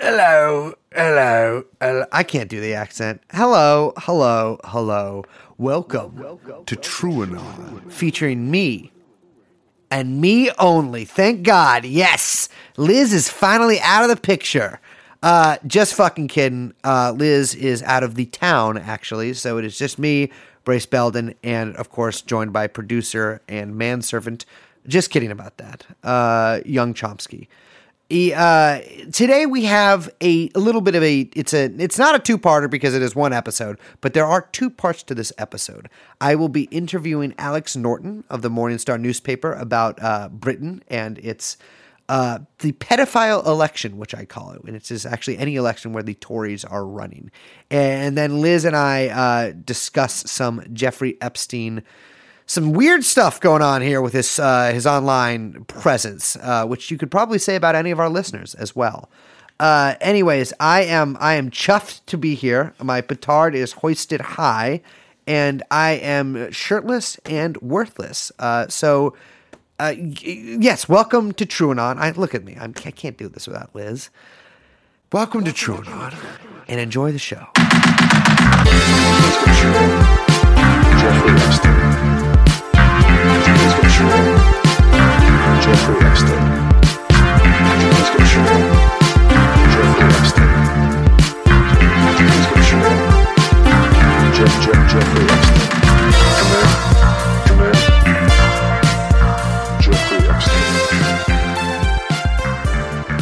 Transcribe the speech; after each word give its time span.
Hello, 0.00 0.74
hello, 0.94 1.64
hello. 1.80 2.04
I 2.12 2.22
can't 2.22 2.48
do 2.48 2.60
the 2.60 2.72
accent. 2.72 3.20
Hello, 3.32 3.92
hello, 3.96 4.60
hello. 4.62 5.24
Welcome 5.56 6.16
to 6.66 6.76
TrueAnon, 6.76 7.90
featuring 7.90 8.48
me 8.48 8.92
and 9.90 10.20
me 10.20 10.52
only. 10.60 11.04
Thank 11.04 11.42
God. 11.42 11.84
Yes, 11.84 12.48
Liz 12.76 13.12
is 13.12 13.28
finally 13.28 13.80
out 13.80 14.04
of 14.04 14.08
the 14.08 14.20
picture. 14.20 14.78
Uh, 15.20 15.56
just 15.66 15.94
fucking 15.94 16.28
kidding. 16.28 16.74
Uh, 16.84 17.12
Liz 17.16 17.56
is 17.56 17.82
out 17.82 18.04
of 18.04 18.14
the 18.14 18.26
town, 18.26 18.78
actually. 18.78 19.34
So 19.34 19.58
it 19.58 19.64
is 19.64 19.76
just 19.76 19.98
me, 19.98 20.30
Brace 20.62 20.86
Belden, 20.86 21.34
and 21.42 21.74
of 21.74 21.90
course, 21.90 22.20
joined 22.20 22.52
by 22.52 22.68
producer 22.68 23.40
and 23.48 23.74
manservant. 23.76 24.46
Just 24.86 25.10
kidding 25.10 25.32
about 25.32 25.56
that. 25.56 25.86
Uh, 26.04 26.60
young 26.64 26.94
Chomsky. 26.94 27.48
Uh, 28.10 28.80
today 29.12 29.44
we 29.44 29.64
have 29.64 30.08
a, 30.22 30.50
a 30.54 30.58
little 30.58 30.80
bit 30.80 30.94
of 30.94 31.02
a 31.02 31.28
it's 31.36 31.52
a 31.52 31.64
it's 31.78 31.98
not 31.98 32.14
a 32.14 32.18
two-parter 32.18 32.70
because 32.70 32.94
it 32.94 33.02
is 33.02 33.14
one 33.14 33.34
episode 33.34 33.78
but 34.00 34.14
there 34.14 34.24
are 34.24 34.48
two 34.50 34.70
parts 34.70 35.02
to 35.02 35.14
this 35.14 35.30
episode 35.36 35.90
i 36.18 36.34
will 36.34 36.48
be 36.48 36.62
interviewing 36.70 37.34
alex 37.36 37.76
norton 37.76 38.24
of 38.30 38.40
the 38.40 38.48
morning 38.48 38.78
star 38.78 38.96
newspaper 38.96 39.52
about 39.52 40.02
uh, 40.02 40.30
britain 40.30 40.82
and 40.88 41.18
its 41.18 41.58
uh, 42.08 42.38
the 42.60 42.72
pedophile 42.72 43.44
election, 43.46 43.98
which 43.98 44.14
I 44.14 44.24
call 44.24 44.52
it, 44.52 44.62
and 44.64 44.74
it's 44.74 44.88
just 44.88 45.04
actually 45.04 45.36
any 45.36 45.56
election 45.56 45.92
where 45.92 46.02
the 46.02 46.14
Tories 46.14 46.64
are 46.64 46.86
running. 46.86 47.30
And 47.70 48.16
then 48.16 48.40
Liz 48.40 48.64
and 48.64 48.74
I 48.74 49.08
uh, 49.08 49.52
discuss 49.52 50.30
some 50.30 50.64
Jeffrey 50.72 51.18
Epstein, 51.20 51.82
some 52.48 52.72
weird 52.72 53.04
stuff 53.04 53.40
going 53.40 53.62
on 53.62 53.82
here 53.82 54.00
with 54.00 54.14
his 54.14 54.38
uh, 54.40 54.72
his 54.72 54.86
online 54.86 55.64
presence, 55.66 56.34
uh, 56.36 56.66
which 56.66 56.90
you 56.90 56.98
could 56.98 57.10
probably 57.10 57.38
say 57.38 57.54
about 57.54 57.76
any 57.76 57.92
of 57.92 58.00
our 58.00 58.08
listeners 58.08 58.54
as 58.54 58.74
well. 58.74 59.08
Uh, 59.60 59.94
anyways, 60.00 60.52
I 60.58 60.82
am 60.82 61.16
I 61.20 61.34
am 61.34 61.50
chuffed 61.50 62.00
to 62.06 62.16
be 62.16 62.34
here. 62.34 62.74
My 62.82 63.02
petard 63.02 63.54
is 63.54 63.72
hoisted 63.72 64.20
high, 64.20 64.80
and 65.26 65.62
I 65.70 65.92
am 65.92 66.50
shirtless 66.50 67.18
and 67.24 67.56
worthless. 67.58 68.32
Uh, 68.40 68.66
so. 68.66 69.14
Uh, 69.80 69.94
yes, 69.96 70.88
welcome 70.88 71.30
to 71.30 71.46
TrueAnon. 71.46 71.98
I 71.98 72.10
look 72.10 72.34
at 72.34 72.42
me. 72.42 72.56
I'm, 72.58 72.74
I 72.84 72.90
can't 72.90 73.16
do 73.16 73.28
this 73.28 73.46
without 73.46 73.72
Liz. 73.76 74.10
Welcome 75.12 75.44
to 75.44 75.52
TrueAnon, 75.52 76.16
and 76.66 76.80
enjoy 76.80 77.12
the 77.12 77.18
show. 77.20 77.46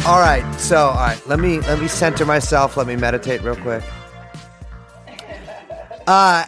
All 0.07 0.19
right, 0.19 0.45
so 0.57 0.77
all 0.77 0.95
right, 0.95 1.27
let 1.27 1.39
me 1.39 1.59
let 1.61 1.81
me 1.81 1.87
center 1.87 2.25
myself. 2.25 2.77
Let 2.77 2.87
me 2.87 2.95
meditate 2.95 3.41
real 3.43 3.57
quick. 3.57 3.83
Uh. 6.07 6.45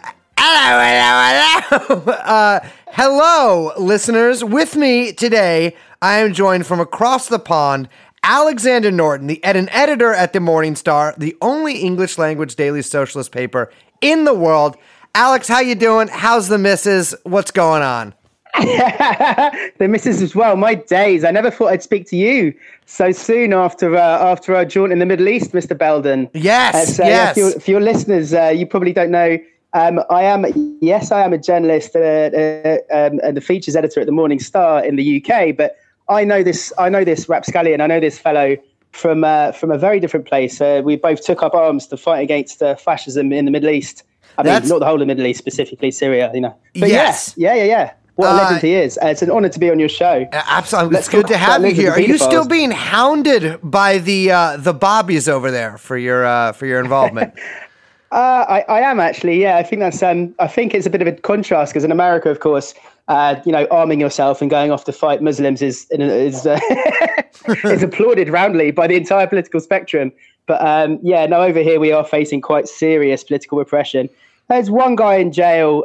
Uh, 1.72 2.60
hello, 2.92 3.72
listeners. 3.78 4.44
With 4.44 4.76
me 4.76 5.12
today, 5.14 5.76
I 6.02 6.18
am 6.20 6.34
joined 6.34 6.66
from 6.66 6.80
across 6.80 7.28
the 7.28 7.38
pond, 7.38 7.88
Alexander 8.24 8.90
Norton, 8.90 9.28
the 9.28 9.44
ed- 9.44 9.56
an 9.56 9.70
editor 9.70 10.12
at 10.14 10.34
the 10.34 10.40
Morning 10.40 10.76
Star, 10.76 11.14
the 11.18 11.38
only 11.42 11.80
English 11.80 12.18
language 12.18 12.56
daily 12.56 12.82
socialist 12.82 13.32
paper 13.32 13.72
in 14.02 14.24
the 14.24 14.34
world. 14.34 14.76
Alex, 15.14 15.48
how 15.48 15.60
you 15.60 15.76
doing? 15.76 16.08
How's 16.08 16.48
the 16.48 16.58
missus? 16.58 17.14
What's 17.24 17.52
going 17.52 17.84
on? 17.84 18.16
the 18.60 19.88
missus 19.88 20.22
as 20.22 20.36
well. 20.36 20.56
My 20.56 20.74
days. 20.74 21.24
I 21.24 21.32
never 21.32 21.52
thought 21.52 21.68
I'd 21.68 21.84
speak 21.84 22.08
to 22.10 22.18
you 22.18 22.54
so 22.88 23.12
soon 23.12 23.54
after 23.54 23.96
uh, 23.96 24.32
after 24.32 24.56
our 24.56 24.66
jaunt 24.66 24.92
in 24.92 24.98
the 24.98 25.06
Middle 25.06 25.28
East, 25.28 25.52
Mr. 25.52 25.78
Belden. 25.78 26.28
Yes, 26.34 26.98
so, 26.98 27.04
yes. 27.04 27.36
For 27.36 27.40
your, 27.40 27.52
for 27.52 27.72
your 27.72 27.82
listeners, 27.82 28.34
uh, 28.34 28.48
you 28.48 28.66
probably 28.66 28.94
don't 28.94 29.12
know. 29.12 29.38
Um, 29.74 30.02
I 30.10 30.24
am, 30.24 30.46
yes, 30.82 31.12
I 31.12 31.24
am 31.24 31.34
a 31.34 31.38
journalist 31.38 31.96
uh, 31.96 32.00
uh, 32.00 32.78
um, 32.92 33.20
and 33.24 33.38
the 33.38 33.42
features 33.42 33.76
editor 33.76 34.00
at 34.00 34.08
the 34.08 34.12
Morning 34.12 34.40
Star 34.40 34.84
in 34.84 34.96
the 34.96 35.24
UK. 35.24 35.56
But 35.56 35.78
I 36.10 36.24
know 36.24 36.42
this. 36.42 36.74
I 36.80 36.90
know 36.90 37.04
this 37.04 37.30
rapscallion. 37.30 37.82
I 37.82 37.88
know 37.88 38.00
this 38.00 38.18
fellow 38.18 38.58
from 38.92 39.24
uh, 39.24 39.52
from 39.52 39.72
a 39.72 39.78
very 39.78 40.00
different 40.00 40.26
place. 40.26 40.60
Uh, 40.60 40.82
we 40.84 40.96
both 40.96 41.24
took 41.24 41.44
up 41.44 41.54
arms 41.54 41.86
to 41.88 41.98
fight 41.98 42.22
against 42.22 42.64
uh, 42.64 42.76
fascism 42.76 43.32
in 43.32 43.46
the 43.46 43.52
Middle 43.52 43.70
East. 43.70 44.04
I 44.38 44.42
mean, 44.42 44.54
That's- 44.54 44.70
not 44.70 44.80
the 44.80 44.86
whole 44.86 44.96
of 44.96 45.02
the 45.02 45.06
Middle 45.06 45.28
East, 45.28 45.38
specifically 45.40 45.92
Syria. 45.92 46.32
You 46.34 46.42
know. 46.42 46.56
But 46.80 46.90
Yes. 46.90 47.36
Yeah, 47.38 47.54
yeah, 47.54 47.64
yeah, 47.64 47.66
yeah. 47.66 47.94
What 48.16 48.28
a 48.28 48.32
Uh, 48.32 48.36
legend 48.44 48.62
he 48.64 48.74
is. 48.74 48.98
Uh, 49.02 49.08
it's 49.08 49.22
an 49.22 49.32
honor 49.32 49.50
to 49.50 49.60
be 49.60 49.70
on 49.70 49.80
your 49.80 49.88
show. 49.88 50.28
Absolutely, 50.34 50.96
Let's 50.96 51.08
it's 51.08 51.16
good 51.16 51.28
to 51.28 51.38
have 51.38 51.64
you 51.64 51.72
here. 51.74 51.92
Are 51.92 52.02
you 52.02 52.18
still 52.18 52.46
being 52.48 52.72
hounded 52.72 53.60
by 53.64 54.00
the 54.00 54.32
uh, 54.32 54.58
the 54.58 54.74
bobbies 54.74 55.30
over 55.30 55.52
there 55.52 55.78
for 55.78 55.98
your 55.98 56.26
uh, 56.26 56.52
for 56.54 56.66
your 56.66 56.80
involvement? 56.80 57.34
Uh, 58.12 58.46
I, 58.50 58.62
I 58.68 58.80
am 58.82 59.00
actually, 59.00 59.42
yeah. 59.42 59.58
I 59.58 59.64
think 59.64 59.82
that's. 59.82 60.02
Um, 60.02 60.34
I 60.40 60.48
think 60.48 60.74
it's 60.74 60.88
a 60.88 60.90
bit 60.90 61.02
of 61.02 61.08
a 61.08 61.12
contrast 61.12 61.74
because 61.74 61.84
in 61.84 61.92
America, 61.92 62.30
of 62.32 62.40
course, 62.40 62.74
uh, 63.08 63.40
you 63.46 63.52
know, 63.52 63.68
arming 63.70 64.00
yourself 64.00 64.42
and 64.42 64.50
going 64.50 64.72
off 64.72 64.86
to 64.86 64.92
fight 64.92 65.22
Muslims 65.22 65.62
is 65.62 65.86
is 65.92 66.48
uh, 66.48 66.60
is 67.66 67.84
applauded 67.84 68.30
roundly 68.30 68.72
by 68.72 68.88
the 68.88 68.96
entire 68.96 69.28
political 69.28 69.60
spectrum. 69.60 70.12
But 70.48 70.60
um, 70.66 71.00
yeah, 71.04 71.28
now 71.28 71.42
over 71.42 71.60
here 71.60 71.80
we 71.80 71.92
are 71.92 72.04
facing 72.04 72.42
quite 72.42 72.68
serious 72.68 73.24
political 73.24 73.60
repression. 73.60 74.10
There's 74.48 74.72
one 74.72 74.96
guy 74.96 75.18
in 75.18 75.32
jail 75.32 75.84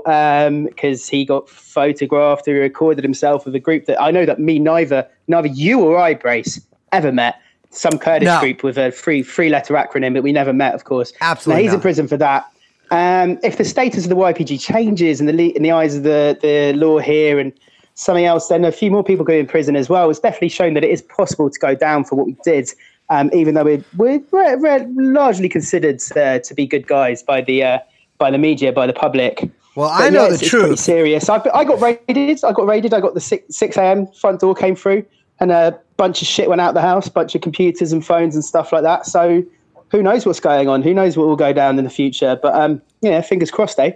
because 0.67 1.07
he 1.07 1.27
got 1.27 1.51
photographed. 1.51 2.47
He 2.47 2.53
recorded 2.53 3.05
himself 3.05 3.45
with 3.45 3.55
a 3.55 3.61
group 3.61 3.85
that 3.85 4.01
I 4.01 4.11
know 4.11 4.25
that 4.25 4.39
me 4.39 4.59
neither 4.59 5.07
neither 5.29 5.49
you 5.49 5.81
or 5.81 5.99
I, 5.99 6.15
Brace, 6.15 6.59
ever 6.91 7.13
met. 7.13 7.39
Some 7.75 7.99
Kurdish 7.99 8.27
No. 8.27 8.41
group 8.41 8.63
with 8.63 8.79
a 8.79 8.91
three 8.91 9.23
three 9.23 9.49
letter 9.49 9.75
acronym 9.75 10.15
that 10.15 10.23
we 10.23 10.33
never 10.33 10.53
met, 10.53 10.75
of 10.75 10.85
course. 10.85 11.13
Absolutely 11.21 11.63
Now, 11.63 11.69
he's 11.69 11.75
in 11.75 11.81
prison 11.81 12.09
for 12.09 12.17
that. 12.17 12.47
Um, 12.91 13.39
if 13.43 13.57
the 13.57 13.65
status 13.65 14.05
of 14.05 14.11
the 14.11 14.17
YPG 14.17 14.61
changes 14.61 15.21
in 15.21 15.27
the 15.27 15.33
le- 15.33 15.55
in 15.57 15.63
the 15.63 15.73
eyes 15.73 15.97
of 15.97 16.03
the, 16.05 16.39
the 16.41 16.73
law 16.75 16.99
here 16.99 17.39
and 17.39 17.53
something 17.95 18.25
else, 18.25 18.49
then 18.49 18.65
a 18.65 18.73
few 18.73 18.91
more 18.91 19.03
people 19.03 19.25
go 19.25 19.33
in 19.33 19.47
prison 19.47 19.75
as 19.77 19.89
well. 19.89 20.11
It's 20.11 20.21
definitely 20.21 20.51
shown 20.51 20.75
that 20.75 20.85
it 20.85 20.91
is 20.91 21.03
possible 21.03 21.51
to 21.51 21.59
go 21.59 21.75
down 21.75 22.05
for 22.05 22.15
what 22.17 22.27
we 22.27 22.37
did, 22.45 22.71
um, 23.09 23.31
even 23.33 23.55
though 23.55 23.65
we're, 23.65 23.85
we're, 23.97 24.59
we're, 24.59 24.87
largely 24.97 25.49
considered 25.49 26.01
uh, 26.17 26.39
to 26.41 26.55
be 26.55 26.67
good 26.67 26.87
guys 26.87 27.23
by 27.23 27.41
the 27.41 27.63
uh, 27.65 27.79
by 28.19 28.31
the 28.31 28.39
media, 28.39 28.73
by 28.73 28.87
the 28.87 28.93
public. 28.93 29.51
Well, 29.75 29.89
But 29.89 30.05
I 30.05 30.09
know 30.11 30.23
yeah, 30.23 30.29
the 30.29 30.35
it's, 30.35 30.43
it's 30.43 30.51
pretty 30.51 30.67
truth. 30.67 30.79
serious. 30.79 31.29
I, 31.29 31.43
I 31.53 31.65
got 31.65 31.81
raided. 31.81 32.45
I 32.45 32.53
got 32.53 32.67
raided. 32.67 32.95
I 32.95 33.01
got 33.01 33.15
the 33.15 33.21
six 33.21 33.57
six 33.57 33.77
a.m. 33.77 34.07
front 34.09 34.41
door 34.41 34.55
came 34.55 34.77
through, 34.77 35.05
and 35.41 35.51
a 35.51 35.81
bunch 35.97 36.23
of 36.23 36.29
shit 36.29 36.49
went 36.49 36.61
out 36.61 36.75
the 36.75 36.81
house, 36.81 37.09
bunch 37.09 37.35
of 37.35 37.41
computers 37.41 37.93
and 37.93 38.05
phones 38.05 38.35
and 38.35 38.45
stuff 38.45 38.73
like 38.73 38.83
that. 38.83 39.07
So 39.07 39.43
who 39.91 40.03
knows 40.03 40.27
what's 40.27 40.41
going 40.41 40.69
on? 40.69 40.83
Who 40.83 40.93
knows 40.95 41.17
what 41.17 41.27
will 41.27 41.37
go 41.37 41.53
down 41.53 41.79
in 41.79 41.85
the 41.85 41.91
future? 41.91 42.39
But 42.41 42.55
um, 42.55 42.83
yeah, 43.01 43.21
fingers 43.21 43.51
crossed, 43.51 43.79
eh? 43.79 43.93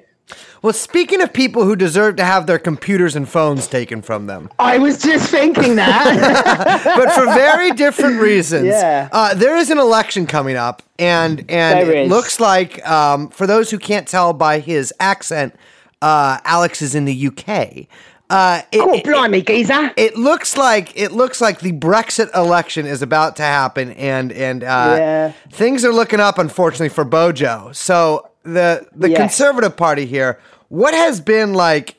Well, 0.60 0.74
speaking 0.74 1.22
of 1.22 1.32
people 1.32 1.64
who 1.64 1.74
deserve 1.74 2.16
to 2.16 2.24
have 2.24 2.46
their 2.46 2.58
computers 2.58 3.16
and 3.16 3.26
phones 3.26 3.66
taken 3.66 4.02
from 4.02 4.26
them, 4.26 4.50
I 4.58 4.76
was 4.76 5.00
just 5.00 5.30
thinking 5.30 5.76
that. 5.76 6.82
but 6.96 7.12
for 7.12 7.24
very 7.26 7.70
different 7.72 8.20
reasons. 8.20 8.66
Yeah. 8.66 9.08
Uh, 9.10 9.34
there 9.34 9.56
is 9.56 9.70
an 9.70 9.78
election 9.78 10.26
coming 10.26 10.56
up, 10.56 10.82
and 10.98 11.40
and 11.50 11.78
There 11.88 11.94
it 11.94 12.04
is. 12.04 12.10
looks 12.10 12.40
like 12.40 12.86
um, 12.86 13.30
for 13.30 13.46
those 13.46 13.70
who 13.70 13.78
can't 13.78 14.06
tell 14.06 14.34
by 14.34 14.58
his 14.60 14.92
accent, 15.00 15.56
uh, 16.02 16.38
Alex 16.44 16.82
is 16.82 16.94
in 16.94 17.06
the 17.06 17.28
UK. 17.28 17.86
Uh, 18.30 18.60
it, 18.72 18.80
oh, 18.80 19.00
blimey, 19.04 19.40
geezer! 19.40 19.90
it 19.96 20.16
looks 20.16 20.56
like 20.56 20.94
it 20.96 21.12
looks 21.12 21.40
like 21.40 21.60
the 21.60 21.72
Brexit 21.72 22.28
election 22.36 22.84
is 22.84 23.00
about 23.00 23.36
to 23.36 23.42
happen, 23.42 23.92
and 23.92 24.32
and 24.32 24.62
uh, 24.62 24.96
Yeah. 24.98 25.32
things 25.50 25.82
are 25.84 25.92
looking 25.92 26.20
up, 26.20 26.38
unfortunately, 26.38 26.90
for 26.90 27.04
Bojo. 27.04 27.70
So 27.72 28.28
the 28.42 28.86
the 28.94 29.10
Yes. 29.10 29.18
Conservative 29.18 29.76
Party 29.76 30.04
here, 30.04 30.38
what 30.68 30.92
has 30.92 31.20
been 31.22 31.54
like? 31.54 31.94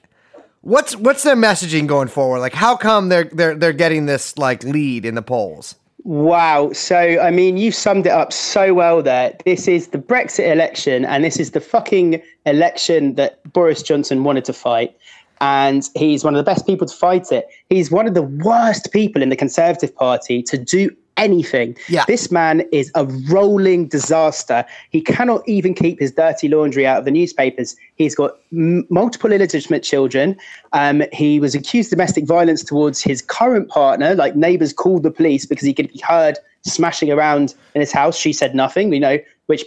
What's 0.61 0.95
what's 0.95 1.23
their 1.23 1.35
messaging 1.35 1.87
going 1.87 2.09
forward? 2.09 2.39
Like, 2.41 2.53
how 2.53 2.75
come 2.75 3.09
they're 3.09 3.23
they're 3.31 3.55
they're 3.55 3.73
getting 3.73 4.05
this 4.05 4.37
like 4.37 4.63
lead 4.63 5.05
in 5.05 5.15
the 5.15 5.23
polls? 5.23 5.75
Wow. 6.03 6.71
So, 6.73 6.95
I 6.97 7.29
mean, 7.31 7.57
you 7.57 7.71
summed 7.71 8.05
it 8.05 8.11
up 8.11 8.31
so 8.33 8.73
well 8.73 9.01
there. 9.01 9.35
This 9.45 9.67
is 9.67 9.87
the 9.87 9.97
Brexit 9.97 10.49
election, 10.51 11.05
and 11.05 11.23
this 11.23 11.39
is 11.39 11.51
the 11.51 11.59
fucking 11.59 12.21
election 12.45 13.15
that 13.15 13.41
Boris 13.51 13.81
Johnson 13.83 14.23
wanted 14.23 14.45
to 14.45 14.53
fight. 14.53 14.95
And 15.41 15.87
he's 15.95 16.23
one 16.23 16.35
of 16.35 16.37
the 16.37 16.43
best 16.49 16.65
people 16.65 16.85
to 16.87 16.95
fight 16.95 17.31
it. 17.31 17.47
He's 17.69 17.89
one 17.91 18.07
of 18.07 18.13
the 18.13 18.23
worst 18.23 18.91
people 18.91 19.21
in 19.21 19.29
the 19.29 19.35
Conservative 19.35 19.95
Party 19.95 20.43
to 20.43 20.57
do 20.57 20.89
anything. 21.17 21.75
Yeah. 21.89 22.05
This 22.07 22.31
man 22.31 22.61
is 22.71 22.91
a 22.95 23.05
rolling 23.29 23.87
disaster. 23.87 24.65
He 24.89 25.01
cannot 25.01 25.41
even 25.47 25.73
keep 25.73 25.99
his 25.99 26.11
dirty 26.13 26.47
laundry 26.47 26.87
out 26.87 26.99
of 26.99 27.05
the 27.05 27.11
newspapers. 27.11 27.75
He's 27.95 28.15
got 28.15 28.31
m- 28.53 28.85
multiple 28.89 29.31
illegitimate 29.33 29.83
children. 29.83 30.37
Um, 30.71 31.03
he 31.11 31.39
was 31.41 31.55
accused 31.55 31.91
of 31.91 31.97
domestic 31.97 32.25
violence 32.25 32.63
towards 32.63 33.01
his 33.01 33.21
current 33.21 33.67
partner. 33.69 34.15
Like 34.15 34.35
neighbors 34.37 34.71
called 34.71 35.03
the 35.03 35.11
police 35.11 35.45
because 35.45 35.65
he 35.65 35.73
could 35.73 35.91
be 35.91 35.99
heard 35.99 36.37
smashing 36.65 37.11
around 37.11 37.53
in 37.75 37.81
his 37.81 37.91
house. 37.91 38.17
She 38.17 38.31
said 38.31 38.55
nothing, 38.55 38.93
you 38.93 38.99
know, 39.01 39.17
which 39.47 39.65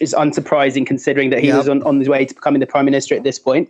is 0.00 0.14
unsurprising 0.14 0.86
considering 0.86 1.30
that 1.30 1.40
he 1.40 1.48
Yep. 1.48 1.56
was 1.56 1.68
on, 1.68 1.82
on 1.82 1.98
his 1.98 2.08
way 2.08 2.26
to 2.26 2.34
becoming 2.34 2.60
the 2.60 2.66
prime 2.66 2.84
minister 2.84 3.14
at 3.16 3.24
this 3.24 3.38
point. 3.40 3.68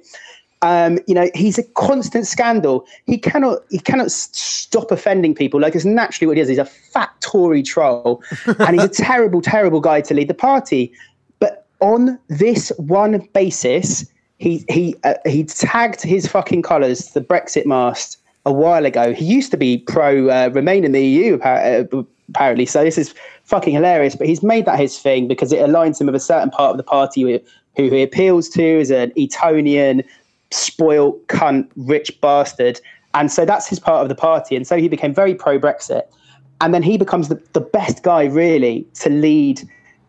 Um, 0.63 0.99
you 1.09 1.15
know, 1.15 1.29
he's 1.35 1.59
a 1.59 1.65
constant 1.75 2.27
scandal. 2.27 2.87
He 3.07 3.19
cannot 3.19 3.59
he 3.71 3.79
cannot 3.79 4.11
stop 4.11 4.91
offending 4.91 5.35
people. 5.35 5.61
Like 5.61 5.75
it's 5.75 5.85
naturally 5.85 6.29
what 6.29 6.37
he 6.37 6.43
is. 6.43 6.49
He's 6.49 6.59
a 6.59 6.65
fat 6.65 7.11
Tory 7.21 7.63
troll, 7.63 8.23
and 8.59 8.81
he's 8.81 8.85
a 8.85 9.03
terrible, 9.03 9.41
terrible 9.41 9.81
guy 9.81 10.01
to 10.03 10.15
lead 10.15 10.29
the 10.29 10.35
party. 10.35 10.93
But 11.41 11.67
on 11.81 12.19
this 12.29 12.71
one 12.77 13.19
basis, 13.33 14.07
he 14.39 14.65
he 14.69 14.95
uh, 15.05 15.15
he 15.27 15.45
tagged 15.45 16.03
his 16.03 16.27
fucking 16.29 16.63
colours 16.63 17.09
to 17.09 17.15
the 17.15 17.21
Brexit 17.23 17.67
mast 17.67 18.19
a 18.47 18.53
while 18.53 18.87
ago. 18.87 19.13
He 19.13 19.25
used 19.25 19.51
to 19.51 19.57
be 19.57 19.79
pro 19.79 20.29
uh, 20.29 20.51
remain 20.53 20.85
in 20.85 20.93
the 20.93 21.05
EU 21.05 21.39
uh, 21.41 21.85
apparently. 22.29 22.67
So 22.67 22.83
this 22.83 22.99
is 22.99 23.15
fucking 23.45 23.75
hilarious. 23.75 24.17
But 24.17 24.27
he's 24.27 24.43
made 24.43 24.65
that 24.67 24.79
his 24.79 24.99
thing 24.99 25.29
because 25.29 25.53
it 25.53 25.61
aligns 25.61 26.01
him 26.01 26.07
with 26.07 26.15
a 26.15 26.21
certain 26.21 26.51
part 26.51 26.71
of 26.71 26.77
the 26.77 26.83
party 26.83 27.23
who, 27.23 27.41
who 27.77 27.91
he 27.91 28.03
appeals 28.03 28.49
to 28.51 28.81
as 28.81 28.91
an 28.91 29.13
Etonian, 29.19 30.03
spoilt 30.53 31.27
cunt, 31.29 31.69
rich 31.77 32.21
bastard. 32.21 32.81
And 33.15 33.31
so 33.31 33.45
that's 33.45 33.69
his 33.69 33.79
part 33.79 34.03
of 34.03 34.09
the 34.09 34.15
party. 34.15 34.57
And 34.57 34.67
so 34.67 34.77
he 34.77 34.89
became 34.89 35.15
very 35.15 35.35
pro 35.35 35.59
Brexit. 35.59 36.03
And 36.61 36.73
then 36.73 36.83
he 36.83 36.97
becomes 36.97 37.29
the, 37.29 37.43
the 37.53 37.61
best 37.61 38.03
guy, 38.03 38.25
really, 38.25 38.87
to 38.95 39.11
lead 39.11 39.63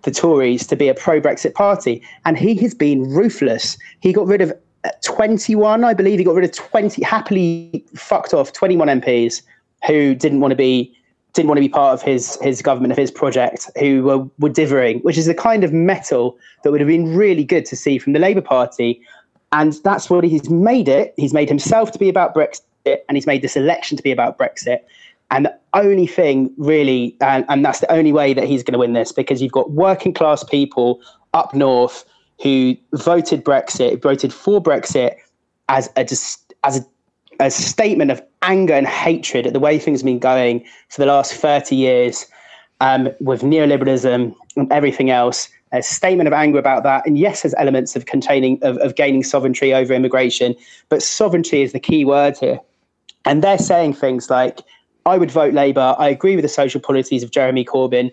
the 0.04 0.12
Tories 0.12 0.68
to 0.68 0.75
be 0.75 0.88
a 0.88 0.94
pro 0.94 1.19
Brexit 1.19 1.54
party. 1.54 2.01
And 2.25 2.38
he 2.38 2.56
has 2.56 2.74
been 2.74 3.04
ruthless. 3.10 3.78
He 4.01 4.13
got 4.13 4.28
rid 4.28 4.42
of 4.42 4.54
uh, 4.84 4.90
21, 5.01 5.84
I 5.84 5.94
believe. 5.94 6.19
He 6.19 6.25
got 6.25 6.36
rid 6.36 6.46
of 6.46 6.51
20, 6.51 7.04
happily 7.04 7.84
fucked 7.96 8.34
off 8.34 8.54
21 8.54 8.88
MPs 9.01 9.42
who 9.86 10.16
didn't 10.16 10.39
want 10.39 10.51
to 10.51 10.56
be 10.56 10.96
didn't 11.34 11.48
want 11.48 11.57
to 11.57 11.62
be 11.62 11.69
part 11.69 11.94
of 11.94 12.01
his 12.01 12.38
his 12.42 12.62
government 12.62 12.92
of 12.92 12.98
his 12.98 13.10
project 13.10 13.69
who 13.80 14.04
were, 14.04 14.19
were 14.39 14.50
dithering 14.50 15.00
which 15.00 15.18
is 15.18 15.25
the 15.25 15.34
kind 15.34 15.63
of 15.63 15.74
mettle 15.74 16.38
that 16.63 16.72
would 16.72 16.80
have 16.80 16.88
been 16.88 17.16
really 17.16 17.44
good 17.44 17.66
to 17.66 17.75
see 17.75 17.98
from 17.98 18.13
the 18.13 18.19
labour 18.19 18.42
party 18.42 19.01
and 19.54 19.74
that's 19.84 20.10
what 20.10 20.24
he's 20.24 20.50
made 20.50 20.90
it 20.90 21.14
he's 21.16 21.34
made 21.34 21.48
himself 21.48 21.92
to 21.92 22.00
be 22.00 22.10
about 22.10 22.36
brexit 22.36 23.00
and 23.08 23.16
he's 23.16 23.28
made 23.28 23.42
this 23.42 23.56
election 23.56 23.96
to 23.96 24.04
be 24.04 24.12
about 24.12 24.38
brexit 24.38 24.80
and 25.32 25.46
the 25.46 25.60
only 25.74 26.06
thing 26.06 26.54
really 26.58 27.16
and, 27.22 27.46
and 27.48 27.64
that's 27.64 27.80
the 27.80 27.92
only 27.92 28.12
way 28.12 28.34
that 28.34 28.44
he's 28.44 28.62
going 28.62 28.74
to 28.74 28.80
win 28.80 28.94
this 28.94 29.12
because 29.12 29.42
you've 29.42 29.52
got 29.52 29.72
working 29.72 30.14
class 30.14 30.44
people 30.44 31.02
up 31.34 31.54
north 31.54 32.04
who 32.42 32.76
voted 32.94 33.46
brexit 33.46 34.02
voted 34.02 34.34
for 34.34 34.62
brexit 34.62 35.16
as 35.70 35.90
a 35.96 36.02
as 36.66 36.78
a 36.80 36.86
a 37.40 37.50
statement 37.50 38.12
of 38.12 38.22
anger 38.42 38.74
and 38.74 38.88
hatred 38.88 39.48
at 39.48 39.54
the 39.54 39.60
way 39.60 39.80
things 39.80 40.02
have 40.02 40.06
been 40.06 40.20
going 40.20 40.64
for 40.90 41.02
the 41.02 41.08
last 41.08 41.34
30 41.34 41.76
years 41.76 42.28
um, 42.82 43.10
with 43.20 43.42
neoliberalism 43.42 44.36
and 44.56 44.72
everything 44.72 45.10
else. 45.10 45.50
A 45.74 45.81
statement 45.81 46.28
of 46.28 46.34
anger 46.34 46.60
about 46.60 46.84
that. 46.84 47.06
And 47.06 47.18
yes, 47.18 47.42
there's 47.42 47.56
elements 47.58 47.96
of 47.96 48.06
containing 48.06 48.60
of, 48.62 48.78
of 48.78 48.96
gaining 48.96 49.24
sovereignty 49.24 49.74
over 49.74 49.94
immigration, 49.94 50.56
but 50.90 51.02
sovereignty 51.02 51.62
is 51.64 51.74
the 51.74 51.80
key 51.80 52.06
word 52.06 52.38
here. 52.38 52.60
And 53.25 53.44
they're 53.44 53.58
saying 53.58 53.96
things 53.96 54.30
like, 54.30 54.62
I 55.06 55.18
would 55.18 55.31
vote 55.31 55.54
Labour. 55.54 55.96
I 55.98 56.10
agree 56.10 56.36
with 56.36 56.44
the 56.44 56.50
social 56.50 56.80
policies 56.80 57.24
of 57.24 57.31
Jeremy 57.31 57.66
Corbyn, 57.66 58.12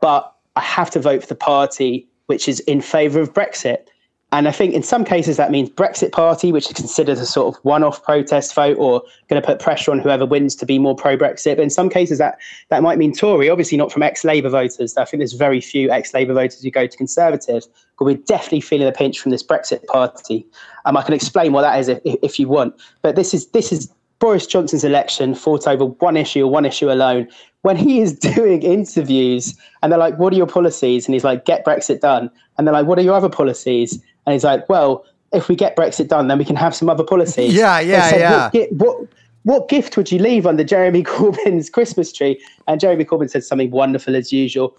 but 0.00 0.34
I 0.56 0.60
have 0.60 0.90
to 0.90 1.00
vote 1.00 1.22
for 1.22 1.28
the 1.28 1.36
party 1.36 2.06
which 2.26 2.48
is 2.48 2.60
in 2.60 2.80
favour 2.80 3.20
of 3.20 3.32
Brexit. 3.32 3.86
And 4.32 4.48
I 4.48 4.50
think 4.50 4.74
in 4.74 4.82
some 4.82 5.04
cases 5.04 5.36
that 5.36 5.52
means 5.52 5.70
Brexit 5.70 6.10
Party, 6.10 6.50
which 6.50 6.66
is 6.66 6.72
considered 6.72 7.16
a 7.18 7.24
sort 7.24 7.54
of 7.54 7.64
one-off 7.64 8.02
protest 8.02 8.54
vote, 8.54 8.76
or 8.76 9.00
going 9.28 9.40
to 9.40 9.46
put 9.46 9.60
pressure 9.60 9.92
on 9.92 10.00
whoever 10.00 10.26
wins 10.26 10.56
to 10.56 10.66
be 10.66 10.78
more 10.78 10.96
pro-Brexit. 10.96 11.56
But 11.56 11.62
in 11.62 11.70
some 11.70 11.88
cases 11.88 12.18
that 12.18 12.38
that 12.68 12.82
might 12.82 12.98
mean 12.98 13.12
Tory. 13.12 13.48
Obviously 13.48 13.78
not 13.78 13.92
from 13.92 14.02
ex-Labour 14.02 14.48
voters. 14.48 14.96
I 14.96 15.04
think 15.04 15.20
there's 15.20 15.32
very 15.32 15.60
few 15.60 15.90
ex-Labour 15.90 16.34
voters 16.34 16.60
who 16.60 16.70
go 16.70 16.86
to 16.86 16.96
Conservative. 16.96 17.64
But 17.98 18.04
we're 18.04 18.16
definitely 18.16 18.62
feeling 18.62 18.86
the 18.86 18.92
pinch 18.92 19.20
from 19.20 19.30
this 19.30 19.44
Brexit 19.44 19.86
Party. 19.86 20.44
Um, 20.84 20.96
I 20.96 21.02
can 21.02 21.14
explain 21.14 21.52
what 21.52 21.62
that 21.62 21.78
is 21.78 21.88
if, 21.88 22.00
if 22.04 22.38
you 22.38 22.48
want. 22.48 22.74
But 23.02 23.14
this 23.14 23.32
is 23.32 23.46
this 23.48 23.72
is 23.72 23.90
Boris 24.18 24.46
Johnson's 24.46 24.84
election 24.84 25.34
fought 25.34 25.66
over 25.66 25.86
one 25.86 26.16
issue 26.16 26.44
or 26.44 26.50
one 26.50 26.64
issue 26.64 26.90
alone. 26.90 27.28
When 27.62 27.76
he 27.76 28.00
is 28.00 28.18
doing 28.18 28.62
interviews 28.62 29.56
and 29.82 29.92
they're 29.92 29.98
like, 29.98 30.18
What 30.18 30.32
are 30.32 30.36
your 30.36 30.46
policies? 30.46 31.06
And 31.06 31.14
he's 31.14 31.24
like, 31.24 31.44
Get 31.44 31.64
Brexit 31.64 32.00
done. 32.00 32.30
And 32.56 32.66
they're 32.66 32.74
like, 32.74 32.86
What 32.86 32.98
are 32.98 33.02
your 33.02 33.14
other 33.14 33.28
policies? 33.28 33.94
And 34.26 34.32
he's 34.32 34.44
like, 34.44 34.68
Well, 34.68 35.04
if 35.32 35.48
we 35.48 35.56
get 35.56 35.76
Brexit 35.76 36.08
done, 36.08 36.28
then 36.28 36.38
we 36.38 36.44
can 36.44 36.56
have 36.56 36.74
some 36.74 36.88
other 36.88 37.04
policies. 37.04 37.52
Yeah, 37.52 37.80
yeah, 37.80 38.16
yeah. 38.16 38.50
What, 38.70 38.70
what, 38.70 39.08
what 39.42 39.68
gift 39.68 39.96
would 39.96 40.10
you 40.10 40.18
leave 40.18 40.46
under 40.46 40.64
Jeremy 40.64 41.02
Corbyn's 41.04 41.70
Christmas 41.70 42.12
tree? 42.12 42.42
And 42.66 42.80
Jeremy 42.80 43.04
Corbyn 43.04 43.30
said 43.30 43.44
something 43.44 43.70
wonderful 43.70 44.16
as 44.16 44.32
usual. 44.32 44.76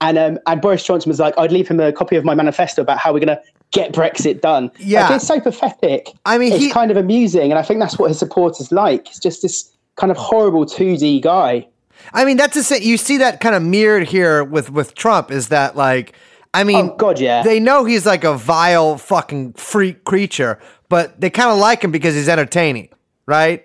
And 0.00 0.16
um, 0.16 0.38
and 0.46 0.62
Boris 0.62 0.82
Johnson 0.82 1.10
was 1.10 1.20
like, 1.20 1.34
I'd 1.36 1.52
leave 1.52 1.68
him 1.68 1.78
a 1.80 1.92
copy 1.92 2.16
of 2.16 2.24
my 2.24 2.34
manifesto 2.34 2.80
about 2.80 2.98
how 2.98 3.12
we're 3.12 3.18
going 3.18 3.36
to 3.36 3.42
get 3.72 3.92
Brexit 3.92 4.40
done. 4.40 4.70
Yeah. 4.78 5.04
Like, 5.04 5.16
it's 5.16 5.26
so 5.26 5.40
pathetic. 5.40 6.08
I 6.26 6.38
mean, 6.38 6.52
it's 6.52 6.64
he- 6.64 6.70
kind 6.70 6.90
of 6.90 6.96
amusing, 6.96 7.50
and 7.50 7.58
I 7.58 7.62
think 7.62 7.80
that's 7.80 7.98
what 7.98 8.08
his 8.08 8.18
supporters 8.18 8.72
like. 8.72 9.08
He's 9.08 9.18
just 9.18 9.42
this 9.42 9.70
kind 9.96 10.10
of 10.10 10.16
horrible 10.16 10.66
2D 10.66 11.22
guy. 11.22 11.66
I 12.14 12.24
mean, 12.24 12.36
that's 12.36 12.68
the. 12.68 12.82
You 12.82 12.96
see 12.96 13.18
that 13.18 13.40
kind 13.40 13.54
of 13.54 13.62
mirrored 13.62 14.08
here 14.08 14.42
with 14.42 14.70
with 14.70 14.94
Trump. 14.94 15.30
Is 15.30 15.48
that 15.48 15.76
like? 15.76 16.14
I 16.52 16.64
mean, 16.64 16.90
Oh, 16.92 16.96
God, 16.96 17.20
yeah. 17.20 17.42
They 17.44 17.60
know 17.60 17.84
he's 17.84 18.06
like 18.06 18.24
a 18.24 18.36
vile 18.36 18.98
fucking 18.98 19.52
freak 19.52 20.02
creature, 20.04 20.58
but 20.88 21.20
they 21.20 21.30
kind 21.30 21.50
of 21.50 21.58
like 21.58 21.82
him 21.84 21.92
because 21.92 22.16
he's 22.16 22.28
entertaining, 22.28 22.88
right? 23.26 23.64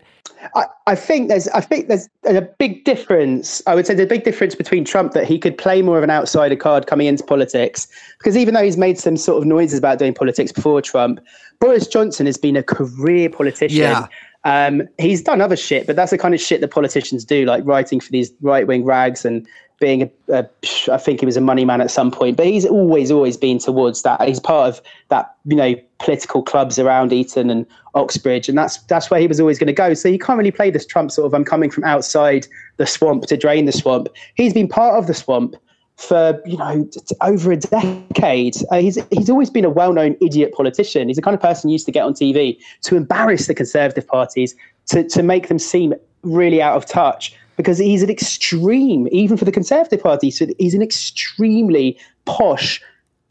I, 0.56 0.66
I 0.88 0.96
think 0.96 1.30
there's 1.30 1.48
I 1.50 1.62
think 1.62 1.88
there's 1.88 2.08
a 2.26 2.42
big 2.42 2.84
difference. 2.84 3.62
I 3.68 3.76
would 3.76 3.88
say 3.88 4.02
a 4.02 4.06
big 4.06 4.24
difference 4.24 4.56
between 4.56 4.86
Trump 4.86 5.14
that 5.14 5.26
he 5.26 5.40
could 5.40 5.58
play 5.58 5.82
more 5.82 5.98
of 5.98 6.04
an 6.04 6.10
outsider 6.10 6.56
card 6.56 6.88
coming 6.88 7.08
into 7.08 7.24
politics 7.24 7.88
because 8.18 8.38
even 8.38 8.54
though 8.54 8.64
he's 8.64 8.78
made 8.78 8.98
some 9.00 9.18
sort 9.18 9.38
of 9.38 9.46
noises 9.46 9.80
about 9.80 10.00
doing 10.00 10.14
politics 10.14 10.52
before 10.52 10.82
Trump, 10.82 11.20
Boris 11.60 11.88
Johnson 11.88 12.26
has 12.26 12.38
been 12.38 12.56
a 12.56 12.64
career 12.64 13.30
politician. 13.30 13.78
Yeah. 13.78 14.08
Um, 14.46 14.84
he's 15.00 15.24
done 15.24 15.42
other 15.42 15.58
shit, 15.58 15.88
but 15.88 15.96
that's 15.96 16.12
the 16.12 16.18
kind 16.18 16.34
of 16.34 16.40
shit 16.40 16.62
that 16.62 16.70
politicians 16.70 17.26
do, 17.26 17.46
like 17.46 17.66
writing 17.66 18.00
for 18.00 18.12
these 18.12 18.32
right 18.42 18.66
wing 18.68 18.86
rags 18.86 19.26
and 19.26 19.46
being 19.80 20.04
a, 20.04 20.12
a, 20.30 20.50
I 20.92 20.98
think 20.98 21.20
he 21.20 21.26
was 21.26 21.36
a 21.36 21.42
money 21.42 21.66
man 21.66 21.82
at 21.82 21.92
some 21.92 22.12
point, 22.12 22.38
but 22.38 22.46
he's 22.46 22.66
always, 22.66 23.12
always 23.12 23.38
been 23.38 23.58
towards 23.58 24.04
that. 24.04 24.22
He's 24.22 24.40
part 24.40 24.70
of 24.70 24.82
that, 25.10 25.36
you 25.46 25.56
know, 25.56 25.76
political 26.00 26.44
clubs 26.44 26.78
around 26.78 27.12
Eton 27.12 27.50
and 27.50 27.66
Oxbridge, 27.96 28.48
and 28.48 28.58
that's 28.58 28.78
that's 28.84 29.10
where 29.10 29.20
he 29.20 29.28
was 29.28 29.40
always 29.40 29.58
going 29.58 29.68
to 29.68 29.74
go. 29.74 29.94
So 29.96 30.12
he 30.12 30.20
can't 30.20 30.38
really 30.38 30.52
play 30.52 30.70
this 30.70 30.86
Trump 30.86 31.12
sort 31.12 31.26
of 31.26 31.34
I'm 31.34 31.44
coming 31.44 31.72
from 31.72 31.84
outside 31.84 32.48
the 32.78 32.86
swamp 32.86 33.26
to 33.26 33.38
drain 33.38 33.66
the 33.66 33.72
swamp. 33.72 34.08
He's 34.36 34.54
been 34.54 34.68
part 34.68 34.96
of 34.96 35.08
the 35.08 35.14
swamp 35.14 35.56
for 35.98 36.42
you 36.46 36.58
know 36.58 36.90
over 37.22 37.52
a 37.52 37.58
decade. 37.58 38.58
Uh, 38.72 38.78
he's 38.78 38.98
he's 39.12 39.30
always 39.30 39.50
been 39.50 39.66
a 39.66 39.70
well-known 39.70 40.16
idiot 40.22 40.54
politician. 40.54 41.08
He's 41.08 41.18
the 41.18 41.22
kind 41.22 41.36
of 41.36 41.42
person 41.42 41.70
used 41.70 41.86
to 41.86 41.92
get 41.92 42.04
on 42.04 42.14
TV 42.14 42.58
to 42.82 42.96
embarrass 42.96 43.48
the 43.48 43.56
Conservative 43.56 44.08
parties 44.08 44.56
to 44.88 45.08
to 45.08 45.24
make 45.24 45.48
them 45.48 45.60
seem 45.60 45.94
really 46.24 46.62
out 46.62 46.76
of 46.76 46.86
touch 46.86 47.36
because 47.58 47.78
he's 47.78 48.04
an 48.04 48.10
extreme, 48.10 49.08
even 49.12 49.38
for 49.38 49.46
the 49.46 49.52
Conservative 49.52 50.02
Party. 50.02 50.30
So 50.32 50.48
he's 50.60 50.74
an 50.74 50.82
extremely 50.82 51.98
posh, 52.26 52.82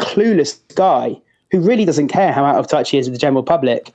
clueless 0.01 0.59
guy 0.75 1.21
who 1.51 1.61
really 1.61 1.85
doesn't 1.85 2.09
care 2.09 2.33
how 2.33 2.45
out 2.45 2.57
of 2.57 2.67
touch 2.67 2.91
he 2.91 2.99
is 2.99 3.07
with 3.07 3.15
the 3.15 3.19
general 3.19 3.43
public. 3.43 3.93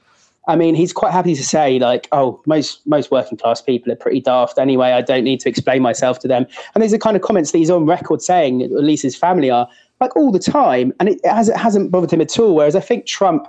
I 0.49 0.55
mean, 0.55 0.73
he's 0.73 0.91
quite 0.91 1.11
happy 1.11 1.35
to 1.35 1.43
say, 1.43 1.77
like, 1.77 2.07
oh, 2.11 2.41
most 2.47 2.85
most 2.87 3.11
working 3.11 3.37
class 3.37 3.61
people 3.61 3.91
are 3.93 3.95
pretty 3.95 4.19
daft 4.19 4.57
anyway. 4.57 4.89
I 4.93 5.01
don't 5.01 5.23
need 5.23 5.39
to 5.41 5.49
explain 5.49 5.83
myself 5.83 6.17
to 6.19 6.27
them. 6.27 6.47
And 6.73 6.83
these 6.83 6.91
are 6.91 6.97
kind 6.97 7.15
of 7.15 7.21
comments 7.21 7.51
that 7.51 7.59
he's 7.59 7.69
on 7.69 7.85
record 7.85 8.23
saying, 8.23 8.63
at 8.63 8.71
least 8.71 9.03
his 9.03 9.15
family 9.15 9.51
are, 9.51 9.69
like 10.01 10.15
all 10.15 10.31
the 10.31 10.39
time. 10.39 10.91
And 10.99 11.09
it, 11.09 11.23
has, 11.23 11.49
it 11.49 11.55
hasn't 11.55 11.91
bothered 11.91 12.11
him 12.11 12.19
at 12.19 12.39
all. 12.39 12.55
Whereas 12.55 12.75
I 12.75 12.79
think 12.79 13.05
Trump, 13.05 13.47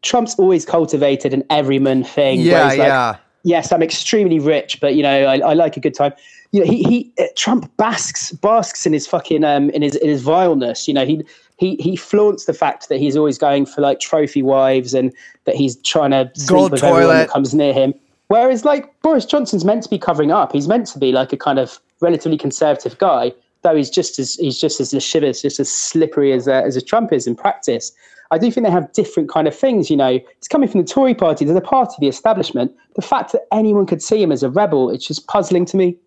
Trump's 0.00 0.34
always 0.36 0.64
cultivated 0.64 1.34
an 1.34 1.44
everyman 1.50 2.04
thing. 2.04 2.40
Yeah, 2.40 2.64
like, 2.64 2.78
yeah. 2.78 3.16
yes, 3.42 3.70
I'm 3.70 3.82
extremely 3.82 4.38
rich, 4.38 4.80
but 4.80 4.94
you 4.94 5.02
know, 5.02 5.26
I, 5.26 5.40
I 5.40 5.52
like 5.52 5.76
a 5.76 5.80
good 5.80 5.94
time. 5.94 6.14
You 6.52 6.60
know, 6.60 6.66
he 6.66 6.82
he 6.84 7.12
uh, 7.18 7.24
Trump 7.36 7.70
basks 7.76 8.32
basks 8.32 8.86
in 8.86 8.94
his 8.94 9.06
fucking 9.06 9.44
um 9.44 9.68
in 9.70 9.82
his 9.82 9.94
in 9.94 10.08
his 10.08 10.22
vileness. 10.22 10.88
You 10.88 10.94
know, 10.94 11.04
he 11.04 11.22
he 11.60 11.76
he 11.76 11.94
flaunts 11.94 12.46
the 12.46 12.54
fact 12.54 12.88
that 12.88 12.98
he's 12.98 13.16
always 13.16 13.36
going 13.36 13.66
for 13.66 13.82
like 13.82 14.00
trophy 14.00 14.42
wives 14.42 14.94
and 14.94 15.12
that 15.44 15.54
he's 15.54 15.76
trying 15.82 16.10
to 16.10 16.30
sleep 16.34 16.72
with 16.72 16.82
everyone 16.82 17.14
that 17.14 17.28
comes 17.28 17.54
near 17.54 17.74
him. 17.74 17.92
Whereas 18.28 18.64
like 18.64 18.98
Boris 19.02 19.26
Johnson's 19.26 19.64
meant 19.64 19.82
to 19.82 19.90
be 19.90 19.98
covering 19.98 20.32
up. 20.32 20.52
He's 20.52 20.66
meant 20.66 20.86
to 20.88 20.98
be 20.98 21.12
like 21.12 21.34
a 21.34 21.36
kind 21.36 21.58
of 21.58 21.78
relatively 22.00 22.38
conservative 22.38 22.96
guy, 22.96 23.32
though 23.60 23.76
he's 23.76 23.90
just 23.90 24.18
as 24.18 24.36
he's 24.36 24.58
just 24.58 24.80
as 24.80 24.94
lascivious, 24.94 25.42
just 25.42 25.60
as 25.60 25.70
slippery 25.70 26.32
as 26.32 26.48
uh, 26.48 26.62
as 26.64 26.76
a 26.76 26.80
Trump 26.80 27.12
is 27.12 27.26
in 27.26 27.36
practice. 27.36 27.92
I 28.30 28.38
do 28.38 28.50
think 28.50 28.64
they 28.64 28.72
have 28.72 28.90
different 28.92 29.28
kind 29.28 29.46
of 29.46 29.54
things. 29.54 29.90
You 29.90 29.98
know, 29.98 30.18
it's 30.38 30.48
coming 30.48 30.68
from 30.68 30.80
the 30.80 30.86
Tory 30.86 31.14
party. 31.14 31.44
They're 31.44 31.54
the 31.54 31.60
party 31.60 31.92
of 31.96 32.00
the 32.00 32.08
establishment. 32.08 32.72
The 32.96 33.02
fact 33.02 33.32
that 33.32 33.42
anyone 33.52 33.84
could 33.84 34.00
see 34.00 34.22
him 34.22 34.32
as 34.32 34.42
a 34.42 34.48
rebel, 34.48 34.88
it's 34.88 35.06
just 35.06 35.26
puzzling 35.26 35.66
to 35.66 35.76
me. 35.76 35.98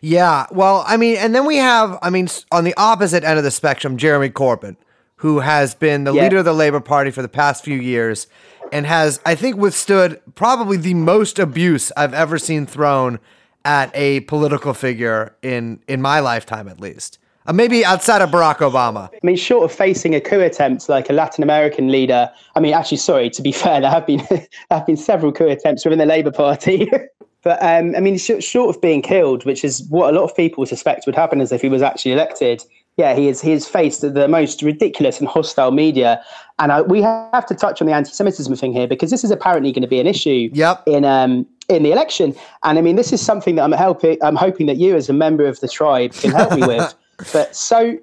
Yeah. 0.00 0.46
Well, 0.50 0.84
I 0.86 0.96
mean, 0.96 1.16
and 1.16 1.34
then 1.34 1.46
we 1.46 1.56
have, 1.56 1.98
I 2.02 2.10
mean, 2.10 2.28
on 2.52 2.64
the 2.64 2.74
opposite 2.76 3.24
end 3.24 3.38
of 3.38 3.44
the 3.44 3.50
spectrum, 3.50 3.96
Jeremy 3.96 4.30
Corbyn, 4.30 4.76
who 5.16 5.40
has 5.40 5.74
been 5.74 6.04
the 6.04 6.12
leader 6.12 6.38
of 6.38 6.44
the 6.44 6.52
Labour 6.52 6.80
Party 6.80 7.10
for 7.10 7.22
the 7.22 7.28
past 7.28 7.64
few 7.64 7.76
years 7.76 8.26
and 8.72 8.86
has, 8.86 9.20
I 9.24 9.34
think, 9.34 9.56
withstood 9.56 10.20
probably 10.34 10.76
the 10.76 10.94
most 10.94 11.38
abuse 11.38 11.92
I've 11.96 12.14
ever 12.14 12.38
seen 12.38 12.66
thrown 12.66 13.18
at 13.64 13.90
a 13.94 14.20
political 14.20 14.74
figure 14.74 15.34
in 15.42 15.80
in 15.88 16.00
my 16.00 16.20
lifetime, 16.20 16.68
at 16.68 16.80
least. 16.80 17.18
Uh, 17.46 17.52
maybe 17.52 17.84
outside 17.84 18.22
of 18.22 18.30
Barack 18.30 18.56
Obama. 18.56 19.08
I 19.12 19.18
mean, 19.22 19.36
short 19.36 19.70
of 19.70 19.76
facing 19.76 20.14
a 20.14 20.20
coup 20.20 20.40
attempt 20.40 20.88
like 20.88 21.08
a 21.08 21.12
Latin 21.12 21.44
American 21.44 21.92
leader, 21.92 22.30
I 22.56 22.60
mean, 22.60 22.74
actually, 22.74 22.96
sorry, 22.98 23.30
to 23.30 23.42
be 23.42 23.52
fair, 23.62 23.80
there 23.80 23.90
have 23.90 24.06
been 24.06 24.24
there 24.30 24.46
have 24.70 24.86
been 24.86 24.96
several 24.96 25.32
coup 25.32 25.48
attempts 25.48 25.84
within 25.84 25.98
the 25.98 26.06
Labour 26.06 26.32
Party. 26.32 26.90
but 27.46 27.62
um, 27.62 27.94
I 27.94 28.00
mean, 28.00 28.18
short 28.18 28.74
of 28.74 28.82
being 28.82 29.02
killed, 29.02 29.44
which 29.44 29.64
is 29.64 29.84
what 29.88 30.12
a 30.12 30.18
lot 30.18 30.24
of 30.24 30.36
people 30.36 30.66
suspect 30.66 31.06
would 31.06 31.14
happen 31.14 31.40
as 31.40 31.52
if 31.52 31.62
he 31.62 31.68
was 31.68 31.80
actually 31.80 32.10
elected. 32.10 32.64
Yeah, 32.96 33.14
he 33.14 33.28
is. 33.28 33.40
He 33.40 33.52
has 33.52 33.68
faced 33.68 34.00
the 34.00 34.26
most 34.26 34.62
ridiculous 34.62 35.20
and 35.20 35.28
hostile 35.28 35.70
media, 35.70 36.20
and 36.58 36.72
uh, 36.72 36.82
we 36.88 37.02
have 37.02 37.46
to 37.46 37.54
touch 37.54 37.80
on 37.80 37.86
the 37.86 37.92
anti-Semitism 37.92 38.56
thing 38.56 38.72
here 38.72 38.88
because 38.88 39.12
this 39.12 39.22
is 39.22 39.30
apparently 39.30 39.70
going 39.70 39.82
to 39.82 39.86
be 39.88 40.00
an 40.00 40.08
issue 40.08 40.50
Yep. 40.54 40.82
in 40.88 41.04
um, 41.04 41.46
in 41.68 41.84
the 41.84 41.92
election. 41.92 42.34
And 42.64 42.80
I 42.80 42.82
mean, 42.82 42.96
this 42.96 43.12
is 43.12 43.22
something 43.22 43.54
that 43.54 43.62
I'm 43.62 43.70
helping. 43.70 44.18
I'm 44.24 44.34
hoping 44.34 44.66
that 44.66 44.78
you, 44.78 44.96
as 44.96 45.08
a 45.08 45.12
member 45.12 45.46
of 45.46 45.60
the 45.60 45.68
tribe, 45.68 46.14
can 46.14 46.32
help 46.32 46.52
me 46.52 46.66
with. 46.66 46.94
But 47.32 47.54
so 47.54 47.96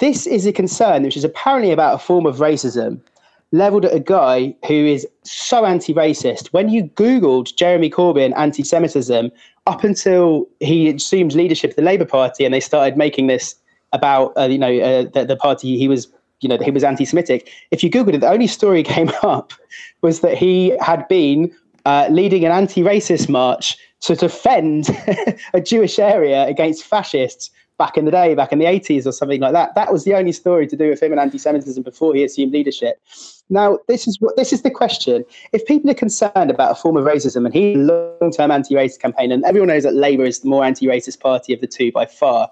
this 0.00 0.26
is 0.26 0.44
a 0.46 0.52
concern, 0.52 1.02
which 1.02 1.16
is 1.16 1.24
apparently 1.24 1.72
about 1.72 1.94
a 1.94 1.98
form 1.98 2.26
of 2.26 2.36
racism 2.36 3.00
leveled 3.52 3.84
at 3.84 3.94
a 3.94 4.00
guy 4.00 4.54
who 4.66 4.74
is 4.74 5.06
so 5.22 5.64
anti-racist. 5.64 6.48
When 6.48 6.68
you 6.68 6.84
Googled 6.84 7.54
Jeremy 7.54 7.90
Corbyn 7.90 8.32
anti-Semitism, 8.36 9.30
up 9.66 9.84
until 9.84 10.48
he 10.60 10.88
assumed 10.88 11.34
leadership 11.34 11.70
of 11.70 11.76
the 11.76 11.82
Labour 11.82 12.06
Party, 12.06 12.44
and 12.44 12.52
they 12.52 12.60
started 12.60 12.96
making 12.96 13.28
this 13.28 13.54
about 13.92 14.32
uh, 14.36 14.44
you 14.46 14.58
know 14.58 14.78
uh, 14.78 15.04
the, 15.12 15.24
the 15.26 15.36
party 15.36 15.76
he 15.76 15.86
was 15.86 16.08
you 16.40 16.48
know 16.48 16.58
he 16.58 16.70
was 16.70 16.82
anti-Semitic. 16.82 17.50
If 17.70 17.84
you 17.84 17.90
Googled 17.90 18.14
it, 18.14 18.20
the 18.22 18.30
only 18.30 18.46
story 18.46 18.82
came 18.96 19.10
up 19.22 19.52
was 20.00 20.20
that 20.20 20.36
he 20.36 20.76
had 20.80 21.06
been 21.08 21.54
uh, 21.84 22.08
leading 22.10 22.44
an 22.44 22.52
anti-racist 22.52 23.28
march 23.28 23.76
to 24.00 24.16
defend 24.16 24.88
a 25.54 25.60
Jewish 25.60 25.98
area 25.98 26.46
against 26.46 26.84
fascists 26.84 27.50
back 27.78 27.96
in 27.96 28.04
the 28.04 28.10
day, 28.10 28.34
back 28.34 28.52
in 28.52 28.58
the 28.58 28.64
80s 28.64 29.06
or 29.06 29.12
something 29.12 29.40
like 29.40 29.52
that. 29.52 29.74
That 29.74 29.92
was 29.92 30.04
the 30.04 30.14
only 30.14 30.32
story 30.32 30.66
to 30.68 30.76
do 30.76 30.90
with 30.90 31.02
him 31.02 31.12
and 31.12 31.20
anti-Semitism 31.20 31.82
before 31.82 32.14
he 32.14 32.22
assumed 32.22 32.52
leadership. 32.52 33.00
Now, 33.52 33.78
this 33.86 34.08
is 34.08 34.18
what 34.18 34.34
this 34.36 34.50
is 34.50 34.62
the 34.62 34.70
question. 34.70 35.26
If 35.52 35.66
people 35.66 35.90
are 35.90 35.94
concerned 35.94 36.50
about 36.50 36.72
a 36.72 36.74
form 36.74 36.96
of 36.96 37.04
racism, 37.04 37.44
and 37.44 37.52
he's 37.52 37.76
a 37.76 37.80
long-term 38.20 38.50
anti-racist 38.50 39.00
campaign, 39.00 39.30
and 39.30 39.44
everyone 39.44 39.68
knows 39.68 39.82
that 39.82 39.94
Labour 39.94 40.24
is 40.24 40.40
the 40.40 40.48
more 40.48 40.64
anti-racist 40.64 41.20
party 41.20 41.52
of 41.52 41.60
the 41.60 41.66
two 41.66 41.92
by 41.92 42.06
far, 42.06 42.50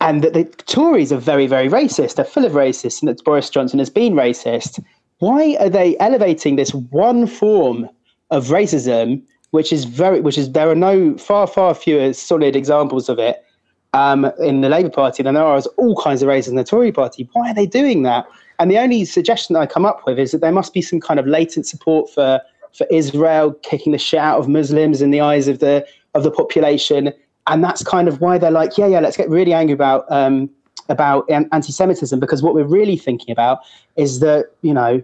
and 0.00 0.24
that 0.24 0.32
the 0.32 0.44
Tories 0.44 1.12
are 1.12 1.18
very, 1.18 1.46
very 1.46 1.68
racist, 1.68 2.14
they're 2.14 2.24
full 2.24 2.46
of 2.46 2.52
racists, 2.52 3.02
and 3.02 3.08
that 3.10 3.22
Boris 3.22 3.50
Johnson 3.50 3.78
has 3.78 3.90
been 3.90 4.14
racist. 4.14 4.82
Why 5.18 5.56
are 5.60 5.68
they 5.68 5.96
elevating 5.98 6.56
this 6.56 6.72
one 6.72 7.26
form 7.26 7.86
of 8.30 8.46
racism, 8.46 9.22
which 9.50 9.74
is 9.74 9.84
very, 9.84 10.20
which 10.20 10.38
is 10.38 10.52
there 10.52 10.70
are 10.70 10.74
no 10.74 11.18
far, 11.18 11.46
far 11.46 11.74
fewer 11.74 12.14
solid 12.14 12.56
examples 12.56 13.10
of 13.10 13.18
it 13.18 13.44
um, 13.92 14.24
in 14.38 14.62
the 14.62 14.70
Labour 14.70 14.88
Party 14.88 15.22
than 15.22 15.34
there 15.34 15.44
are 15.44 15.60
all 15.76 16.00
kinds 16.02 16.22
of 16.22 16.30
racism 16.30 16.48
in 16.48 16.56
the 16.56 16.64
Tory 16.64 16.92
Party. 16.92 17.28
Why 17.34 17.50
are 17.50 17.54
they 17.54 17.66
doing 17.66 18.02
that? 18.04 18.26
And 18.58 18.70
the 18.70 18.78
only 18.78 19.04
suggestion 19.04 19.54
that 19.54 19.60
I 19.60 19.66
come 19.66 19.84
up 19.84 20.06
with 20.06 20.18
is 20.18 20.32
that 20.32 20.40
there 20.40 20.52
must 20.52 20.72
be 20.72 20.82
some 20.82 21.00
kind 21.00 21.20
of 21.20 21.26
latent 21.26 21.66
support 21.66 22.10
for 22.10 22.40
for 22.72 22.86
Israel 22.90 23.52
kicking 23.62 23.92
the 23.92 23.98
shit 23.98 24.20
out 24.20 24.38
of 24.38 24.48
Muslims 24.48 25.00
in 25.00 25.10
the 25.10 25.20
eyes 25.20 25.48
of 25.48 25.60
the 25.60 25.86
of 26.14 26.22
the 26.22 26.30
population, 26.30 27.12
and 27.46 27.62
that's 27.62 27.82
kind 27.82 28.08
of 28.08 28.20
why 28.20 28.38
they're 28.38 28.50
like, 28.50 28.76
yeah, 28.76 28.86
yeah, 28.86 29.00
let's 29.00 29.16
get 29.16 29.28
really 29.28 29.52
angry 29.52 29.74
about 29.74 30.10
um, 30.10 30.50
about 30.88 31.28
anti-Semitism 31.30 32.20
because 32.20 32.42
what 32.42 32.54
we're 32.54 32.64
really 32.64 32.96
thinking 32.96 33.32
about 33.32 33.60
is 33.96 34.20
that 34.20 34.52
you 34.62 34.74
know 34.74 35.02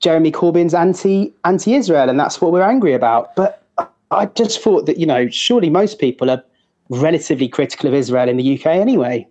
Jeremy 0.00 0.32
Corbyn's 0.32 0.74
anti 0.74 1.32
anti-Israel, 1.44 2.08
and 2.08 2.18
that's 2.18 2.40
what 2.40 2.52
we're 2.52 2.62
angry 2.62 2.94
about. 2.94 3.34
But 3.36 3.62
I 4.10 4.26
just 4.26 4.60
thought 4.60 4.86
that 4.86 4.98
you 4.98 5.06
know 5.06 5.28
surely 5.28 5.70
most 5.70 5.98
people 5.98 6.30
are 6.30 6.42
relatively 6.90 7.48
critical 7.48 7.88
of 7.88 7.94
Israel 7.94 8.28
in 8.28 8.36
the 8.36 8.58
UK 8.58 8.66
anyway. 8.66 9.26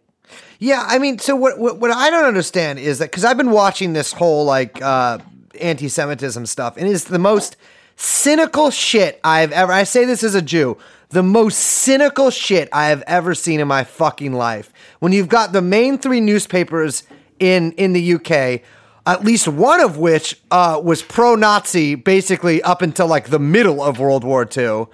Yeah, 0.59 0.85
I 0.87 0.99
mean, 0.99 1.19
so 1.19 1.35
what 1.35 1.59
what, 1.59 1.79
what 1.79 1.91
I 1.91 2.09
don't 2.09 2.25
understand 2.25 2.79
is 2.79 2.99
that 2.99 3.11
because 3.11 3.25
I've 3.25 3.37
been 3.37 3.51
watching 3.51 3.93
this 3.93 4.13
whole 4.13 4.45
like 4.45 4.81
uh, 4.81 5.19
anti-Semitism 5.59 6.45
stuff, 6.45 6.77
and 6.77 6.87
it's 6.87 7.03
the 7.03 7.19
most 7.19 7.57
cynical 7.95 8.71
shit 8.71 9.19
I've 9.23 9.51
ever. 9.51 9.71
I 9.71 9.83
say 9.83 10.05
this 10.05 10.23
as 10.23 10.35
a 10.35 10.41
Jew, 10.41 10.77
the 11.09 11.23
most 11.23 11.57
cynical 11.57 12.29
shit 12.29 12.69
I 12.71 12.87
have 12.87 13.03
ever 13.07 13.35
seen 13.35 13.59
in 13.59 13.67
my 13.67 13.83
fucking 13.83 14.33
life. 14.33 14.71
When 14.99 15.11
you've 15.11 15.27
got 15.27 15.51
the 15.51 15.61
main 15.61 15.97
three 15.97 16.21
newspapers 16.21 17.03
in 17.39 17.73
in 17.73 17.93
the 17.93 18.13
UK. 18.15 18.61
At 19.05 19.25
least 19.25 19.49
one 19.49 19.81
of 19.81 19.97
which 19.97 20.39
uh, 20.49 20.79
was 20.81 21.01
pro-Nazi, 21.01 21.95
basically 21.95 22.61
up 22.61 22.81
until 22.81 23.05
like 23.05 23.27
the 23.27 23.39
middle 23.39 23.83
of 23.83 23.99
World 23.99 24.23
War 24.23 24.47
II. 24.55 24.85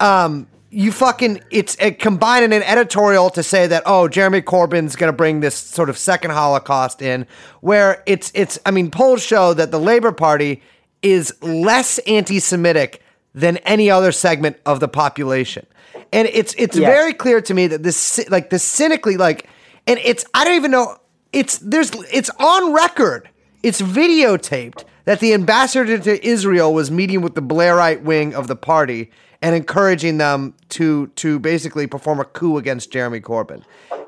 Um, 0.00 0.48
you 0.74 0.90
fucking 0.90 1.40
it's 1.50 1.76
it 1.76 1.98
combining 1.98 2.52
an 2.52 2.62
editorial 2.64 3.30
to 3.30 3.42
say 3.42 3.66
that 3.66 3.82
oh 3.86 4.08
Jeremy 4.08 4.42
Corbyn's 4.42 4.96
going 4.96 5.08
to 5.08 5.16
bring 5.16 5.40
this 5.40 5.54
sort 5.54 5.88
of 5.88 5.96
second 5.96 6.32
Holocaust 6.32 7.00
in 7.00 7.26
where 7.60 8.02
it's 8.06 8.32
it's 8.34 8.58
I 8.66 8.70
mean 8.70 8.90
polls 8.90 9.22
show 9.22 9.54
that 9.54 9.70
the 9.70 9.78
Labor 9.78 10.12
Party 10.12 10.62
is 11.02 11.32
less 11.42 11.98
anti-Semitic 12.00 13.02
than 13.34 13.58
any 13.58 13.90
other 13.90 14.10
segment 14.10 14.56
of 14.66 14.80
the 14.80 14.88
population. 14.88 15.66
And 16.12 16.28
it's 16.32 16.54
it's 16.58 16.76
very 16.76 17.12
clear 17.12 17.40
to 17.42 17.54
me 17.54 17.68
that 17.68 17.82
this 17.82 18.28
like 18.28 18.50
this 18.50 18.64
cynically 18.64 19.16
like 19.16 19.48
and 19.86 20.00
it's 20.00 20.24
I 20.34 20.44
don't 20.44 20.54
even 20.54 20.72
know 20.72 20.98
it's 21.32 21.58
there's 21.58 21.92
it's 22.12 22.30
on 22.38 22.72
record. 22.72 23.28
It's 23.62 23.80
videotaped 23.80 24.84
that 25.04 25.20
the 25.20 25.34
ambassador 25.34 25.98
to 25.98 26.26
Israel 26.26 26.74
was 26.74 26.90
meeting 26.90 27.22
with 27.22 27.34
the 27.34 27.42
Blairite 27.42 28.02
wing 28.02 28.34
of 28.34 28.48
the 28.48 28.56
party 28.56 29.10
and 29.44 29.54
encouraging 29.54 30.16
them 30.18 30.54
to 30.70 31.06
to 31.08 31.38
basically 31.38 31.86
perform 31.86 32.18
a 32.18 32.24
coup 32.24 32.56
against 32.56 32.90
Jeremy 32.90 33.20
Corbyn. 33.20 33.62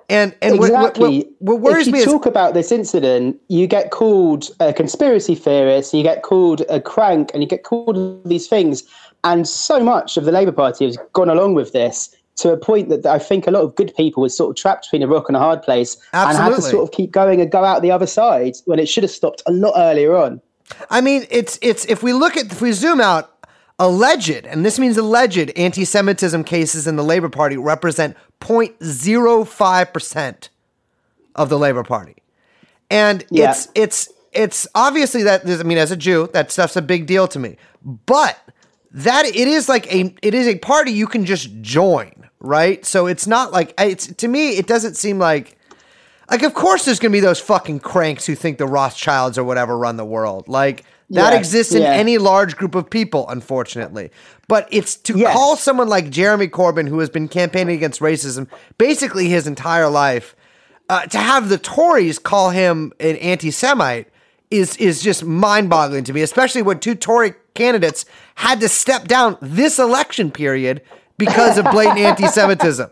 And 0.08 0.34
and 0.40 0.58
what- 0.58 0.70
what- 0.72 0.90
exactly. 0.90 1.28
what, 1.40 1.60
what 1.60 1.72
worries 1.72 1.82
if 1.82 1.86
you 1.88 1.92
me 1.92 1.98
is 2.00 2.04
talk 2.06 2.26
about 2.26 2.54
this 2.54 2.72
incident, 2.72 3.36
you 3.48 3.66
get 3.66 3.90
called 3.90 4.50
a 4.60 4.72
conspiracy 4.72 5.34
theorist, 5.34 5.92
you 5.92 6.02
get 6.02 6.22
called 6.22 6.62
a 6.70 6.80
crank, 6.80 7.30
and 7.34 7.42
you 7.42 7.48
get 7.48 7.64
called 7.64 8.24
these 8.24 8.46
things. 8.48 8.82
And 9.24 9.46
so 9.46 9.80
much 9.82 10.16
of 10.16 10.24
the 10.24 10.32
Labour 10.32 10.52
Party 10.52 10.84
has 10.86 10.96
gone 11.12 11.28
along 11.28 11.54
with 11.54 11.72
this 11.72 12.14
to 12.36 12.52
a 12.52 12.56
point 12.56 12.88
that 12.90 13.04
I 13.06 13.18
think 13.18 13.46
a 13.46 13.50
lot 13.50 13.62
of 13.62 13.74
good 13.74 13.92
people 13.96 14.22
were 14.22 14.28
sort 14.28 14.50
of 14.50 14.56
trapped 14.56 14.86
between 14.86 15.02
a 15.02 15.08
rock 15.08 15.28
and 15.28 15.36
a 15.36 15.40
hard 15.40 15.62
place 15.62 15.96
and 16.12 16.38
had 16.38 16.50
to 16.50 16.62
sort 16.62 16.82
of 16.84 16.92
keep 16.92 17.10
going 17.10 17.40
and 17.40 17.50
go 17.50 17.64
out 17.64 17.82
the 17.82 17.90
other 17.90 18.06
side 18.06 18.54
when 18.66 18.78
it 18.78 18.88
should 18.88 19.02
have 19.02 19.10
stopped 19.10 19.42
a 19.46 19.52
lot 19.52 19.74
earlier 19.76 20.14
on. 20.16 20.40
I 20.90 21.00
mean, 21.00 21.26
it's 21.30 21.58
it's 21.62 21.84
if 21.86 22.02
we 22.02 22.12
look 22.12 22.36
at 22.36 22.52
if 22.52 22.60
we 22.60 22.72
zoom 22.72 23.00
out, 23.00 23.35
alleged, 23.78 24.46
and 24.46 24.64
this 24.64 24.78
means 24.78 24.96
alleged 24.96 25.50
anti-Semitism 25.56 26.44
cases 26.44 26.86
in 26.86 26.96
the 26.96 27.04
Labor 27.04 27.28
Party 27.28 27.56
represent 27.56 28.16
0.05 28.40 29.92
percent 29.92 30.48
of 31.34 31.48
the 31.48 31.58
Labor 31.58 31.82
Party, 31.82 32.16
and 32.90 33.24
Yeah. 33.30 33.50
it's 33.50 33.68
it's 33.74 34.08
it's 34.32 34.66
obviously 34.74 35.22
that 35.24 35.48
I 35.48 35.62
mean, 35.62 35.78
as 35.78 35.90
a 35.90 35.96
Jew, 35.96 36.28
that 36.32 36.50
stuff's 36.50 36.76
a 36.76 36.82
big 36.82 37.06
deal 37.06 37.28
to 37.28 37.38
me, 37.38 37.56
but 37.84 38.38
that 38.92 39.26
it 39.26 39.36
is 39.48 39.68
like 39.68 39.92
a 39.92 40.14
it 40.22 40.34
is 40.34 40.46
a 40.46 40.56
party 40.58 40.92
you 40.92 41.06
can 41.06 41.24
just 41.26 41.50
join, 41.60 42.12
right? 42.40 42.84
So 42.86 43.06
it's 43.06 43.26
not 43.26 43.52
like 43.52 43.74
it's 43.78 44.06
to 44.06 44.28
me, 44.28 44.50
it 44.56 44.66
doesn't 44.66 44.94
seem 44.96 45.18
like. 45.18 45.52
Like, 46.28 46.42
of 46.42 46.54
course, 46.54 46.84
there's 46.84 46.98
gonna 46.98 47.12
be 47.12 47.20
those 47.20 47.38
fucking 47.38 47.78
cranks 47.78 48.26
who 48.26 48.34
think 48.34 48.58
the 48.58 48.66
Rothschilds 48.66 49.38
or 49.38 49.44
whatever 49.44 49.78
run 49.78 49.96
the 49.96 50.04
world. 50.04 50.48
Like 50.48 50.82
that 51.10 51.32
Yeah, 51.32 51.38
exists 51.38 51.74
in 51.74 51.82
yeah. 51.82 51.92
any 51.92 52.18
large 52.18 52.56
group 52.56 52.74
of 52.74 52.90
people, 52.90 53.28
unfortunately. 53.28 54.10
But 54.48 54.66
it's 54.70 54.96
to 54.96 55.18
Yes. 55.18 55.32
call 55.32 55.56
someone 55.56 55.88
like 55.88 56.10
Jeremy 56.10 56.48
Corbyn, 56.48 56.88
who 56.88 56.98
has 56.98 57.10
been 57.10 57.28
campaigning 57.28 57.76
against 57.76 58.00
racism 58.00 58.48
basically 58.78 59.28
his 59.28 59.46
entire 59.46 59.88
life, 59.88 60.34
uh, 60.88 61.02
to 61.06 61.18
have 61.18 61.48
the 61.48 61.58
Tories 61.58 62.18
call 62.18 62.50
him 62.50 62.92
an 63.00 63.16
anti-Semite 63.16 64.08
is 64.50 64.76
is 64.76 65.02
just 65.02 65.24
mind-boggling 65.24 66.04
to 66.04 66.12
me. 66.12 66.22
Especially 66.22 66.62
when 66.62 66.78
two 66.78 66.94
Tory 66.94 67.34
candidates 67.54 68.04
had 68.36 68.60
to 68.60 68.68
step 68.68 69.08
down 69.08 69.36
this 69.40 69.78
election 69.80 70.30
period 70.30 70.82
because 71.18 71.58
of 71.58 71.64
blatant 71.72 71.98
anti-Semitism. 72.10 72.88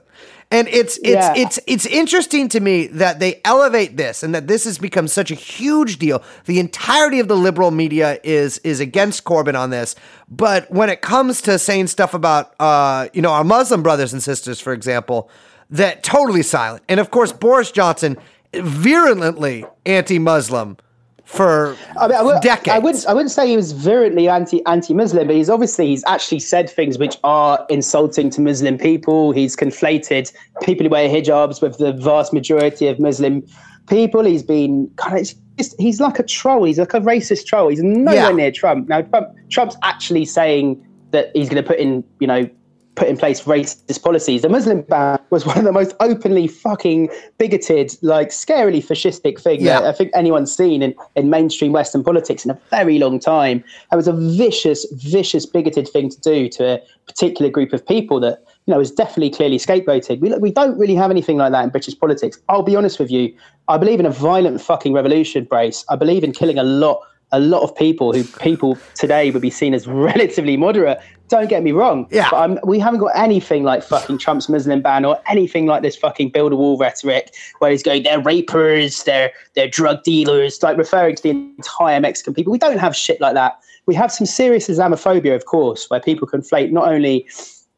And 0.54 0.68
it's 0.68 0.96
it's 0.98 1.08
Yeah. 1.08 1.34
it's 1.36 1.58
it's 1.66 1.84
interesting 1.86 2.48
to 2.50 2.60
me 2.60 2.86
that 2.86 3.18
they 3.18 3.40
elevate 3.44 3.96
this 3.96 4.22
and 4.22 4.34
that 4.34 4.46
this 4.46 4.64
has 4.64 4.78
become 4.78 5.08
such 5.08 5.30
a 5.30 5.34
huge 5.34 5.98
deal. 5.98 6.22
The 6.46 6.60
entirety 6.60 7.18
of 7.20 7.28
the 7.28 7.36
liberal 7.36 7.70
media 7.70 8.20
is 8.22 8.58
is 8.58 8.78
against 8.80 9.24
Corbyn 9.24 9.58
on 9.58 9.70
this, 9.70 9.96
but 10.30 10.70
when 10.70 10.90
it 10.90 11.00
comes 11.00 11.40
to 11.42 11.58
saying 11.58 11.88
stuff 11.88 12.14
about 12.14 12.54
uh, 12.60 13.08
you 13.12 13.20
know 13.20 13.32
our 13.32 13.44
Muslim 13.44 13.82
brothers 13.82 14.12
and 14.12 14.22
sisters, 14.22 14.60
for 14.60 14.72
example, 14.72 15.28
that 15.70 16.02
totally 16.04 16.42
silent. 16.42 16.84
And 16.88 17.00
of 17.00 17.10
course, 17.10 17.32
Boris 17.32 17.72
Johnson 17.72 18.16
virulently 18.54 19.64
anti-Muslim 19.84 20.76
for 21.24 21.76
I 21.98 22.06
mean, 22.06 22.16
I, 22.16 22.22
would, 22.22 22.42
decades. 22.42 22.68
I 22.68 22.78
wouldn't. 22.78 23.06
I 23.06 23.14
wouldn't 23.14 23.30
say 23.32 23.48
he 23.48 23.56
was 23.56 23.72
virulently 23.72 24.28
anti 24.28 24.64
anti-Muslim, 24.66 25.26
but 25.26 25.34
he's 25.34 25.48
obviously 25.48 25.86
he's 25.88 26.04
actually 26.06 26.40
said 26.40 26.68
things 26.68 26.98
which 26.98 27.16
are 27.24 27.64
insulting 27.70 28.30
to 28.30 28.40
Muslim 28.40 28.76
people. 28.78 29.32
He's 29.32 29.56
conflated 29.56 30.32
people 30.62 30.84
who 30.84 30.90
wear 30.90 31.08
hijabs 31.08 31.62
with 31.62 31.78
the 31.78 31.92
vast 31.94 32.32
majority 32.32 32.88
of 32.88 33.00
Muslim 33.00 33.42
people. 33.88 34.24
He's 34.24 34.42
been 34.42 34.90
kind 34.96 35.18
of. 35.18 35.34
It's 35.56 35.74
he's 35.78 36.00
like 36.00 36.18
a 36.18 36.24
troll. 36.24 36.64
He's 36.64 36.78
like 36.78 36.94
a 36.94 37.00
racist 37.00 37.46
troll. 37.46 37.68
He's 37.68 37.82
nowhere 37.82 38.14
Yeah. 38.14 38.32
near 38.32 38.52
Trump. 38.52 38.88
Now, 38.88 39.02
Trump, 39.02 39.28
Trump's 39.50 39.76
actually 39.82 40.24
saying 40.24 40.84
that 41.12 41.30
he's 41.34 41.48
going 41.48 41.62
to 41.62 41.66
put 41.66 41.78
in, 41.78 42.02
you 42.18 42.26
know, 42.26 42.48
put 42.96 43.08
in 43.08 43.16
place 43.16 43.42
racist 43.42 44.02
policies. 44.02 44.42
The 44.42 44.48
Muslim 44.48 44.82
ban 44.82 45.18
was 45.30 45.44
one 45.44 45.58
of 45.58 45.64
the 45.64 45.72
most 45.72 45.94
openly 46.00 46.46
fucking 46.46 47.08
bigoted, 47.38 47.96
like 48.02 48.28
scarily 48.28 48.84
fascistic 48.84 49.40
thing 49.40 49.60
Yeah. 49.62 49.80
that 49.80 49.88
I 49.88 49.92
think 49.92 50.10
anyone's 50.14 50.54
seen 50.54 50.82
in, 50.82 50.94
in 51.16 51.30
mainstream 51.30 51.72
Western 51.72 52.04
politics 52.04 52.44
in 52.44 52.50
a 52.50 52.58
very 52.70 52.98
long 52.98 53.18
time. 53.18 53.64
It 53.92 53.96
was 53.96 54.08
a 54.08 54.12
vicious, 54.12 54.86
vicious, 54.92 55.46
bigoted 55.46 55.88
thing 55.88 56.08
to 56.10 56.20
do 56.20 56.48
to 56.50 56.74
a 56.74 56.80
particular 57.06 57.50
group 57.50 57.72
of 57.72 57.84
people 57.86 58.20
that 58.20 58.44
you 58.66 58.72
know 58.72 58.78
was 58.78 58.90
definitely 58.90 59.30
clearly 59.30 59.58
scapegoated. 59.58 60.20
We 60.20 60.32
we 60.38 60.50
don't 60.50 60.78
really 60.78 60.94
have 60.94 61.10
anything 61.10 61.36
like 61.36 61.52
that 61.52 61.64
in 61.64 61.70
British 61.70 61.98
politics. 61.98 62.38
I'll 62.48 62.62
be 62.62 62.76
honest 62.76 62.98
with 62.98 63.10
you. 63.10 63.34
I 63.68 63.76
believe 63.78 63.98
in 64.00 64.06
a 64.06 64.10
violent 64.10 64.60
fucking 64.60 64.92
revolution, 64.92 65.44
Brace. 65.44 65.84
I 65.88 65.96
believe 65.96 66.22
in 66.22 66.32
killing 66.32 66.58
a 66.58 66.62
lot 66.62 67.00
a 67.34 67.40
lot 67.40 67.62
of 67.62 67.74
people 67.74 68.12
who 68.12 68.22
people 68.38 68.78
today 68.94 69.30
would 69.32 69.42
be 69.42 69.50
seen 69.50 69.74
as 69.74 69.86
relatively 70.08 70.56
moderate. 70.56 71.00
Don't 71.28 71.48
get 71.48 71.62
me 71.62 71.72
wrong. 71.72 72.06
Yeah. 72.10 72.28
But 72.30 72.36
I'm, 72.36 72.58
we 72.64 72.78
haven't 72.78 73.00
got 73.00 73.10
anything 73.16 73.64
like 73.64 73.82
fucking 73.82 74.18
Trump's 74.18 74.48
Muslim 74.48 74.82
ban 74.82 75.04
or 75.04 75.18
anything 75.26 75.66
like 75.66 75.82
this 75.82 75.96
fucking 75.96 76.30
build 76.30 76.52
a 76.52 76.56
wall 76.56 76.78
rhetoric 76.78 77.34
where 77.58 77.70
he's 77.70 77.82
going, 77.82 78.04
they're 78.04 78.20
rapers, 78.20 79.02
they're 79.02 79.32
they're 79.54 79.68
drug 79.68 80.02
dealers, 80.04 80.62
like 80.62 80.76
referring 80.76 81.16
to 81.16 81.22
the 81.22 81.30
entire 81.30 81.98
Mexican 81.98 82.34
people. 82.34 82.52
We 82.52 82.58
don't 82.58 82.78
have 82.78 82.94
shit 82.94 83.20
like 83.20 83.34
that. 83.34 83.58
We 83.86 83.94
have 83.96 84.12
some 84.12 84.26
serious 84.26 84.68
Islamophobia, 84.68 85.34
of 85.34 85.46
course, 85.46 85.90
where 85.90 86.00
people 86.00 86.28
conflate 86.28 86.70
not 86.70 86.86
only 86.88 87.26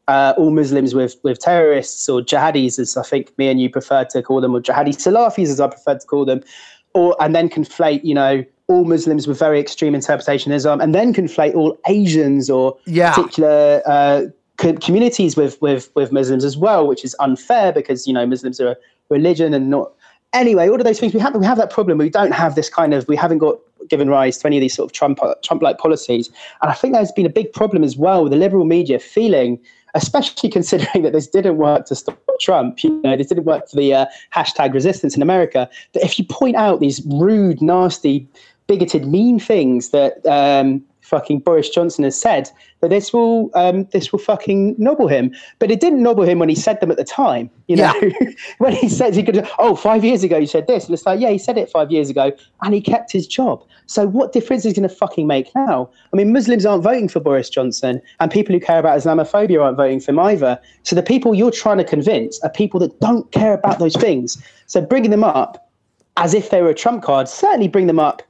uh, 0.07 0.33
all 0.37 0.51
Muslims 0.51 0.93
with 0.93 1.15
with 1.23 1.39
terrorists 1.39 2.07
or 2.07 2.21
jihadis, 2.21 2.77
as 2.77 2.95
I 2.95 3.03
think 3.03 3.35
me 3.37 3.47
and 3.47 3.59
you 3.59 3.69
prefer 3.69 4.03
to 4.05 4.21
call 4.21 4.39
them, 4.41 4.55
or 4.55 4.61
jihadi 4.61 4.89
Salafis, 4.89 5.49
as 5.49 5.59
I 5.59 5.67
prefer 5.67 5.97
to 5.97 6.05
call 6.05 6.25
them, 6.25 6.43
or 6.93 7.15
and 7.19 7.33
then 7.33 7.49
conflate, 7.49 8.03
you 8.03 8.13
know, 8.13 8.43
all 8.67 8.83
Muslims 8.83 9.27
with 9.27 9.39
very 9.39 9.59
extreme 9.59 9.95
interpretation 9.95 10.51
of 10.51 10.57
Islam, 10.57 10.81
and 10.81 10.93
then 10.93 11.13
conflate 11.13 11.55
all 11.55 11.77
Asians 11.87 12.49
or 12.49 12.77
Yeah. 12.85 13.13
particular 13.13 13.81
uh, 13.85 14.23
co- 14.57 14.73
communities 14.73 15.35
with 15.37 15.61
with 15.61 15.89
with 15.95 16.11
Muslims 16.11 16.43
as 16.43 16.57
well, 16.57 16.87
which 16.87 17.03
is 17.05 17.15
unfair 17.19 17.71
because 17.71 18.05
you 18.07 18.13
know 18.13 18.25
Muslims 18.25 18.59
are 18.59 18.69
a 18.71 18.77
religion 19.09 19.53
and 19.53 19.69
not. 19.69 19.91
Anyway, 20.33 20.67
all 20.67 20.75
of 20.75 20.83
those 20.83 20.99
things 20.99 21.13
we 21.13 21.19
have 21.19 21.33
we 21.35 21.45
have 21.45 21.57
that 21.57 21.69
problem. 21.71 21.97
We 21.97 22.09
don't 22.09 22.33
have 22.33 22.55
this 22.55 22.69
kind 22.69 22.93
of 22.93 23.07
we 23.07 23.15
haven't 23.15 23.37
got 23.39 23.57
given 23.89 24.09
rise 24.09 24.37
to 24.39 24.47
any 24.47 24.57
of 24.57 24.61
these 24.61 24.73
sort 24.75 24.89
of 24.89 24.93
Trump 24.93 25.19
Trump 25.43 25.61
like 25.61 25.77
policies, 25.77 26.29
and 26.61 26.69
I 26.69 26.73
think 26.73 26.93
there's 26.93 27.13
been 27.13 27.25
a 27.25 27.29
big 27.29 27.53
problem 27.53 27.83
as 27.83 27.95
well 27.95 28.23
with 28.23 28.31
the 28.33 28.37
liberal 28.37 28.65
media 28.65 28.99
feeling. 28.99 29.59
Especially 29.93 30.49
considering 30.57 31.01
that 31.03 31.13
this 31.13 31.27
didn't 31.27 31.57
work 31.57 31.85
to 31.85 31.95
stop 31.95 32.19
Trump, 32.41 32.83
you 32.83 32.89
know, 33.03 33.15
this 33.15 33.27
didn't 33.27 33.45
work 33.45 33.67
for 33.69 33.77
the 33.77 33.93
uh, 33.95 34.05
hashtag 34.35 34.73
resistance 34.73 35.15
in 35.15 35.21
America. 35.23 35.67
That 35.93 36.03
if 36.03 36.19
you 36.19 36.25
point 36.25 36.55
out 36.57 36.81
these 36.81 37.01
rude, 37.05 37.61
nasty, 37.61 38.27
bigoted, 38.67 39.07
mean 39.07 39.39
things 39.39 39.89
that 39.89 40.25
um, 40.25 40.83
fucking 41.07 41.39
Boris 41.39 41.69
Johnson 41.69 42.03
has 42.03 42.19
said, 42.19 42.49
that 42.81 42.89
this 42.89 43.13
will 43.13 43.49
um, 43.55 43.85
this 43.85 44.11
will 44.11 44.19
fucking 44.19 44.75
nobble 44.77 45.07
him. 45.07 45.33
But 45.59 45.71
it 45.71 45.79
didn't 45.79 46.03
nobble 46.03 46.23
him 46.23 46.37
when 46.39 46.49
he 46.49 46.55
said 46.55 46.79
them 46.79 46.91
at 46.91 46.97
the 46.97 47.03
time. 47.03 47.49
You 47.67 47.77
know, 47.77 48.11
when 48.57 48.73
he 48.73 48.89
said 48.89 49.15
he 49.15 49.23
could, 49.23 49.47
oh, 49.57 49.75
five 49.75 50.03
years 50.03 50.23
ago 50.23 50.37
you 50.37 50.47
said 50.47 50.67
this, 50.67 50.85
and 50.85 50.93
it's 50.93 51.05
like, 51.05 51.19
yeah, 51.19 51.29
he 51.29 51.37
said 51.37 51.57
it 51.57 51.69
five 51.69 51.91
years 51.91 52.09
ago, 52.09 52.31
and 52.61 52.73
he 52.73 52.81
kept 52.81 53.11
his 53.11 53.25
job. 53.25 53.63
So 53.87 54.05
what 54.05 54.33
difference 54.33 54.65
is 54.65 54.75
he 54.75 54.81
going 54.81 54.89
to 54.89 54.93
fucking 54.93 55.27
make 55.27 55.53
now? 55.55 55.89
I 56.13 56.17
mean, 56.17 56.33
Muslims 56.33 56.65
aren't 56.65 56.83
voting 56.83 57.07
for 57.07 57.19
Boris 57.19 57.49
Johnson, 57.49 58.01
and 58.19 58.29
people 58.29 58.53
who 58.53 58.59
care 58.59 58.79
about 58.79 58.99
Islamophobia 58.99 59.63
aren't 59.63 59.77
voting 59.77 59.99
for 59.99 60.11
him 60.11 60.19
either. 60.19 60.59
So 60.83 60.95
the 60.95 61.03
people 61.03 61.33
you're 61.33 61.51
trying 61.51 61.77
to 61.77 61.85
convince 61.85 62.39
are 62.41 62.49
people 62.49 62.79
that 62.81 62.99
don't 62.99 63.31
care 63.31 63.53
about 63.53 63.79
those 63.79 63.95
things. 63.95 64.41
So 64.65 64.81
bringing 64.81 65.11
them 65.11 65.23
up 65.23 65.69
as 66.17 66.33
if 66.33 66.49
they 66.49 66.61
were 66.61 66.69
a 66.69 66.75
trump 66.75 67.03
card, 67.03 67.29
certainly 67.29 67.67
bring 67.67 67.87
them 67.87 67.99
up 67.99 68.23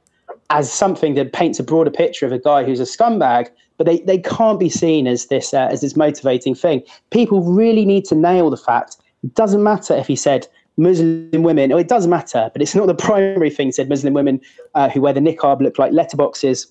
as 0.50 0.72
something 0.72 1.14
that 1.14 1.32
paints 1.32 1.58
a 1.58 1.62
broader 1.62 1.90
picture 1.90 2.26
of 2.26 2.32
a 2.32 2.38
guy 2.38 2.64
who's 2.64 2.80
a 2.80 2.84
scumbag, 2.84 3.48
but 3.76 3.86
they, 3.86 4.00
they 4.00 4.18
can't 4.18 4.58
be 4.58 4.68
seen 4.68 5.06
as 5.06 5.26
this 5.26 5.52
uh, 5.52 5.68
as 5.70 5.80
this 5.80 5.96
motivating 5.96 6.54
thing. 6.54 6.82
People 7.10 7.42
really 7.42 7.84
need 7.84 8.04
to 8.06 8.14
nail 8.14 8.50
the 8.50 8.56
fact. 8.56 8.96
It 9.22 9.34
doesn't 9.34 9.62
matter 9.62 9.94
if 9.94 10.06
he 10.06 10.16
said 10.16 10.48
Muslim 10.76 11.42
women, 11.42 11.72
or 11.72 11.80
it 11.80 11.88
does 11.88 12.06
matter, 12.06 12.50
but 12.52 12.62
it's 12.62 12.74
not 12.74 12.86
the 12.86 12.94
primary 13.06 13.50
thing. 13.50 13.72
Said 13.72 13.88
Muslim 13.88 14.14
women 14.14 14.40
uh, 14.74 14.88
who 14.88 15.00
wear 15.00 15.12
the 15.12 15.20
niqab 15.20 15.60
look 15.60 15.78
like 15.78 15.92
letterboxes. 15.92 16.66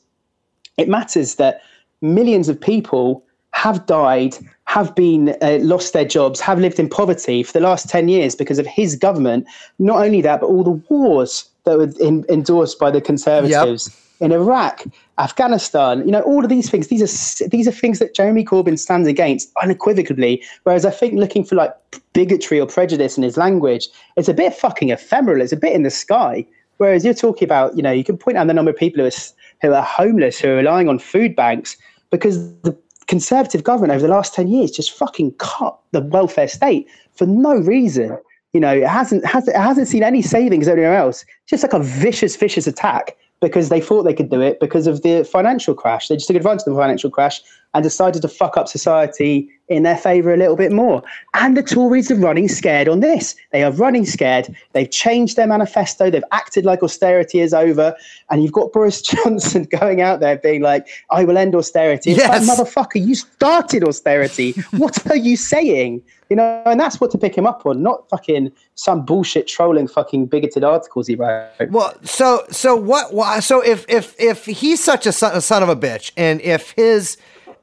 It 0.77 0.89
matters 0.89 1.35
that 1.35 1.61
millions 2.01 2.49
of 2.49 2.59
people 2.59 3.23
have 3.51 3.85
died, 3.87 4.37
have 4.65 4.93
been 4.95 5.35
uh, 5.41 5.57
lost 5.61 5.93
their 5.93 6.05
jobs, 6.05 6.39
have 6.39 6.59
lived 6.59 6.79
in 6.79 6.87
poverty 6.87 7.41
for 7.41 7.53
the 7.53 7.59
last 7.59 7.89
10 7.89 8.07
years 8.07 8.35
because 8.35 8.59
of 8.59 8.67
his 8.67 8.95
government. 8.95 9.47
Not 9.79 10.05
only 10.05 10.21
that, 10.21 10.41
but 10.41 10.47
all 10.47 10.63
the 10.63 10.79
wars 10.89 11.49
that 11.67 11.77
were 11.77 11.91
in, 11.99 12.25
endorsed 12.29 12.79
by 12.79 12.89
the 12.89 13.01
conservatives 13.01 13.95
in 14.19 14.31
Iraq, 14.31 14.83
Afghanistan, 15.19 16.03
you 16.05 16.11
know, 16.11 16.21
all 16.21 16.43
of 16.43 16.49
these 16.49 16.69
things, 16.69 16.87
these 16.87 17.01
are 17.01 17.47
these 17.49 17.67
are 17.67 17.71
things 17.71 17.99
that 17.99 18.15
Jeremy 18.15 18.43
Corbyn 18.43 18.79
stands 18.79 19.07
against 19.07 19.51
unequivocally. 19.61 20.43
Whereas 20.63 20.85
I 20.85 20.91
think 20.91 21.13
looking 21.13 21.43
for 21.43 21.55
like 21.55 21.73
bigotry 22.13 22.59
or 22.59 22.65
prejudice 22.65 23.17
in 23.17 23.23
his 23.23 23.37
language, 23.37 23.89
it's 24.15 24.27
a 24.27 24.33
bit 24.33 24.53
fucking 24.53 24.89
ephemeral. 24.89 25.41
It's 25.41 25.53
a 25.53 25.57
bit 25.57 25.73
in 25.73 25.83
the 25.83 25.91
sky. 25.91 26.45
Whereas 26.77 27.03
you're 27.03 27.13
talking 27.13 27.45
about, 27.45 27.75
you 27.75 27.83
know, 27.83 27.91
you 27.91 28.03
can 28.03 28.17
point 28.17 28.37
out 28.37 28.47
the 28.47 28.53
number 28.53 28.71
of 28.71 28.77
people 28.77 29.01
who 29.01 29.07
are, 29.07 29.19
who 29.61 29.73
are 29.73 29.83
homeless, 29.83 30.39
who 30.39 30.49
are 30.49 30.55
relying 30.55 30.87
on 30.87 30.99
food 30.99 31.35
banks 31.35 31.75
because 32.11 32.53
the 32.61 32.77
conservative 33.07 33.63
government 33.63 33.93
over 33.93 34.05
the 34.05 34.13
last 34.13 34.33
10 34.35 34.47
years 34.47 34.69
just 34.69 34.91
fucking 34.91 35.31
cut 35.39 35.77
the 35.91 36.01
welfare 36.01 36.47
state 36.47 36.87
for 37.13 37.25
no 37.25 37.55
reason. 37.55 38.17
You 38.57 38.61
know, 38.61 38.73
it 38.73 38.87
hasn't, 38.87 39.23
has, 39.23 39.47
it 39.47 39.55
hasn't 39.55 39.87
seen 39.87 40.01
any 40.01 40.23
savings 40.23 40.67
anywhere 40.67 40.95
else. 40.95 41.23
Just 41.45 41.61
like 41.61 41.73
a 41.73 41.79
vicious, 41.79 42.35
vicious 42.35 42.65
attack 42.65 43.15
because 43.39 43.69
they 43.69 43.79
thought 43.79 44.01
they 44.01 44.15
could 44.15 44.31
do 44.31 44.41
it 44.41 44.59
because 44.59 44.87
of 44.87 45.03
the 45.03 45.23
financial 45.23 45.75
crash. 45.75 46.07
They 46.07 46.15
just 46.15 46.25
took 46.25 46.37
advantage 46.37 46.63
of 46.65 46.73
the 46.73 46.81
financial 46.81 47.11
crash 47.11 47.39
and 47.73 47.83
decided 47.83 48.21
to 48.21 48.27
fuck 48.27 48.57
up 48.57 48.67
society 48.67 49.49
in 49.69 49.83
their 49.83 49.97
favour 49.97 50.33
a 50.33 50.37
little 50.37 50.55
bit 50.55 50.71
more. 50.71 51.03
And 51.33 51.57
the 51.57 51.61
Tories 51.61 52.09
are 52.09 52.15
running 52.15 52.47
scared 52.47 52.87
on 52.87 53.01
this. 53.01 53.35
They 53.51 53.63
are 53.63 53.71
running 53.71 54.05
scared. 54.05 54.47
They've 54.71 54.89
changed 54.89 55.35
their 55.35 55.45
manifesto. 55.47 56.09
They've 56.09 56.23
acted 56.31 56.63
like 56.63 56.81
austerity 56.81 57.41
is 57.41 57.53
over. 57.53 57.93
And 58.31 58.41
you've 58.41 58.53
got 58.53 58.71
Boris 58.71 59.01
Johnson 59.09 59.65
going 59.65 60.01
out 60.01 60.21
there 60.21 60.37
being 60.37 60.61
like, 60.61 60.87
I 61.11 61.25
will 61.25 61.37
end 61.37 61.53
austerity. 61.53 62.11
It's 62.11 62.19
Yes. 62.19 62.47
like, 62.47 62.57
motherfucker, 62.57 63.05
you 63.05 63.13
started 63.15 63.83
austerity. 63.83 64.53
what 64.77 65.05
are 65.11 65.17
you 65.17 65.35
saying? 65.35 66.01
You 66.29 66.37
know, 66.37 66.61
and 66.65 66.79
that's 66.79 66.99
what 67.01 67.11
to 67.11 67.17
pick 67.17 67.37
him 67.37 67.45
up 67.45 67.65
on, 67.65 67.83
not 67.83 68.09
fucking 68.09 68.51
some 68.75 69.05
bullshit 69.05 69.47
trolling 69.47 69.87
fucking 69.87 70.27
bigoted 70.27 70.63
articles 70.63 71.07
he 71.07 71.15
wrote. 71.15 71.49
Well, 71.69 71.93
so 72.03 72.43
so 72.51 72.75
what? 72.75 73.13
why- 73.13 73.39
So 73.41 73.61
if 73.61 73.85
if 73.89 74.13
if 74.19 74.45
he's 74.45 74.83
such 74.83 75.05
a 75.05 75.11
son, 75.13 75.35
a 75.35 75.41
son 75.41 75.63
of 75.63 75.69
a 75.69 75.75
bitch, 75.75 76.11
and 76.17 76.41
if 76.41 76.71
his 76.71 77.15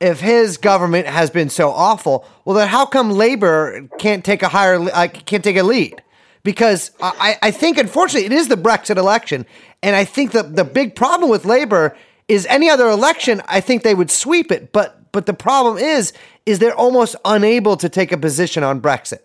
if 0.04 0.20
his 0.20 0.58
government 0.58 1.06
has 1.06 1.30
been 1.30 1.48
so 1.48 1.70
awful, 1.70 2.26
well, 2.44 2.54
then 2.54 2.68
how 2.68 2.84
come 2.84 3.10
Labor 3.10 3.88
can't 3.98 4.22
take 4.22 4.42
a 4.42 4.48
higher 4.48 4.74
uh, 4.92 5.08
can't 5.08 5.42
take 5.42 5.56
a 5.56 5.62
lead? 5.62 6.02
Because 6.42 6.90
I, 7.00 7.38
I 7.40 7.50
think 7.50 7.78
unfortunately 7.78 8.26
it 8.26 8.32
is 8.32 8.48
the 8.48 8.56
Brexit 8.56 8.98
election, 8.98 9.46
and 9.82 9.96
I 9.96 10.04
think 10.04 10.32
that 10.32 10.56
the 10.56 10.64
big 10.64 10.94
problem 10.94 11.30
with 11.30 11.46
Labor 11.46 11.96
is 12.28 12.44
any 12.46 12.68
other 12.68 12.88
election. 12.88 13.40
I 13.48 13.62
think 13.62 13.82
they 13.82 13.94
would 13.94 14.10
sweep 14.10 14.52
it, 14.52 14.72
but 14.72 15.10
but 15.10 15.24
the 15.24 15.32
problem 15.32 15.78
is 15.78 16.12
is 16.44 16.58
they're 16.58 16.74
almost 16.74 17.16
unable 17.24 17.74
to 17.78 17.88
take 17.88 18.12
a 18.12 18.18
position 18.18 18.62
on 18.62 18.82
Brexit. 18.82 19.20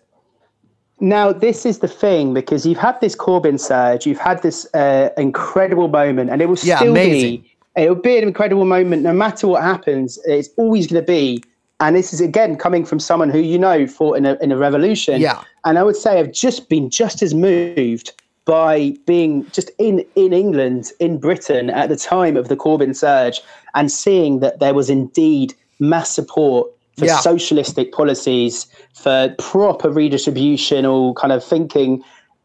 Now, 1.00 1.32
this 1.32 1.64
is 1.64 1.78
the 1.78 1.88
thing 1.88 2.34
because 2.34 2.66
you've 2.66 2.78
had 2.78 3.00
this 3.00 3.16
Corbyn 3.16 3.58
surge, 3.58 4.06
you've 4.06 4.18
had 4.18 4.42
this 4.42 4.66
uh, 4.74 5.10
incredible 5.16 5.88
moment, 5.88 6.30
and 6.30 6.40
it 6.42 6.46
will 6.46 6.58
Yeah, 6.62 6.76
still 6.76 6.92
amazing. 6.92 7.40
be. 7.40 7.49
It 7.76 7.88
will 7.88 7.94
be 7.94 8.18
an 8.18 8.24
incredible 8.24 8.64
moment, 8.64 9.02
no 9.02 9.12
matter 9.12 9.46
what 9.46 9.62
happens. 9.62 10.18
It's 10.24 10.48
always 10.56 10.86
going 10.88 11.02
to 11.02 11.06
be. 11.06 11.42
And 11.78 11.96
this 11.96 12.12
is 12.12 12.20
again 12.20 12.56
coming 12.56 12.84
from 12.84 13.00
someone 13.00 13.30
who 13.30 13.38
you 13.38 13.58
know 13.58 13.86
fought 13.86 14.18
in 14.18 14.26
a 14.26 14.36
in 14.42 14.52
a 14.52 14.56
revolution. 14.56 15.20
Yeah. 15.20 15.42
And 15.64 15.78
I 15.78 15.82
would 15.82 15.96
say 15.96 16.18
I've 16.18 16.32
just 16.32 16.68
been 16.68 16.90
just 16.90 17.22
as 17.22 17.32
moved 17.32 18.12
by 18.44 18.94
being 19.06 19.48
just 19.50 19.70
in 19.78 20.04
in 20.14 20.32
England, 20.32 20.90
in 20.98 21.18
Britain 21.18 21.70
at 21.70 21.88
the 21.88 21.96
time 21.96 22.36
of 22.36 22.48
the 22.48 22.56
Corbyn 22.56 22.94
surge, 22.94 23.40
and 23.74 23.90
seeing 23.90 24.40
that 24.40 24.58
there 24.60 24.74
was 24.74 24.90
indeed 24.90 25.54
mass 25.78 26.10
support 26.10 26.70
for 26.98 27.06
Yeah. 27.06 27.18
socialistic 27.20 27.92
policies, 27.92 28.66
for 28.92 29.34
proper 29.38 29.88
redistributional 29.88 31.14
kind 31.16 31.32
of 31.32 31.42
thinking, 31.42 32.02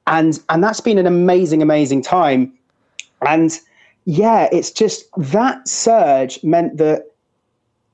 and 0.07 0.39
and 0.47 0.63
that's 0.63 0.79
been 0.79 0.97
an 0.97 1.07
amazing, 1.07 1.61
amazing 1.61 2.03
time. 2.03 2.53
And 3.27 3.59
yeah, 4.05 4.47
it's 4.51 4.71
just 4.71 5.05
that 5.17 5.67
surge 5.67 6.41
meant 6.43 6.77
that 6.77 7.11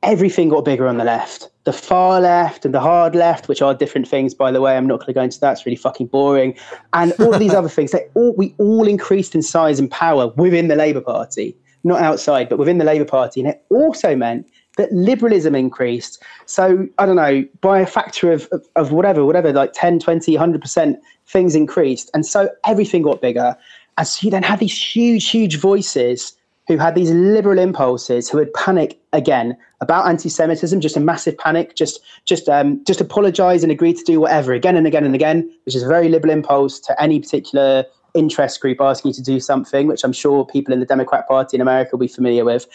everything 0.04 0.50
got 0.50 0.66
bigger 0.66 0.88
on 0.88 0.98
the 0.98 1.04
left. 1.04 1.50
The 1.64 1.74
far 1.74 2.20
left 2.20 2.66
and 2.66 2.74
the 2.74 2.80
hard 2.80 3.16
left, 3.16 3.48
which 3.48 3.62
are 3.62 3.74
different 3.74 4.08
things, 4.08 4.34
by 4.34 4.52
the 4.52 4.62
way. 4.62 4.76
I'm 4.76 4.88
not 4.88 5.00
going 5.00 5.08
to 5.08 5.14
go 5.14 5.22
into 5.22 5.40
that. 5.40 5.54
It's 5.54 5.66
really 5.66 5.76
fucking 5.76 6.08
boring. 6.08 6.58
And 6.94 7.14
all 7.20 7.34
of 7.34 7.40
these 7.40 7.54
other 7.56 7.70
things, 7.70 7.92
they 7.92 8.08
all, 8.16 8.34
we 8.36 8.54
all 8.58 8.88
increased 8.88 9.36
in 9.36 9.42
size 9.42 9.80
and 9.80 9.90
power 9.90 10.28
within 10.36 10.68
the 10.68 10.76
Labour 10.76 11.02
Party, 11.02 11.56
not 11.84 12.02
outside, 12.02 12.50
but 12.50 12.58
within 12.58 12.78
the 12.78 12.86
Labour 12.86 13.06
Party. 13.06 13.42
And 13.42 13.50
it 13.50 13.64
also 13.70 14.16
meant 14.16 14.50
that 14.78 14.92
liberalism 14.92 15.54
increased. 15.54 16.22
So, 16.46 16.88
I 16.98 17.06
don't 17.06 17.16
know, 17.16 17.46
by 17.62 17.80
a 17.80 17.86
factor 17.86 18.32
of, 18.32 18.48
of, 18.52 18.66
of 18.76 18.92
whatever, 18.92 19.24
whatever, 19.24 19.54
like 19.54 19.74
10, 19.74 20.00
20, 20.00 20.36
100%, 20.36 20.98
things 21.28 21.56
increased. 21.56 22.10
And 22.14 22.26
so 22.26 22.50
everything 22.66 23.02
got 23.02 23.22
bigger. 23.22 23.56
So 24.04 24.26
you 24.26 24.32
then 24.32 24.44
had 24.44 24.60
these 24.60 24.78
huge, 24.78 25.30
huge 25.30 25.58
voices 25.58 26.34
who 26.68 26.78
had 26.78 26.96
these 26.96 27.12
liberal 27.12 27.60
impulses, 27.60 28.30
who 28.30 28.38
would 28.38 28.54
panic 28.54 29.00
again 29.14 29.58
about 29.82 30.08
anti-Semitism, 30.08 30.80
just 30.80 30.96
a 30.96 31.00
massive 31.00 31.38
panic, 31.38 31.76
just 31.76 32.00
just 32.26 32.48
um, 32.48 32.84
just 32.86 33.02
apologise 33.02 33.64
and 33.64 33.72
agree 33.72 33.94
to 33.94 34.04
do 34.04 34.20
whatever 34.20 34.54
again 34.54 34.76
and 34.76 34.88
again 34.88 35.04
and 35.04 35.16
again, 35.16 35.50
which 35.66 35.76
is 35.76 35.84
a 35.84 35.88
very 35.88 36.08
liberal 36.08 36.32
impulse 36.32 36.80
to 36.80 37.02
any 37.02 37.20
particular 37.20 37.86
interest 38.14 38.60
group 38.62 38.80
asking 38.82 39.10
you 39.10 39.16
to 39.16 39.24
do 39.24 39.40
something, 39.40 39.88
which 39.88 40.04
I'm 40.04 40.14
sure 40.14 40.46
people 40.46 40.74
in 40.74 40.80
the 40.80 40.86
Democrat 40.86 41.28
Party 41.28 41.58
in 41.58 41.62
America 41.62 41.92
will 41.94 42.00
be 42.00 42.08
familiar 42.08 42.46
with. 42.46 42.68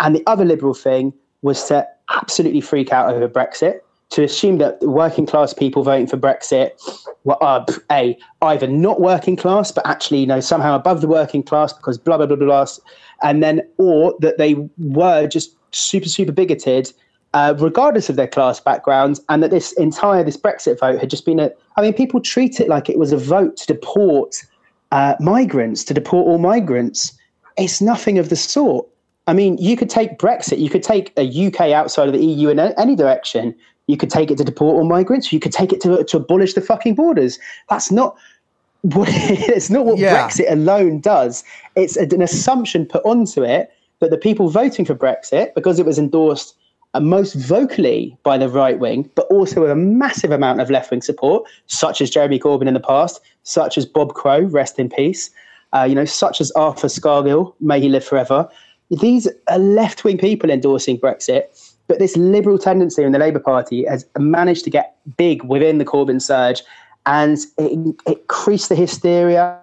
And 0.00 0.14
the 0.14 0.22
other 0.26 0.44
liberal 0.44 0.74
thing 0.74 1.12
was 1.42 1.64
to 1.64 1.86
absolutely 2.10 2.60
freak 2.60 2.92
out 2.92 3.12
over 3.12 3.28
Brexit, 3.28 3.80
to 4.12 4.22
assume 4.22 4.58
that 4.58 4.80
working 4.82 5.26
class 5.26 5.52
people 5.54 5.82
voting 5.82 6.06
for 6.06 6.16
Brexit 6.16 6.70
were 7.24 7.42
uh, 7.42 7.64
a 7.90 8.16
either 8.42 8.66
not 8.66 9.00
working 9.00 9.36
class, 9.36 9.72
but 9.72 9.86
actually 9.86 10.20
you 10.20 10.26
know 10.26 10.40
somehow 10.40 10.74
above 10.74 11.00
the 11.00 11.08
working 11.08 11.42
class 11.42 11.72
because 11.72 11.98
blah 11.98 12.16
blah 12.16 12.26
blah 12.26 12.36
blah, 12.36 12.46
blah 12.46 12.66
and 13.22 13.42
then 13.42 13.62
or 13.78 14.14
that 14.20 14.38
they 14.38 14.54
were 14.78 15.26
just 15.26 15.56
super 15.72 16.08
super 16.08 16.32
bigoted. 16.32 16.92
Uh, 17.34 17.54
regardless 17.58 18.10
of 18.10 18.16
their 18.16 18.28
class 18.28 18.60
backgrounds, 18.60 19.18
and 19.30 19.42
that 19.42 19.50
this 19.50 19.72
entire 19.78 20.22
this 20.22 20.36
Brexit 20.36 20.78
vote 20.78 21.00
had 21.00 21.08
just 21.08 21.24
been 21.24 21.40
a. 21.40 21.50
I 21.76 21.80
mean, 21.80 21.94
people 21.94 22.20
treat 22.20 22.60
it 22.60 22.68
like 22.68 22.90
it 22.90 22.98
was 22.98 23.10
a 23.10 23.16
vote 23.16 23.56
to 23.56 23.66
deport 23.66 24.44
uh, 24.90 25.14
migrants, 25.18 25.82
to 25.84 25.94
deport 25.94 26.26
all 26.26 26.36
migrants. 26.36 27.18
It's 27.56 27.80
nothing 27.80 28.18
of 28.18 28.28
the 28.28 28.36
sort. 28.36 28.86
I 29.26 29.32
mean, 29.32 29.56
you 29.58 29.76
could 29.76 29.88
take 29.88 30.18
Brexit, 30.18 30.58
you 30.58 30.68
could 30.68 30.82
take 30.82 31.12
a 31.16 31.46
UK 31.46 31.72
outside 31.72 32.06
of 32.08 32.12
the 32.12 32.22
EU 32.22 32.48
in 32.48 32.58
any 32.58 32.94
direction. 32.94 33.54
You 33.86 33.96
could 33.96 34.10
take 34.10 34.30
it 34.30 34.38
to 34.38 34.44
deport 34.44 34.76
all 34.76 34.84
migrants. 34.84 35.32
You 35.32 35.40
could 35.40 35.52
take 35.52 35.72
it 35.72 35.80
to, 35.82 36.04
to 36.04 36.16
abolish 36.16 36.54
the 36.54 36.60
fucking 36.60 36.94
borders. 36.94 37.38
That's 37.68 37.90
not 37.90 38.16
what 38.82 39.08
it's 39.12 39.70
not 39.70 39.84
what 39.84 39.98
Yeah. 39.98 40.28
Brexit 40.28 40.50
alone 40.50 41.00
does. 41.00 41.44
It's 41.76 41.96
an 41.96 42.22
assumption 42.22 42.86
put 42.86 43.04
onto 43.04 43.42
it 43.42 43.72
that 44.00 44.10
the 44.10 44.18
people 44.18 44.48
voting 44.48 44.84
for 44.84 44.94
Brexit, 44.94 45.54
because 45.54 45.78
it 45.78 45.86
was 45.86 45.98
endorsed 45.98 46.56
uh, 46.94 47.00
most 47.00 47.34
vocally 47.34 48.16
by 48.22 48.36
the 48.36 48.48
right 48.48 48.78
wing, 48.78 49.08
but 49.14 49.26
also 49.26 49.62
with 49.62 49.70
a 49.70 49.76
massive 49.76 50.30
amount 50.30 50.60
of 50.60 50.70
left 50.70 50.90
wing 50.90 51.00
support, 51.00 51.48
such 51.66 52.00
as 52.00 52.10
Jeremy 52.10 52.38
Corbyn 52.38 52.66
in 52.66 52.74
the 52.74 52.80
past, 52.80 53.20
such 53.44 53.78
as 53.78 53.86
Bob 53.86 54.14
Crow, 54.14 54.40
rest 54.40 54.78
in 54.78 54.90
peace, 54.90 55.30
uh, 55.72 55.84
you 55.88 55.94
know, 55.94 56.04
such 56.04 56.40
as 56.40 56.50
Arthur 56.52 56.88
Scargill, 56.88 57.54
may 57.60 57.80
he 57.80 57.88
live 57.88 58.04
forever. 58.04 58.48
These 58.90 59.26
are 59.48 59.58
left 59.58 60.04
wing 60.04 60.18
people 60.18 60.50
endorsing 60.50 60.98
Brexit, 60.98 61.44
but 61.92 61.98
this 61.98 62.16
liberal 62.16 62.56
tendency 62.56 63.02
in 63.02 63.12
the 63.12 63.18
Labour 63.18 63.38
Party 63.38 63.84
has 63.84 64.06
managed 64.18 64.64
to 64.64 64.70
get 64.70 64.96
big 65.18 65.44
within 65.44 65.76
the 65.76 65.84
Corbyn 65.84 66.22
surge, 66.22 66.62
and 67.04 67.36
it, 67.58 67.96
it 68.06 68.16
increased 68.16 68.70
the 68.70 68.74
hysteria. 68.74 69.60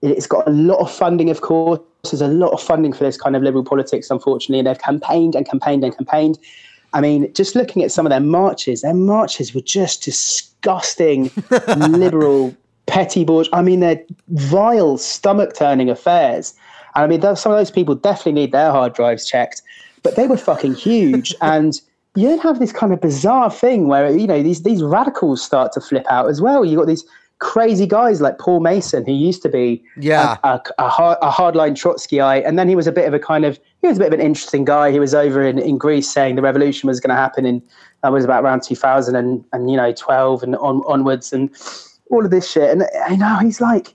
It's 0.00 0.26
got 0.26 0.48
a 0.48 0.50
lot 0.50 0.78
of 0.78 0.90
funding, 0.90 1.28
of 1.28 1.42
course. 1.42 1.78
There's 2.04 2.22
a 2.22 2.28
lot 2.28 2.52
of 2.52 2.62
funding 2.62 2.94
for 2.94 3.04
this 3.04 3.18
kind 3.18 3.36
of 3.36 3.42
liberal 3.42 3.62
politics, 3.62 4.10
unfortunately, 4.10 4.60
and 4.60 4.68
they've 4.68 4.78
campaigned 4.78 5.34
and 5.34 5.46
campaigned 5.46 5.84
and 5.84 5.94
campaigned. 5.94 6.38
I 6.94 7.02
mean, 7.02 7.30
just 7.34 7.54
looking 7.54 7.82
at 7.82 7.92
some 7.92 8.06
of 8.06 8.10
their 8.10 8.20
marches, 8.20 8.80
their 8.80 8.94
marches 8.94 9.54
were 9.54 9.60
just 9.60 10.02
disgusting, 10.02 11.30
liberal, 11.76 12.56
petty 12.86 13.22
bourgeois. 13.22 13.58
I 13.58 13.60
mean, 13.60 13.80
they're 13.80 14.02
vile, 14.28 14.96
stomach 14.96 15.54
turning 15.54 15.90
affairs. 15.90 16.54
And 16.94 17.04
I 17.04 17.06
mean, 17.06 17.20
those, 17.20 17.42
some 17.42 17.52
of 17.52 17.58
those 17.58 17.70
people 17.70 17.96
definitely 17.96 18.32
need 18.32 18.52
their 18.52 18.70
hard 18.70 18.94
drives 18.94 19.26
checked, 19.26 19.60
but 20.02 20.16
they 20.16 20.26
were 20.26 20.36
fucking 20.36 20.74
huge. 20.74 21.34
and 21.40 21.80
you 22.16 22.28
then 22.28 22.38
have 22.40 22.58
this 22.58 22.72
kind 22.72 22.92
of 22.92 23.00
bizarre 23.00 23.50
thing 23.50 23.86
where, 23.86 24.10
you 24.10 24.26
know, 24.26 24.42
these, 24.42 24.62
these 24.62 24.82
radicals 24.82 25.42
start 25.42 25.72
to 25.72 25.80
flip 25.80 26.06
out 26.10 26.28
as 26.28 26.40
well. 26.40 26.64
You've 26.64 26.78
got 26.78 26.88
these 26.88 27.04
crazy 27.38 27.86
guys 27.86 28.20
like 28.20 28.38
Paul 28.38 28.60
Mason, 28.60 29.04
who 29.04 29.12
used 29.12 29.42
to 29.42 29.48
be 29.48 29.82
Yeah. 29.96 30.36
a, 30.44 30.48
a, 30.48 30.62
a, 30.78 30.88
hard, 30.88 31.18
a 31.22 31.30
hardline 31.30 31.72
Trotskyite, 31.72 32.46
and 32.46 32.58
then 32.58 32.68
he 32.68 32.76
was 32.76 32.86
a 32.86 32.92
bit 32.92 33.08
of 33.08 33.14
a 33.14 33.18
kind 33.18 33.44
of 33.44 33.58
he 33.80 33.88
was 33.88 33.96
a 33.96 34.00
bit 34.00 34.08
of 34.08 34.12
an 34.12 34.24
interesting 34.24 34.64
guy. 34.64 34.92
He 34.92 35.00
was 35.00 35.14
over 35.14 35.42
in, 35.42 35.58
in 35.58 35.78
Greece 35.78 36.10
saying 36.10 36.36
the 36.36 36.42
revolution 36.42 36.86
was 36.86 37.00
going 37.00 37.08
to 37.10 37.16
happen 37.16 37.46
in 37.46 37.62
that 38.02 38.12
was 38.12 38.24
about 38.24 38.44
around 38.44 38.62
2000 38.62 39.16
and, 39.16 39.44
and 39.52 39.70
you 39.70 39.76
know 39.76 39.92
12 39.92 40.42
and 40.42 40.56
on, 40.56 40.82
onwards 40.86 41.32
and 41.32 41.50
all 42.10 42.24
of 42.24 42.30
this 42.30 42.50
shit. 42.50 42.70
And 42.70 42.84
you 43.10 43.16
know 43.16 43.38
he's 43.40 43.60
like 43.60 43.94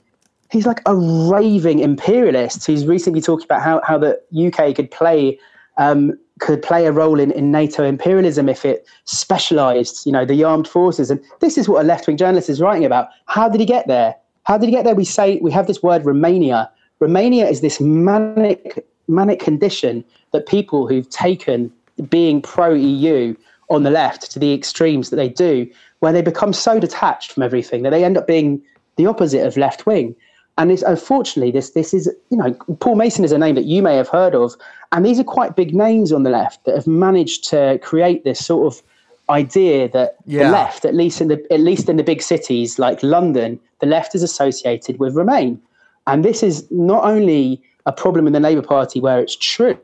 he's 0.52 0.66
like 0.66 0.82
a 0.86 0.96
raving 0.96 1.80
imperialist 1.80 2.66
who's 2.66 2.86
recently 2.88 3.22
talking 3.22 3.46
about 3.46 3.62
how 3.62 3.82
how 3.84 3.98
the 3.98 4.20
UK 4.34 4.76
could 4.76 4.90
play. 4.90 5.40
Um, 5.78 6.18
could 6.40 6.62
play 6.62 6.86
a 6.86 6.92
role 6.92 7.20
in, 7.20 7.32
in 7.32 7.52
NATO 7.52 7.84
imperialism 7.84 8.50
if 8.50 8.66
it 8.66 8.86
specialized, 9.06 10.06
you 10.06 10.12
know, 10.12 10.26
the 10.26 10.44
armed 10.44 10.68
forces. 10.68 11.10
And 11.10 11.24
this 11.40 11.58
is 11.58 11.70
what 11.70 11.82
a 11.82 11.88
left 11.88 12.08
wing 12.08 12.18
journalist 12.18 12.50
is 12.50 12.60
writing 12.60 12.86
about. 12.86 13.08
How 13.28 13.48
did 13.48 13.62
he 13.62 13.66
get 13.66 13.88
there? 13.88 14.16
How 14.44 14.58
did 14.58 14.66
he 14.68 14.72
get 14.72 14.84
there? 14.84 14.96
We 14.96 15.06
say 15.06 15.40
we 15.42 15.52
have 15.52 15.68
this 15.68 15.82
word 15.82 16.04
Remania. 16.04 16.70
Remania 17.02 17.50
is 17.50 17.62
this 17.62 17.80
manic 17.80 18.86
manic 19.08 19.40
condition 19.40 20.04
that 20.32 20.48
people 20.48 20.88
who've 20.88 21.10
taken 21.10 21.72
being 22.10 22.42
pro 22.42 22.74
EU 22.74 23.36
on 23.70 23.84
the 23.84 23.92
left 23.92 24.32
to 24.32 24.40
the 24.40 24.54
extremes 24.54 25.10
that 25.10 25.16
they 25.16 25.30
do, 25.30 25.70
where 26.00 26.12
they 26.12 26.22
become 26.22 26.54
so 26.54 26.80
detached 26.80 27.32
from 27.32 27.44
everything 27.44 27.84
that 27.84 27.92
they 27.92 28.04
end 28.04 28.18
up 28.18 28.28
being 28.28 28.62
the 28.98 29.06
opposite 29.06 29.46
of 29.46 29.58
left 29.58 29.86
wing. 29.86 30.16
And 30.58 30.72
it's, 30.72 30.84
oh, 30.84 30.92
unfortunately, 30.92 31.52
this 31.52 31.72
this 31.72 31.94
is 31.94 32.10
you 32.30 32.38
know 32.38 32.54
Paul 32.80 32.96
Mason 32.96 33.26
is 33.26 33.32
a 33.32 33.38
name 33.38 33.56
that 33.56 33.66
you 33.66 33.82
may 33.82 33.96
have 33.98 34.08
heard 34.08 34.34
of, 34.36 34.56
and 34.92 35.06
these 35.06 35.20
are 35.20 35.24
quite 35.24 35.56
big 35.56 35.76
names 35.76 36.12
on 36.12 36.24
the 36.24 36.30
left 36.30 36.64
that 36.66 36.76
have 36.76 36.88
managed 36.88 37.44
to 37.50 37.78
create 37.84 38.24
this 38.24 38.46
sort 38.46 38.74
of 38.74 38.82
idea 39.30 39.90
that 39.90 40.16
Yeah. 40.26 40.46
the 40.46 40.52
left, 40.52 40.86
at 40.86 40.96
least 40.96 41.20
in 41.20 41.28
the 41.28 41.46
at 41.52 41.60
least 41.60 41.90
in 41.90 41.98
the 41.98 42.04
big 42.04 42.22
cities 42.22 42.80
like 42.80 43.04
London, 43.04 43.60
the 43.80 43.88
left 43.88 44.16
is 44.16 44.24
associated 44.24 44.98
with 45.00 45.14
Remain, 45.16 45.60
and 46.08 46.24
this 46.24 46.42
is 46.42 46.66
not 46.72 47.04
only 47.04 47.62
a 47.86 47.92
problem 47.92 48.26
in 48.26 48.34
the 48.34 48.40
Labour 48.40 48.62
Party 48.62 49.00
where 49.00 49.20
it's 49.20 49.36
true, 49.36 49.78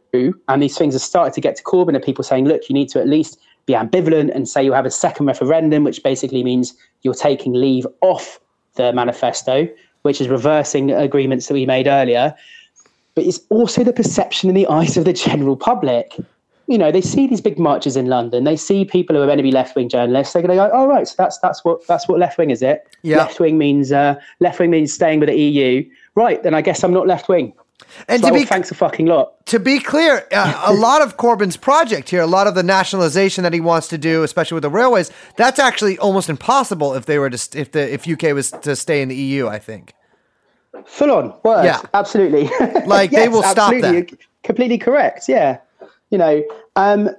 and 0.47 0.63
these 0.63 0.77
things 0.77 0.93
have 0.93 1.01
started 1.01 1.33
to 1.33 1.41
get 1.41 1.55
to 1.57 1.63
Corbyn, 1.63 1.95
and 1.95 2.03
people 2.03 2.23
saying, 2.23 2.45
look, 2.47 2.67
you 2.69 2.73
need 2.73 2.89
to 2.89 2.99
at 2.99 3.07
least 3.07 3.39
be 3.65 3.73
ambivalent 3.73 4.33
and 4.33 4.49
say 4.49 4.63
you 4.63 4.73
have 4.73 4.87
a 4.87 4.91
second 4.91 5.27
referendum, 5.27 5.83
which 5.83 6.01
basically 6.01 6.43
means 6.43 6.73
you're 7.03 7.13
taking 7.13 7.53
leave 7.53 7.85
off 8.01 8.39
the 8.75 8.91
manifesto, 8.93 9.67
which 10.03 10.21
is 10.21 10.27
reversing 10.27 10.91
agreements 10.91 11.47
that 11.47 11.53
we 11.53 11.65
made 11.65 11.87
earlier. 11.87 12.35
But 13.15 13.25
it's 13.25 13.41
also 13.49 13.83
the 13.83 13.93
perception 13.93 14.49
in 14.49 14.55
the 14.55 14.67
eyes 14.67 14.97
of 14.97 15.05
the 15.05 15.13
general 15.13 15.55
public. 15.55 16.17
You 16.67 16.77
know, 16.77 16.91
they 16.91 17.01
see 17.01 17.27
these 17.27 17.41
big 17.41 17.59
marches 17.59 17.97
in 17.97 18.05
London. 18.05 18.45
They 18.45 18.55
see 18.55 18.85
people 18.85 19.15
who 19.15 19.21
are 19.21 19.25
going 19.25 19.37
to 19.37 19.43
be 19.43 19.51
left-wing 19.51 19.89
journalists. 19.89 20.33
They're 20.33 20.41
going 20.41 20.57
to 20.57 20.63
go, 20.63 20.69
"Oh, 20.73 20.87
right, 20.87 21.05
so 21.05 21.15
that's 21.17 21.37
that's 21.39 21.65
what 21.65 21.85
that's 21.87 22.07
what 22.07 22.19
left-wing 22.19 22.49
is 22.49 22.61
it? 22.61 22.87
Yeah. 23.01 23.17
Left-wing 23.17 23.57
means 23.57 23.91
uh, 23.91 24.15
left-wing 24.39 24.69
means 24.69 24.93
staying 24.93 25.19
with 25.19 25.27
the 25.27 25.35
EU. 25.35 25.87
Right, 26.15 26.41
then 26.43 26.53
I 26.53 26.61
guess 26.61 26.83
I'm 26.83 26.93
not 26.93 27.07
left-wing. 27.07 27.53
And 28.07 28.21
So, 28.21 28.29
to 28.29 28.33
be 28.33 28.45
thanks 28.45 28.71
a 28.71 28.75
fucking 28.75 29.05
lot. 29.05 29.45
to 29.47 29.59
be 29.59 29.79
clear, 29.79 30.25
uh, 30.31 30.63
a 30.65 30.73
lot 30.87 31.01
of 31.01 31.17
Corbyn's 31.17 31.57
project 31.57 32.09
here, 32.09 32.21
a 32.21 32.27
lot 32.27 32.47
of 32.47 32.55
the 32.55 32.63
nationalization 32.63 33.43
that 33.43 33.53
he 33.53 33.59
wants 33.59 33.87
to 33.89 33.97
do, 33.97 34.23
especially 34.23 34.55
with 34.55 34.63
the 34.63 34.69
railways, 34.69 35.11
that's 35.37 35.59
actually 35.59 35.97
almost 35.99 36.29
impossible 36.29 36.93
if 36.93 37.05
they 37.05 37.19
were 37.19 37.29
to 37.29 37.37
st- 37.37 37.61
if 37.61 37.71
the 37.71 37.93
if 37.93 38.07
UK 38.07 38.33
was 38.33 38.51
to 38.51 38.75
stay 38.75 39.01
in 39.01 39.09
the 39.09 39.15
EU. 39.15 39.47
I 39.47 39.59
think. 39.59 39.93
Full 40.85 41.11
on, 41.11 41.33
word, 41.43 41.65
Yeah. 41.65 41.81
absolutely. 41.93 42.49
Like, 42.87 43.11
they 43.11 43.27
will 43.27 43.43
stop 43.43 43.73
absolutely. 43.73 44.01
that. 44.01 44.17
Completely 44.43 44.77
correct. 44.77 45.27
Yeah, 45.27 45.57
you 46.09 46.17
know, 46.17 46.43
um, 46.75 47.09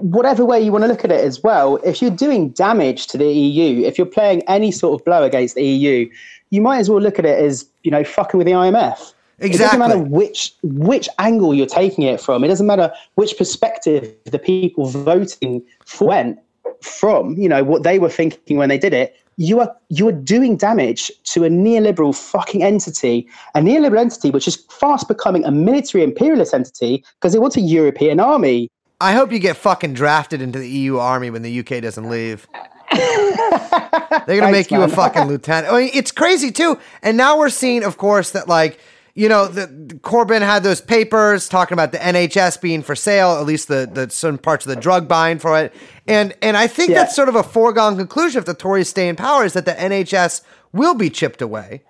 whatever 0.00 0.44
way 0.44 0.60
you 0.60 0.72
want 0.72 0.82
to 0.84 0.88
look 0.88 1.04
at 1.04 1.10
it 1.12 1.22
as 1.24 1.42
well. 1.42 1.76
If 1.84 2.00
you're 2.00 2.10
doing 2.12 2.50
damage 2.50 3.08
to 3.08 3.18
the 3.18 3.26
EU, 3.26 3.84
if 3.84 3.98
you're 3.98 4.06
playing 4.06 4.42
any 4.48 4.70
sort 4.70 4.98
of 4.98 5.04
blow 5.04 5.24
against 5.24 5.54
the 5.56 5.64
EU, 5.64 6.08
you 6.50 6.60
might 6.60 6.78
as 6.78 6.88
well 6.88 7.00
look 7.00 7.18
at 7.18 7.26
it 7.26 7.38
as 7.44 7.66
you 7.82 7.90
know 7.90 8.04
fucking 8.04 8.38
with 8.38 8.46
the 8.46 8.52
IMF. 8.52 9.12
It 9.42 9.58
doesn't 9.58 9.78
matter 9.78 9.98
which 9.98 10.54
which 10.62 11.08
angle 11.18 11.54
you're 11.54 11.66
taking 11.66 12.04
it 12.04 12.20
from. 12.20 12.44
It 12.44 12.48
doesn't 12.48 12.66
matter 12.66 12.92
which 13.16 13.36
perspective 13.36 14.14
the 14.24 14.38
people 14.38 14.86
voting 14.86 15.62
for 15.84 16.12
went 16.12 16.38
from. 16.80 17.34
You 17.34 17.48
know 17.48 17.64
what 17.64 17.82
they 17.82 17.98
were 17.98 18.10
thinking 18.10 18.56
when 18.56 18.68
they 18.68 18.78
did 18.78 18.92
it. 18.92 19.16
You 19.38 19.60
are 19.60 19.74
you 19.88 20.08
are 20.08 20.12
doing 20.12 20.56
damage 20.56 21.10
to 21.24 21.44
a 21.44 21.48
neoliberal 21.48 22.14
fucking 22.14 22.62
entity, 22.62 23.26
a 23.54 23.60
neoliberal 23.60 24.00
entity 24.00 24.30
which 24.30 24.46
is 24.46 24.56
fast 24.70 25.08
becoming 25.08 25.44
a 25.44 25.50
military 25.50 26.04
imperialist 26.04 26.52
entity 26.52 27.04
because 27.14 27.34
it 27.34 27.40
wants 27.40 27.56
a 27.56 27.60
European 27.60 28.20
army. 28.20 28.70
I 29.00 29.14
hope 29.14 29.32
you 29.32 29.38
get 29.38 29.56
fucking 29.56 29.94
drafted 29.94 30.42
into 30.42 30.58
the 30.58 30.68
EU 30.68 30.98
army 30.98 31.30
when 31.30 31.42
the 31.42 31.60
UK 31.60 31.82
doesn't 31.82 32.08
leave. 32.08 32.46
They're 32.92 34.38
gonna 34.40 34.52
make 34.52 34.70
you 34.70 34.82
a 34.82 34.88
fucking 34.88 35.24
lieutenant. 35.28 35.72
I 35.72 35.80
mean, 35.80 35.90
it's 35.94 36.12
crazy 36.12 36.52
too. 36.52 36.78
And 37.02 37.16
now 37.16 37.38
we're 37.38 37.48
seeing, 37.48 37.84
of 37.84 37.96
course, 37.96 38.30
that 38.32 38.48
like 38.48 38.78
you 39.14 39.28
know, 39.28 39.46
the, 39.46 39.66
Corbyn 40.02 40.40
had 40.40 40.62
those 40.62 40.80
papers 40.80 41.48
talking 41.48 41.74
about 41.74 41.92
the 41.92 41.98
NHS 41.98 42.60
being 42.60 42.82
for 42.82 42.94
sale, 42.94 43.32
at 43.38 43.44
least 43.44 43.68
the 43.68 43.88
the 43.92 44.08
some 44.10 44.38
parts 44.38 44.64
of 44.66 44.70
the 44.74 44.80
drug 44.80 45.06
buying 45.06 45.38
for 45.38 45.58
it. 45.60 45.74
And 46.06 46.34
and 46.40 46.56
I 46.56 46.66
think 46.66 46.90
Yeah. 46.90 46.96
that's 47.02 47.14
sort 47.14 47.28
of 47.28 47.34
a 47.36 47.42
foregone 47.42 47.96
conclusion 47.96 48.38
if 48.38 48.46
the 48.46 48.54
Tories 48.54 48.88
stay 48.88 49.08
in 49.08 49.16
power 49.16 49.44
is 49.44 49.52
that 49.52 49.66
the 49.66 49.74
NHS 49.74 50.42
will 50.72 50.94
be 50.94 51.10
chipped 51.10 51.42
away. 51.42 51.82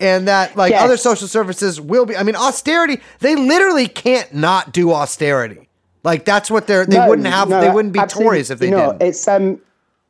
And 0.00 0.26
that 0.26 0.56
like 0.56 0.70
Yes. 0.70 0.82
other 0.82 0.96
social 0.96 1.28
services 1.28 1.80
will 1.80 2.06
be 2.06 2.16
I 2.16 2.22
mean 2.22 2.36
austerity, 2.36 3.00
they 3.20 3.36
literally 3.36 3.86
can't 3.86 4.32
not 4.34 4.72
do 4.72 4.92
austerity. 4.92 5.68
Like 6.04 6.24
that's 6.24 6.50
what 6.50 6.66
they're 6.66 6.86
they 6.86 6.98
No, 6.98 7.08
wouldn't 7.08 7.28
have 7.28 7.48
no, 7.50 7.60
they 7.60 7.68
wouldn't 7.70 7.92
be 7.92 8.00
Tories 8.06 8.50
if 8.50 8.58
they 8.58 8.70
not. 8.70 8.98
didn't. 8.98 9.08
It's 9.10 9.28
um, 9.28 9.60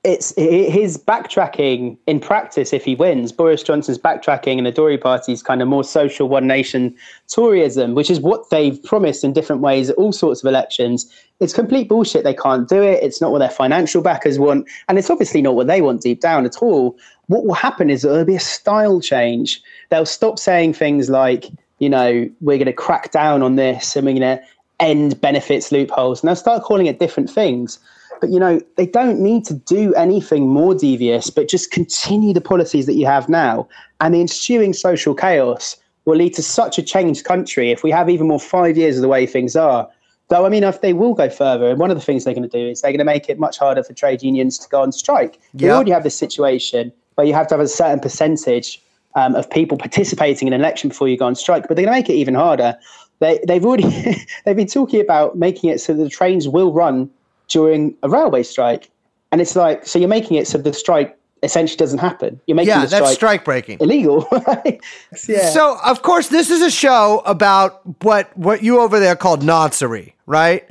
it's 0.05 0.35
his 0.37 0.99
backtracking 0.99 1.97
in 2.09 2.19
practice 2.19 2.73
if 2.73 2.85
he 2.85 2.97
wins. 2.97 3.31
Boris 3.31 3.63
johnson's 3.63 3.99
backtracking 3.99 4.59
and 4.59 4.67
the 4.67 4.73
tory 4.73 4.99
party's 4.99 5.43
kind 5.43 5.63
of 5.63 5.69
more 5.69 5.85
social 5.85 6.29
one 6.29 6.47
nation 6.47 6.95
toryism 7.29 7.95
which 7.95 8.11
is 8.11 8.19
what 8.19 8.51
they've 8.51 8.83
promised 8.83 9.23
in 9.23 9.33
different 9.33 9.63
ways 9.63 9.91
at 9.91 9.97
all 9.97 10.13
sorts 10.13 10.43
of 10.43 10.49
elections. 10.49 11.11
It's 11.39 11.53
complete 11.53 11.89
bullshit. 11.89 12.25
They 12.25 12.35
can't 12.35 12.69
do 12.69 12.83
it. 12.83 13.03
It's 13.03 13.21
not 13.21 13.31
what 13.31 13.39
their 13.39 13.51
financial 13.51 14.03
backers 14.03 14.39
want. 14.39 14.69
And 14.89 14.99
it's 14.99 15.11
obviously 15.11 15.43
not 15.43 15.55
what 15.55 15.67
they 15.67 15.81
want 15.81 16.03
deep 16.03 16.21
down 16.21 16.47
at 16.47 16.57
all. 16.63 16.97
What 17.27 17.45
will 17.45 17.55
happen 17.55 17.89
is 17.89 18.03
there'll 18.03 18.25
be 18.25 18.37
a 18.37 18.41
style 18.41 19.01
change. 19.01 19.63
They'll 19.91 20.07
stop 20.07 20.39
saying 20.39 20.75
things 20.75 21.11
like 21.11 21.47
you 21.79 21.89
know 21.89 22.29
we're 22.41 22.59
going 22.59 22.67
to 22.67 22.73
crack 22.73 23.13
down 23.13 23.43
on 23.43 23.55
this 23.55 23.95
and 23.95 24.07
we're 24.07 24.19
going 24.19 24.39
to 24.39 24.43
end 24.81 25.21
benefits 25.21 25.71
loopholes. 25.71 26.23
And 26.23 26.29
they'll 26.29 26.37
start 26.37 26.65
calling 26.65 26.87
it 26.87 26.99
different 26.99 27.31
things 27.31 27.79
but 28.23 28.31
you 28.31 28.39
know 28.39 28.61
they 28.77 28.87
don't 28.87 29.19
need 29.19 29.45
to 29.45 29.53
do 29.53 29.93
anything 29.95 30.49
more 30.49 30.75
devious 30.77 31.29
but 31.29 31.49
just 31.49 31.73
continue 31.73 32.33
the 32.33 32.41
policies 32.41 32.87
that 32.87 32.95
you 32.95 33.05
have 33.05 33.29
now. 33.29 33.69
And 34.01 34.15
the 34.15 34.21
ensuing 34.21 34.73
social 34.73 35.13
chaos 35.15 35.77
will 36.05 36.17
lead 36.17 36.35
to 36.35 36.43
such 36.43 36.79
a 36.79 36.83
changed 36.83 37.25
country 37.25 37.71
if 37.73 37.83
we 37.83 37.91
have 37.91 38.09
even 38.09 38.29
more 38.29 38.41
five 38.41 38.77
years 38.79 38.97
of 38.97 39.03
the 39.03 39.09
way 39.09 39.27
things 39.27 39.57
are. 39.57 39.89
Though 40.29 40.47
i 40.47 40.49
mean 40.49 40.63
if 40.63 40.81
they 40.81 40.93
will 40.93 41.15
go 41.15 41.29
further 41.29 41.69
and 41.69 41.81
one 41.81 41.91
of 41.91 41.97
the 41.99 42.03
things 42.03 42.25
they're 42.25 42.33
going 42.33 42.49
to 42.49 42.59
do 42.63 42.69
is 42.71 42.81
they're 42.81 42.93
going 42.93 43.07
to 43.07 43.13
make 43.13 43.29
it 43.29 43.41
much 43.41 43.59
harder 43.59 43.83
for 43.83 43.93
trade 43.93 44.23
unions 44.23 44.57
to 44.59 44.69
go 44.69 44.81
on 44.83 44.93
strike. 44.93 45.41
We 45.55 45.67
Yeah. 45.67 45.75
already 45.75 45.91
have 45.91 46.05
this 46.05 46.17
situation 46.17 46.93
where 47.17 47.27
you 47.27 47.35
have 47.35 47.49
to 47.49 47.55
have 47.55 47.61
a 47.61 47.69
certain 47.69 47.99
percentage 47.99 48.81
um, 49.17 49.35
of 49.35 49.51
people 49.51 49.77
participating 49.77 50.47
in 50.47 50.55
an 50.55 50.61
election 50.61 50.89
before 50.89 51.09
you 51.09 51.19
go 51.19 51.27
on 51.27 51.35
strike 51.35 51.67
but 51.67 51.75
they're 51.75 51.85
going 51.87 51.95
to 51.97 52.01
make 52.01 52.09
it 52.09 52.15
even 52.23 52.35
harder. 52.35 52.79
They, 53.19 53.41
they've 53.49 53.67
already 53.67 53.91
they've 54.45 54.57
been 54.63 54.69
talking 54.69 55.01
about 55.01 55.37
making 55.37 55.71
it 55.71 55.81
so 55.81 55.93
that 55.93 56.03
the 56.05 56.09
trains 56.09 56.47
will 56.49 56.73
run 56.73 57.11
during 57.49 57.95
a 58.03 58.09
railway 58.09 58.43
strike. 58.43 58.91
And 59.31 59.41
it's 59.41 59.57
like, 59.57 59.87
so 59.87 59.99
you're 59.99 60.09
making 60.09 60.37
it 60.37 60.47
so 60.47 60.59
the 60.59 60.73
strike 60.73 61.17
essentially 61.43 61.77
doesn't 61.77 61.99
happen. 61.99 62.41
You're 62.47 62.55
making 62.55 62.69
Yeah, 62.69 62.85
the 62.85 62.89
that's 62.89 62.95
strike, 63.13 63.15
strike 63.17 63.45
breaking. 63.45 63.79
illegal. 63.81 64.27
right? 64.47 64.81
yeah. 65.29 65.51
So, 65.51 65.79
of 65.85 66.03
course, 66.03 66.29
this 66.29 66.51
is 66.51 66.63
a 66.63 66.71
show 66.71 67.23
about 67.27 67.81
what 68.03 68.37
what 68.37 68.63
you 68.63 68.79
over 68.81 69.01
there 69.01 69.17
called 69.17 69.43
noncery, 69.43 70.13
right? 70.27 70.69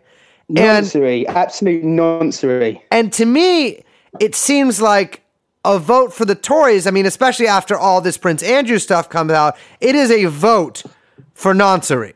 And 0.49 0.85
noncery, 0.85 1.25
absolute 1.27 1.83
noncery. 1.83 2.81
and 2.91 3.11
to 3.13 3.25
me, 3.25 3.83
it 4.19 4.35
seems 4.35 4.81
like 4.81 5.21
a 5.65 5.77
vote 5.79 6.13
for 6.13 6.25
the 6.25 6.35
Tories. 6.35 6.87
I 6.87 6.91
mean, 6.91 7.05
especially 7.05 7.47
after 7.47 7.77
all 7.77 8.01
this 8.01 8.17
Prince 8.17 8.43
Andrew 8.43 8.77
stuff 8.79 9.09
comes 9.09 9.31
out, 9.31 9.57
it 9.79 9.95
is 9.95 10.11
a 10.11 10.25
vote 10.25 10.83
for 11.33 11.53
noncery. 11.53 12.15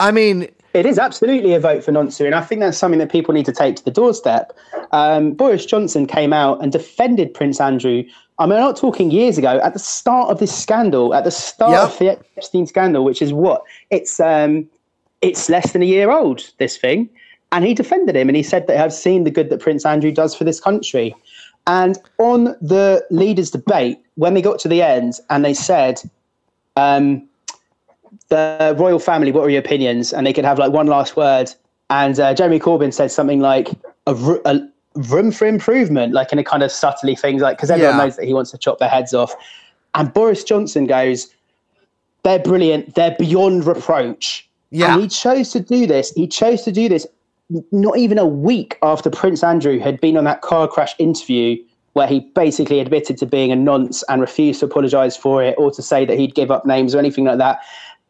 I 0.00 0.10
mean, 0.10 0.48
It 0.74 0.86
is 0.86 0.98
absolutely 0.98 1.52
a 1.54 1.60
vote 1.60 1.84
for 1.84 1.92
noncery, 1.92 2.26
and 2.26 2.34
I 2.34 2.40
think 2.40 2.60
that's 2.60 2.78
something 2.78 2.98
that 2.98 3.12
people 3.12 3.34
need 3.34 3.44
to 3.46 3.52
take 3.52 3.76
to 3.76 3.84
the 3.84 3.90
doorstep. 3.90 4.52
Um, 4.92 5.32
Boris 5.32 5.66
Johnson 5.66 6.06
came 6.06 6.32
out 6.32 6.62
and 6.62 6.72
defended 6.72 7.34
Prince 7.34 7.60
Andrew. 7.60 8.04
I 8.38 8.46
mean, 8.46 8.54
I'm 8.54 8.60
not 8.60 8.76
talking 8.76 9.10
years 9.10 9.36
ago. 9.36 9.60
At 9.62 9.74
the 9.74 9.78
start 9.78 10.30
of 10.30 10.38
this 10.38 10.56
scandal, 10.56 11.14
at 11.14 11.24
the 11.24 11.30
start 11.30 11.72
Yep. 11.72 11.82
of 11.84 11.98
the 11.98 12.18
Epstein 12.38 12.66
scandal, 12.66 13.04
which 13.04 13.20
is 13.20 13.32
what 13.32 13.62
it's 13.90 14.18
um, 14.18 14.68
it's 15.20 15.48
less 15.50 15.72
than 15.72 15.82
a 15.82 15.86
year 15.86 16.10
old. 16.10 16.50
This 16.58 16.76
thing, 16.78 17.08
and 17.52 17.64
he 17.64 17.74
defended 17.74 18.16
him, 18.16 18.28
and 18.28 18.36
he 18.36 18.42
said 18.42 18.66
that 18.66 18.82
I've 18.82 18.94
seen 18.94 19.24
the 19.24 19.30
good 19.30 19.50
that 19.50 19.60
Prince 19.60 19.84
Andrew 19.84 20.10
does 20.10 20.34
for 20.34 20.44
this 20.44 20.60
country. 20.60 21.14
And 21.66 21.96
on 22.18 22.56
the 22.60 23.06
leaders' 23.10 23.50
debate, 23.50 23.98
when 24.16 24.34
they 24.34 24.42
got 24.42 24.58
to 24.60 24.68
the 24.68 24.82
end, 24.82 25.20
and 25.30 25.44
they 25.44 25.54
said, 25.54 26.02
um, 26.76 27.28
the 28.32 28.74
royal 28.78 28.98
family, 28.98 29.30
what 29.30 29.42
are 29.44 29.50
your 29.50 29.60
opinions? 29.60 30.12
And 30.12 30.26
they 30.26 30.32
could 30.32 30.44
have 30.44 30.58
like 30.58 30.72
one 30.72 30.86
last 30.86 31.16
word. 31.16 31.52
And 31.90 32.18
uh, 32.18 32.32
Jeremy 32.32 32.58
Corbyn 32.58 32.92
said 32.92 33.10
something 33.10 33.40
like 33.40 33.68
a, 34.06 34.14
a 34.46 34.60
room 34.94 35.30
for 35.30 35.46
improvement, 35.46 36.14
like 36.14 36.32
in 36.32 36.38
a 36.38 36.44
kind 36.44 36.62
of 36.62 36.72
subtly 36.72 37.14
things 37.14 37.42
like 37.42 37.58
because 37.58 37.70
everyone 37.70 37.96
Yeah. 37.98 38.04
knows 38.04 38.16
that 38.16 38.24
he 38.24 38.32
wants 38.32 38.50
to 38.52 38.58
chop 38.58 38.78
their 38.78 38.88
heads 38.88 39.12
off. 39.12 39.34
And 39.94 40.12
Boris 40.12 40.44
Johnson 40.44 40.86
goes, 40.86 41.28
they're 42.22 42.38
brilliant. 42.38 42.94
They're 42.94 43.16
beyond 43.18 43.66
reproach. 43.66 44.48
Yeah. 44.70 44.94
And 44.94 45.02
he 45.02 45.08
chose 45.08 45.50
to 45.50 45.60
do 45.60 45.86
this. 45.86 46.10
He 46.12 46.26
chose 46.26 46.62
to 46.62 46.72
do 46.72 46.88
this 46.88 47.06
not 47.70 47.98
even 47.98 48.16
a 48.18 48.26
week 48.26 48.78
after 48.82 49.10
Prince 49.10 49.44
Andrew 49.44 49.78
had 49.78 50.00
been 50.00 50.16
on 50.16 50.24
that 50.24 50.40
car 50.40 50.66
crash 50.66 50.94
interview 50.98 51.62
where 51.92 52.06
he 52.06 52.20
basically 52.34 52.80
admitted 52.80 53.18
to 53.18 53.26
being 53.26 53.52
a 53.52 53.56
nonce 53.56 54.02
and 54.04 54.22
refused 54.22 54.60
to 54.60 54.66
apologize 54.66 55.14
for 55.18 55.42
it 55.42 55.54
or 55.58 55.70
to 55.70 55.82
say 55.82 56.06
that 56.06 56.18
he'd 56.18 56.34
give 56.34 56.50
up 56.50 56.64
names 56.64 56.94
or 56.94 56.98
anything 56.98 57.24
like 57.24 57.36
that. 57.36 57.60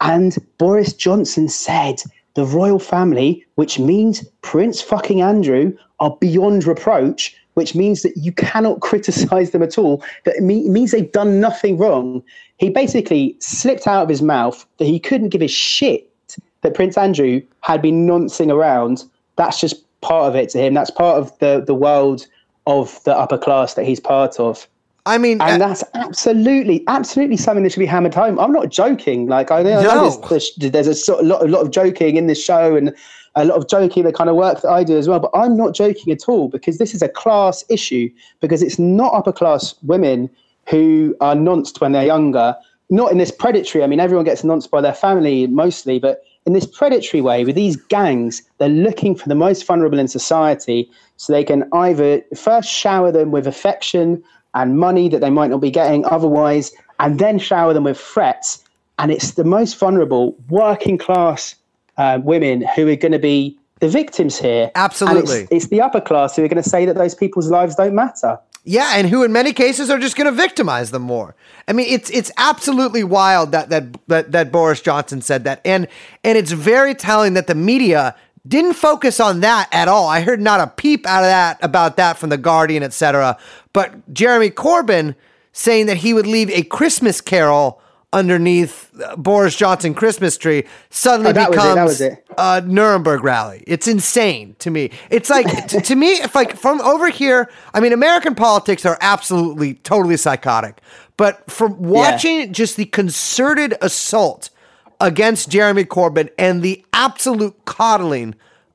And 0.02 0.36
Boris 0.58 0.92
Johnson 0.92 1.48
said 1.48 2.02
the 2.34 2.44
royal 2.44 2.80
family, 2.80 3.44
which 3.54 3.78
means 3.78 4.24
Prince 4.42 4.82
fucking 4.82 5.22
Andrew, 5.22 5.76
are 6.00 6.16
beyond 6.20 6.66
reproach, 6.66 7.36
which 7.54 7.74
means 7.74 8.02
that 8.02 8.16
you 8.16 8.32
cannot 8.32 8.80
criticize 8.88 9.52
them 9.52 9.62
at 9.62 9.78
all. 9.78 10.02
That 10.24 10.40
means 10.40 10.90
they've 10.90 11.10
done 11.12 11.40
nothing 11.40 11.78
wrong. 11.78 12.22
He 12.58 12.68
basically 12.68 13.36
slipped 13.38 13.86
out 13.86 14.02
of 14.02 14.08
his 14.08 14.22
mouth 14.22 14.66
that 14.78 14.86
he 14.86 14.98
couldn't 14.98 15.28
give 15.28 15.42
a 15.42 15.48
shit 15.48 16.08
that 16.62 16.74
Prince 16.74 16.98
Andrew 16.98 17.40
had 17.60 17.80
been 17.80 18.04
noncing 18.06 18.50
around. 18.50 19.04
That's 19.36 19.60
just 19.60 19.84
part 20.00 20.28
of 20.28 20.34
it 20.34 20.48
to 20.50 20.58
him. 20.58 20.74
That's 20.74 20.90
part 20.90 21.18
of 21.18 21.38
the, 21.38 21.62
the 21.64 21.74
world 21.74 22.26
of 22.66 23.02
the 23.04 23.16
upper 23.16 23.38
class 23.38 23.74
that 23.74 23.84
he's 23.84 24.00
part 24.00 24.40
of. 24.40 24.66
I 25.04 25.18
mean, 25.18 25.40
And 25.40 25.60
uh, 25.60 25.66
that's 25.66 25.82
absolutely, 25.94 26.84
absolutely 26.86 27.36
something 27.36 27.64
that 27.64 27.72
should 27.72 27.80
be 27.80 27.86
hammered 27.86 28.14
home. 28.14 28.38
I'm 28.38 28.52
not 28.52 28.68
joking. 28.68 29.26
Like 29.26 29.50
I 29.50 29.62
know, 29.62 29.80
I 29.80 29.82
No. 29.82 30.20
there's, 30.28 30.52
there's, 30.56 30.72
there's 30.72 30.86
a 30.86 30.94
sort 30.94 31.20
of 31.20 31.26
lot, 31.26 31.42
a 31.42 31.48
lot 31.48 31.62
of 31.62 31.70
joking 31.72 32.16
in 32.16 32.28
this 32.28 32.42
show 32.42 32.76
and 32.76 32.94
a 33.34 33.44
lot 33.44 33.56
of 33.56 33.68
joking, 33.68 34.04
the 34.04 34.12
kind 34.12 34.30
of 34.30 34.36
work 34.36 34.60
that 34.62 34.70
I 34.70 34.84
do 34.84 34.96
as 34.96 35.08
well. 35.08 35.18
But 35.18 35.32
I'm 35.34 35.56
not 35.56 35.74
joking 35.74 36.12
at 36.12 36.28
all 36.28 36.48
because 36.48 36.78
this 36.78 36.94
is 36.94 37.02
a 37.02 37.08
class 37.08 37.64
issue. 37.68 38.10
Because 38.40 38.62
it's 38.62 38.78
not 38.78 39.12
upper 39.12 39.32
class 39.32 39.74
women 39.82 40.30
who 40.68 41.16
are 41.20 41.34
nonced 41.34 41.80
when 41.80 41.92
they're 41.92 42.06
younger. 42.06 42.54
Not 42.88 43.10
in 43.10 43.18
this 43.18 43.32
predatory. 43.32 43.82
I 43.82 43.88
mean, 43.88 44.00
everyone 44.00 44.24
gets 44.24 44.44
nonced 44.44 44.70
by 44.70 44.80
their 44.80 44.94
family 44.94 45.48
mostly, 45.48 45.98
but 45.98 46.22
in 46.46 46.52
this 46.52 46.66
predatory 46.66 47.20
way 47.20 47.44
with 47.44 47.56
these 47.56 47.76
gangs, 47.76 48.42
they're 48.58 48.68
looking 48.68 49.16
for 49.16 49.28
the 49.28 49.34
most 49.34 49.66
vulnerable 49.66 49.98
in 49.98 50.06
society 50.08 50.88
so 51.16 51.32
they 51.32 51.44
can 51.44 51.68
either 51.72 52.20
first 52.36 52.68
shower 52.68 53.10
them 53.10 53.30
with 53.30 53.46
affection 53.46 54.22
and 54.54 54.78
money 54.78 55.08
that 55.08 55.20
they 55.20 55.30
might 55.30 55.50
not 55.50 55.60
be 55.60 55.70
getting 55.70 56.04
otherwise, 56.04 56.72
and 57.00 57.18
then 57.18 57.38
shower 57.38 57.72
them 57.72 57.84
with 57.84 57.98
threats. 57.98 58.64
And 58.98 59.10
it's 59.10 59.32
the 59.32 59.44
most 59.44 59.78
vulnerable 59.78 60.36
working 60.48 60.98
class 60.98 61.54
uh, 61.96 62.20
women 62.22 62.66
who 62.74 62.88
are 62.88 62.96
going 62.96 63.12
to 63.12 63.18
be 63.18 63.58
the 63.80 63.88
victims 63.88 64.38
here. 64.38 64.70
Absolutely. 64.74 65.40
it's, 65.40 65.52
it's 65.52 65.66
the 65.68 65.80
upper 65.80 66.00
class 66.00 66.36
who 66.36 66.44
are 66.44 66.48
going 66.48 66.62
to 66.62 66.68
say 66.68 66.86
that 66.86 66.94
those 66.94 67.14
people's 67.14 67.50
lives 67.50 67.74
don't 67.74 67.94
matter. 67.94 68.38
Yeah, 68.64 68.92
and 68.94 69.08
who 69.08 69.24
in 69.24 69.32
many 69.32 69.52
cases 69.52 69.90
are 69.90 69.98
just 69.98 70.16
going 70.16 70.26
to 70.26 70.32
victimize 70.32 70.92
them 70.92 71.02
more. 71.02 71.34
I 71.66 71.72
mean, 71.72 71.86
it's 71.88 72.10
it's 72.10 72.30
absolutely 72.36 73.02
wild 73.02 73.50
that 73.50 73.70
that 73.70 74.06
that, 74.06 74.32
that 74.32 74.52
Boris 74.52 74.80
Johnson 74.80 75.20
said 75.20 75.42
that, 75.44 75.60
and 75.64 75.88
and 76.22 76.38
it's 76.38 76.52
very 76.52 76.94
telling 76.94 77.34
that 77.34 77.48
the 77.48 77.56
media 77.56 78.14
didn't 78.46 78.74
focus 78.74 79.18
on 79.18 79.40
that 79.40 79.68
at 79.72 79.88
all. 79.88 80.08
I 80.08 80.20
heard 80.20 80.40
not 80.40 80.60
a 80.60 80.68
peep 80.68 81.06
out 81.06 81.24
of 81.24 81.28
that 81.28 81.58
about 81.62 81.96
that 81.96 82.18
from 82.18 82.30
the 82.30 82.38
Guardian, 82.38 82.84
etc. 82.84 83.36
But 83.72 84.12
Jeremy 84.12 84.50
Corbyn 84.50 85.14
saying 85.52 85.86
that 85.86 85.98
he 85.98 86.14
would 86.14 86.26
leave 86.26 86.50
a 86.50 86.62
Christmas 86.62 87.20
carol 87.20 87.80
underneath 88.14 88.90
uh, 89.02 89.16
Boris 89.16 89.56
Johnson 89.56 89.94
Christmas 89.94 90.36
tree 90.36 90.64
suddenly 90.90 91.30
Oh, 91.30 91.32
that 91.32 91.48
was 91.50 91.58
it, 91.58 91.60
becomes 91.62 92.00
it. 92.00 92.24
a 92.36 92.60
Nuremberg 92.60 93.24
rally. 93.24 93.64
It's 93.66 93.88
insane 93.88 94.54
to 94.58 94.70
me. 94.70 94.90
It's 95.08 95.30
like 95.30 95.68
to, 95.68 95.80
to 95.80 95.96
me, 95.96 96.12
if 96.14 96.34
like 96.34 96.56
from 96.56 96.80
over 96.82 97.08
here, 97.08 97.50
I 97.72 97.80
mean, 97.80 97.92
American 97.94 98.34
politics 98.34 98.84
are 98.84 98.98
absolutely 99.00 99.74
totally 99.74 100.18
psychotic. 100.18 100.80
But 101.16 101.50
from 101.50 101.80
watching 101.82 102.52
just 102.52 102.76
the 102.76 102.84
concerted 102.86 103.74
assault 103.80 104.50
against 105.00 105.48
Jeremy 105.48 105.84
Corbyn 105.84 106.28
and 106.38 106.62
the 106.62 106.84
absolute 106.92 107.64
coddling 107.64 108.34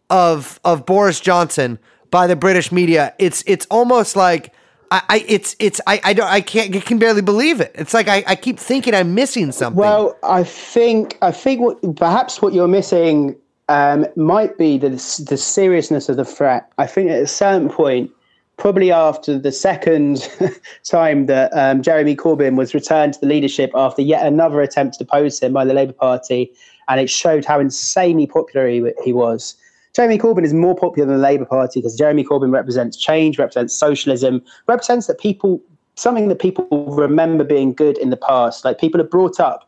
of 0.10 0.60
of 0.64 0.86
Boris 0.86 1.20
Johnson 1.20 1.78
by 2.10 2.26
the 2.26 2.36
British 2.36 2.72
media, 2.72 3.14
it's 3.20 3.44
it's 3.46 3.68
almost 3.70 4.16
like. 4.16 4.52
I, 4.91 5.02
I 5.10 5.26
it's 5.28 5.56
it's 5.60 5.82
I, 5.88 6.00
I 6.04 6.13
don't 6.13 6.28
I 6.28 6.41
can't 6.41 6.76
I 6.76 6.80
can 6.80 6.97
barely 6.97 7.21
believe 7.21 7.62
it. 7.62 7.71
It's 7.76 7.93
like 7.93 8.08
I, 8.08 8.23
I 8.28 8.36
keep 8.36 8.60
thinking 8.60 8.93
I'm 8.93 9.13
missing 9.13 9.52
something. 9.52 9.80
Well, 9.80 10.17
I 10.23 10.43
think 10.43 11.17
I 11.21 11.32
think 11.32 11.62
what 11.62 11.95
perhaps 11.95 12.41
what 12.41 12.54
you're 12.54 12.67
missing 12.67 13.36
um, 13.69 14.06
might 14.15 14.58
be 14.58 14.78
the 14.78 14.89
the 14.89 15.38
seriousness 15.38 16.10
of 16.10 16.17
the 16.17 16.26
threat. 16.26 16.71
I 16.78 16.88
think 16.88 17.10
at 17.10 17.21
a 17.21 17.28
certain 17.28 17.69
point, 17.69 18.12
probably 18.58 18.91
after 18.91 19.38
the 19.38 19.52
second 19.52 20.30
time 20.84 21.26
that 21.28 21.52
um, 21.54 21.82
Jeremy 21.82 22.15
Corbyn 22.15 22.56
was 22.56 22.73
returned 22.73 23.13
to 23.13 23.19
the 23.19 23.28
leadership 23.28 23.71
after 23.76 24.02
yet 24.02 24.26
another 24.26 24.62
attempt 24.62 24.97
to 24.97 25.04
depose 25.04 25.39
him 25.39 25.54
by 25.54 25.65
the 25.65 25.73
Labour 25.73 25.93
Party, 25.93 26.52
and 26.88 27.00
it 27.00 27.10
showed 27.10 27.45
how 27.45 27.60
insanely 27.60 28.28
popular 28.28 28.67
he, 28.67 28.91
he 29.04 29.13
was. 29.13 29.56
Jeremy 29.98 30.20
Corbyn 30.20 30.46
is 30.46 30.54
more 30.54 30.76
popular 30.76 31.08
than 31.08 31.16
the 31.16 31.24
Labour 31.24 31.46
Party 31.46 31.80
because 31.80 31.98
Jeremy 31.98 32.24
Corbyn 32.24 32.54
represents 32.54 32.96
change, 32.96 33.40
represents 33.40 33.74
socialism, 33.74 34.44
represents 34.68 35.08
that 35.08 35.20
people 35.20 35.60
something 35.96 36.28
that 36.28 36.38
people 36.38 36.68
remember 36.96 37.44
being 37.44 37.74
good 37.74 37.98
in 37.98 38.12
the 38.12 38.16
past. 38.18 38.64
Like 38.64 38.80
people 38.80 39.02
are 39.02 39.06
brought 39.06 39.40
up 39.40 39.68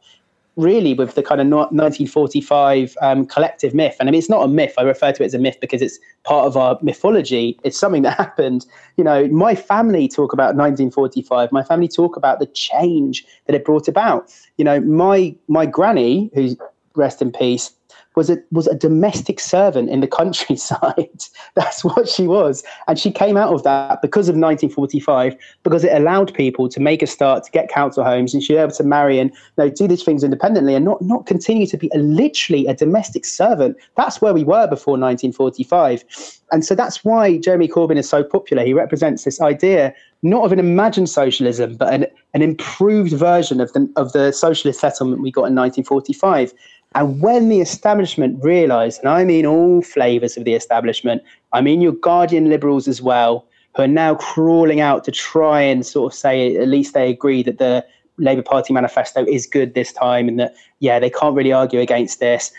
really 0.56 0.94
with 0.94 1.16
the 1.16 1.24
kind 1.24 1.42
of 1.42 1.48
1945 1.48 2.96
um, 3.02 3.26
collective 3.26 3.74
myth. 3.74 3.96
And 4.00 4.08
I 4.08 4.12
mean, 4.12 4.20
it's 4.20 4.30
not 4.30 4.44
a 4.44 4.48
myth. 4.48 4.76
I 4.78 4.84
refer 4.84 5.12
to 5.14 5.24
it 5.24 5.26
as 5.26 5.34
a 5.34 5.40
myth 5.40 5.58
because 5.60 5.82
it's 5.82 5.98
part 6.24 6.46
of 6.46 6.56
our 6.56 6.78
mythology. 6.84 7.58
It's 7.64 7.80
something 7.80 8.04
that 8.04 8.16
happened. 8.18 8.68
You 8.98 9.06
know, 9.06 9.28
my 9.30 9.56
family 9.56 10.08
talk 10.08 10.32
about 10.32 10.56
1945. 10.56 11.52
My 11.52 11.64
family 11.64 11.88
talk 11.88 12.16
about 12.16 12.38
the 12.38 12.46
change 12.46 13.26
that 13.48 13.56
it 13.56 13.66
brought 13.66 13.88
about. 13.88 14.32
You 14.58 14.66
know, 14.66 14.80
my 14.82 15.36
my 15.48 15.66
granny, 15.66 16.30
who's 16.36 16.56
rest 16.94 17.20
in 17.20 17.32
peace, 17.32 17.72
was 18.20 18.30
a 18.30 18.38
was 18.52 18.68
a 18.68 18.76
domestic 18.76 19.40
servant 19.40 19.90
in 19.90 20.02
the 20.02 20.08
countryside. 20.08 21.24
That's 21.56 21.86
what 21.86 22.10
she 22.10 22.28
was, 22.28 22.66
and 22.88 23.00
she 23.00 23.12
came 23.12 23.38
out 23.38 23.54
of 23.54 23.64
that 23.64 24.02
because 24.02 24.28
of 24.28 24.36
1945, 24.36 25.38
because 25.64 25.86
it 25.86 25.94
allowed 25.94 26.34
people 26.34 26.68
to 26.68 26.82
make 26.82 27.02
a 27.02 27.08
start 27.08 27.46
to 27.46 27.52
get 27.52 27.70
council 27.70 28.04
homes, 28.04 28.34
and 28.34 28.44
she 28.44 28.54
was 28.54 28.60
able 28.60 28.74
to 28.74 28.84
marry 28.84 29.20
and 29.20 29.32
you 29.32 29.64
know, 29.64 29.70
do 29.70 29.88
these 29.88 30.04
things 30.04 30.22
independently, 30.22 30.76
and 30.76 30.84
not 30.84 31.02
not 31.02 31.26
continue 31.28 31.66
to 31.68 31.78
be 31.78 31.90
a, 31.94 31.98
literally 31.98 32.68
a 32.68 32.74
domestic 32.74 33.24
servant. 33.24 33.78
That's 33.96 34.22
where 34.22 34.34
we 34.34 34.44
were 34.44 34.68
before 34.68 34.98
1945, 34.98 36.04
and 36.52 36.66
so 36.66 36.76
that's 36.76 37.06
why 37.06 37.38
Jeremy 37.38 37.70
Corbyn 37.70 37.98
is 37.98 38.10
so 38.10 38.22
popular. 38.22 38.66
He 38.66 38.74
represents 38.74 39.24
this 39.24 39.40
idea 39.40 39.94
not 40.22 40.44
of 40.44 40.52
an 40.52 40.60
imagined 40.60 41.10
socialism, 41.10 41.78
but 41.78 41.94
an, 41.94 42.06
an 42.34 42.42
improved 42.42 43.14
version 43.14 43.62
of 43.62 43.72
the 43.72 43.90
of 43.96 44.12
the 44.12 44.34
socialist 44.34 44.82
settlement 44.82 45.22
we 45.22 45.32
got 45.32 45.48
in 45.48 45.56
1945. 45.56 46.54
And 46.96 47.22
when 47.22 47.50
the 47.50 47.62
establishment 47.62 48.44
realised, 48.44 49.02
and 49.02 49.10
I 49.10 49.24
mean 49.24 49.46
all 49.46 49.82
flavours 49.82 50.38
of 50.38 50.44
the 50.44 50.54
establishment, 50.54 51.22
I 51.54 51.62
mean 51.62 51.82
your 51.82 51.92
guardian 51.92 52.50
liberals 52.50 52.88
as 52.88 53.02
well, 53.02 53.46
who 53.76 53.84
are 53.84 53.88
now 53.88 54.16
crawling 54.16 54.82
out 54.82 55.04
to 55.04 55.12
try 55.12 55.62
and 55.62 55.86
sort 55.86 56.12
of 56.12 56.18
say 56.18 56.56
at 56.56 56.68
least 56.68 56.94
they 56.94 57.10
agree 57.10 57.44
that 57.44 57.60
the 57.60 57.86
Labour 58.18 58.42
Party 58.42 58.74
manifesto 58.74 59.24
is 59.26 59.46
good 59.46 59.76
this 59.76 59.94
time 59.94 60.28
and 60.28 60.40
that, 60.40 60.56
yeah, 60.80 61.00
they 61.00 61.10
can't 61.10 61.36
really 61.36 61.54
argue 61.54 61.80
against 61.80 62.20
this. 62.20 62.52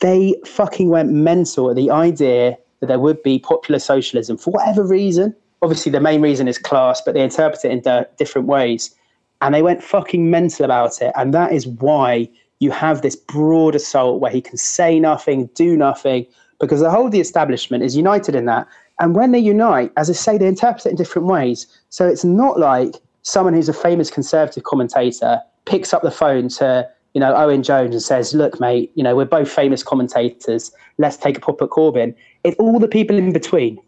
They 0.00 0.34
fucking 0.46 0.88
went 0.88 1.10
mental 1.10 1.70
at 1.70 1.76
the 1.76 1.90
idea 1.90 2.56
that 2.80 2.86
there 2.86 3.00
would 3.00 3.22
be 3.22 3.38
popular 3.38 3.78
socialism 3.78 4.36
for 4.36 4.50
whatever 4.52 4.84
reason. 4.84 5.34
Obviously, 5.62 5.90
the 5.90 6.00
main 6.00 6.22
reason 6.22 6.46
is 6.46 6.58
class, 6.58 7.02
but 7.04 7.14
they 7.14 7.22
interpret 7.22 7.64
it 7.64 7.72
in 7.72 8.06
different 8.18 8.46
ways. 8.46 8.94
And 9.40 9.54
they 9.54 9.62
went 9.62 9.82
fucking 9.82 10.30
mental 10.30 10.64
about 10.64 11.02
it. 11.02 11.12
And 11.16 11.34
that 11.34 11.52
is 11.52 11.66
why 11.66 12.28
you 12.64 12.70
have 12.70 13.02
this 13.02 13.14
broad 13.14 13.74
assault 13.74 14.20
where 14.20 14.32
he 14.32 14.40
can 14.40 14.56
say 14.56 14.98
nothing, 14.98 15.46
do 15.54 15.76
nothing, 15.76 16.26
because 16.58 16.80
the 16.80 16.90
whole 16.90 17.06
of 17.06 17.12
the 17.12 17.20
establishment 17.20 17.84
is 17.84 17.94
united 17.94 18.34
in 18.34 18.46
that. 18.46 18.66
And 19.00 19.14
when 19.14 19.32
they 19.32 19.38
unite, 19.38 19.92
as 19.98 20.08
I 20.08 20.14
say, 20.14 20.38
they 20.38 20.46
interpret 20.46 20.86
it 20.86 20.90
in 20.90 20.96
different 20.96 21.28
ways. 21.28 21.66
So 21.90 22.08
it's 22.08 22.24
not 22.24 22.58
like 22.58 22.94
someone 23.22 23.52
who's 23.52 23.68
a 23.68 23.74
famous 23.74 24.10
conservative 24.10 24.62
commentator 24.62 25.40
picks 25.66 25.92
up 25.92 26.02
the 26.02 26.10
phone 26.10 26.48
to, 26.48 26.88
you 27.12 27.20
know, 27.20 27.34
Owen 27.34 27.62
Jones 27.62 27.94
and 27.94 28.02
says, 28.02 28.32
look, 28.32 28.60
mate, 28.60 28.90
you 28.94 29.02
know, 29.02 29.14
we're 29.14 29.24
both 29.26 29.50
famous 29.50 29.82
commentators. 29.82 30.72
Let's 30.96 31.18
take 31.18 31.36
a 31.36 31.40
pop 31.40 31.60
at 31.60 31.68
Corbyn. 31.68 32.14
It's 32.44 32.56
all 32.58 32.78
the 32.78 32.88
people 32.88 33.18
in 33.18 33.32
between 33.32 33.78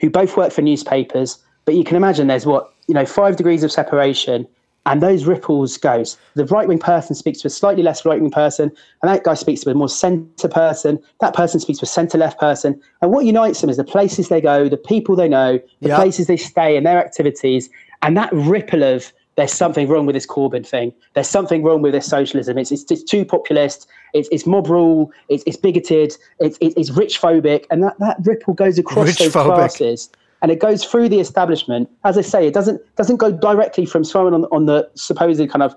who 0.00 0.08
both 0.08 0.36
work 0.36 0.52
for 0.52 0.62
newspapers. 0.62 1.38
But 1.66 1.74
you 1.74 1.84
can 1.84 1.96
imagine 1.96 2.28
there's 2.28 2.46
what, 2.46 2.72
you 2.86 2.94
know, 2.94 3.04
five 3.04 3.36
degrees 3.36 3.64
of 3.64 3.72
separation 3.72 4.46
and 4.86 5.02
those 5.02 5.24
ripples 5.24 5.76
goes. 5.76 6.16
The 6.34 6.44
right 6.46 6.68
wing 6.68 6.78
person 6.78 7.14
speaks 7.14 7.40
to 7.40 7.48
a 7.48 7.50
slightly 7.50 7.82
less 7.82 8.04
right 8.04 8.20
wing 8.20 8.30
person, 8.30 8.70
and 9.02 9.10
that 9.10 9.24
guy 9.24 9.34
speaks 9.34 9.62
to 9.62 9.70
a 9.70 9.74
more 9.74 9.88
centre 9.88 10.48
person. 10.48 10.98
That 11.20 11.34
person 11.34 11.60
speaks 11.60 11.78
to 11.80 11.84
a 11.84 11.88
centre 11.88 12.18
left 12.18 12.38
person, 12.38 12.80
and 13.00 13.10
what 13.10 13.24
unites 13.24 13.60
them 13.60 13.70
is 13.70 13.76
the 13.76 13.84
places 13.84 14.28
they 14.28 14.40
go, 14.40 14.68
the 14.68 14.76
people 14.76 15.16
they 15.16 15.28
know, 15.28 15.58
the 15.80 15.88
Yep. 15.88 15.96
places 15.96 16.26
they 16.26 16.36
stay, 16.36 16.76
and 16.76 16.86
their 16.86 16.98
activities, 16.98 17.70
and 18.02 18.16
that 18.16 18.32
ripple 18.32 18.82
of 18.82 19.12
there's 19.36 19.52
something 19.52 19.88
wrong 19.88 20.06
with 20.06 20.14
this 20.14 20.26
Corbyn 20.26 20.64
thing. 20.64 20.92
There's 21.14 21.28
something 21.28 21.64
wrong 21.64 21.82
with 21.82 21.92
this 21.92 22.06
socialism. 22.06 22.56
It's 22.56 22.70
it's, 22.70 22.84
it's 22.90 23.02
too 23.02 23.24
populist. 23.24 23.88
It's, 24.12 24.28
it's 24.30 24.46
mob 24.46 24.68
rule. 24.68 25.10
It's, 25.28 25.42
it's 25.44 25.56
bigoted. 25.56 26.16
It's, 26.38 26.56
it's, 26.60 26.74
it's 26.76 26.90
rich 26.90 27.20
phobic, 27.20 27.64
and 27.70 27.82
that, 27.82 27.98
that 27.98 28.18
ripple 28.22 28.54
goes 28.54 28.78
across 28.78 29.06
Rich 29.06 29.18
those 29.18 29.32
classes 29.32 30.08
and 30.44 30.52
it 30.52 30.58
goes 30.58 30.84
through 30.84 31.08
the 31.08 31.20
establishment. 31.20 31.88
As 32.04 32.18
I 32.18 32.20
say, 32.20 32.46
it 32.46 32.52
doesn't 32.52 32.78
doesn't 32.96 33.16
go 33.16 33.32
directly 33.32 33.86
from 33.86 34.04
someone 34.04 34.34
on, 34.34 34.44
on 34.52 34.66
the 34.66 34.86
supposed 34.94 35.48
kind 35.48 35.62
of 35.62 35.74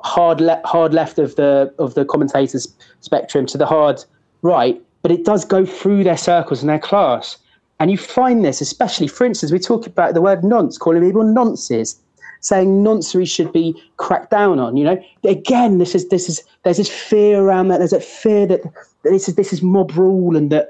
hard 0.00 0.42
le- 0.42 0.60
hard 0.66 0.92
left 0.92 1.18
of 1.18 1.36
the 1.36 1.74
of 1.78 1.94
the 1.94 2.04
commentators 2.04 2.68
spectrum 3.00 3.46
to 3.46 3.56
the 3.56 3.64
hard 3.64 4.04
right, 4.42 4.78
but 5.00 5.10
it 5.10 5.24
does 5.24 5.46
go 5.46 5.64
through 5.64 6.04
their 6.04 6.18
circles 6.18 6.60
and 6.60 6.68
their 6.68 6.78
class. 6.78 7.38
And 7.78 7.90
you 7.90 7.96
find 7.96 8.44
this, 8.44 8.60
especially, 8.60 9.08
for 9.08 9.24
instance, 9.24 9.52
we 9.52 9.58
talk 9.58 9.86
about 9.86 10.12
the 10.12 10.20
word 10.20 10.44
nonce, 10.44 10.76
calling 10.76 11.02
people 11.02 11.22
nonces, 11.22 11.96
saying 12.40 12.84
noncery 12.84 13.26
should 13.26 13.54
be 13.54 13.74
cracked 13.96 14.32
down 14.32 14.58
on. 14.58 14.76
You 14.76 14.84
know, 14.84 15.02
again, 15.24 15.78
this 15.78 15.94
is 15.94 16.10
this 16.10 16.28
is 16.28 16.42
there's 16.62 16.76
this 16.76 16.90
fear 16.90 17.40
around 17.40 17.68
that. 17.68 17.78
There's 17.78 17.94
a 17.94 18.00
fear 18.00 18.46
that 18.48 18.60
this 19.02 19.30
is 19.30 19.36
this 19.36 19.50
is 19.54 19.62
mob 19.62 19.96
rule 19.96 20.36
and 20.36 20.52
that 20.52 20.68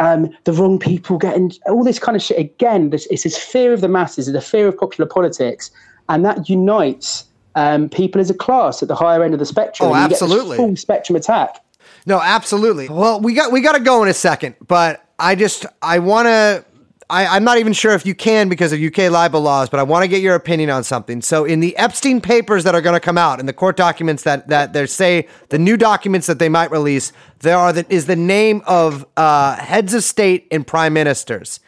um, 0.00 0.30
the 0.44 0.52
wrong 0.52 0.78
people 0.78 1.18
getting 1.18 1.52
all 1.66 1.84
this 1.84 1.98
kind 1.98 2.16
of 2.16 2.22
shit. 2.22 2.38
Again, 2.38 2.90
this 2.90 3.06
it's 3.06 3.22
this 3.22 3.38
fear 3.38 3.72
of 3.72 3.82
the 3.82 3.88
masses, 3.88 4.26
the 4.26 4.40
fear 4.40 4.66
of 4.66 4.76
popular 4.76 5.08
politics, 5.08 5.70
and 6.08 6.24
that 6.24 6.48
unites 6.48 7.26
um, 7.54 7.88
people 7.88 8.20
as 8.20 8.30
a 8.30 8.34
class 8.34 8.82
at 8.82 8.88
the 8.88 8.96
higher 8.96 9.22
end 9.22 9.34
of 9.34 9.38
the 9.38 9.46
spectrum. 9.46 9.90
Oh, 9.90 9.94
and 9.94 10.02
you 10.02 10.08
get 10.08 10.14
this 10.14 10.22
absolutely. 10.22 10.56
full 10.56 10.74
spectrum 10.76 11.16
attack. 11.16 11.62
No, 12.06 12.20
absolutely. 12.20 12.88
Well, 12.88 13.20
we 13.20 13.34
got 13.34 13.52
we 13.52 13.60
got 13.60 13.72
to 13.72 13.80
go 13.80 14.02
in 14.02 14.08
a 14.08 14.14
second, 14.14 14.56
but 14.66 15.04
I 15.18 15.34
just 15.36 15.66
I 15.82 16.00
want 16.00 16.26
to. 16.26 16.64
I, 17.10 17.36
I'm 17.36 17.44
not 17.44 17.58
even 17.58 17.72
sure 17.72 17.92
if 17.92 18.06
you 18.06 18.14
can 18.14 18.48
because 18.48 18.72
of 18.72 18.80
UK 18.80 19.10
libel 19.10 19.40
laws, 19.40 19.68
but 19.68 19.80
I 19.80 19.82
want 19.82 20.04
to 20.04 20.08
get 20.08 20.22
your 20.22 20.34
opinion 20.34 20.70
on 20.70 20.84
something. 20.84 21.20
So, 21.22 21.44
in 21.44 21.60
the 21.60 21.76
Epstein 21.76 22.20
papers 22.20 22.64
that 22.64 22.74
are 22.74 22.80
going 22.80 22.94
to 22.94 23.00
come 23.00 23.18
out, 23.18 23.40
in 23.40 23.46
the 23.46 23.52
court 23.52 23.76
documents 23.76 24.22
that 24.22 24.48
that 24.48 24.72
they 24.72 24.86
say 24.86 25.28
the 25.48 25.58
new 25.58 25.76
documents 25.76 26.26
that 26.26 26.38
they 26.38 26.48
might 26.48 26.70
release, 26.70 27.12
there 27.40 27.58
are 27.58 27.72
the, 27.72 27.86
is 27.92 28.06
the 28.06 28.16
name 28.16 28.62
of 28.66 29.06
uh, 29.16 29.56
heads 29.56 29.94
of 29.94 30.04
state 30.04 30.46
and 30.50 30.66
prime 30.66 30.92
ministers, 30.92 31.60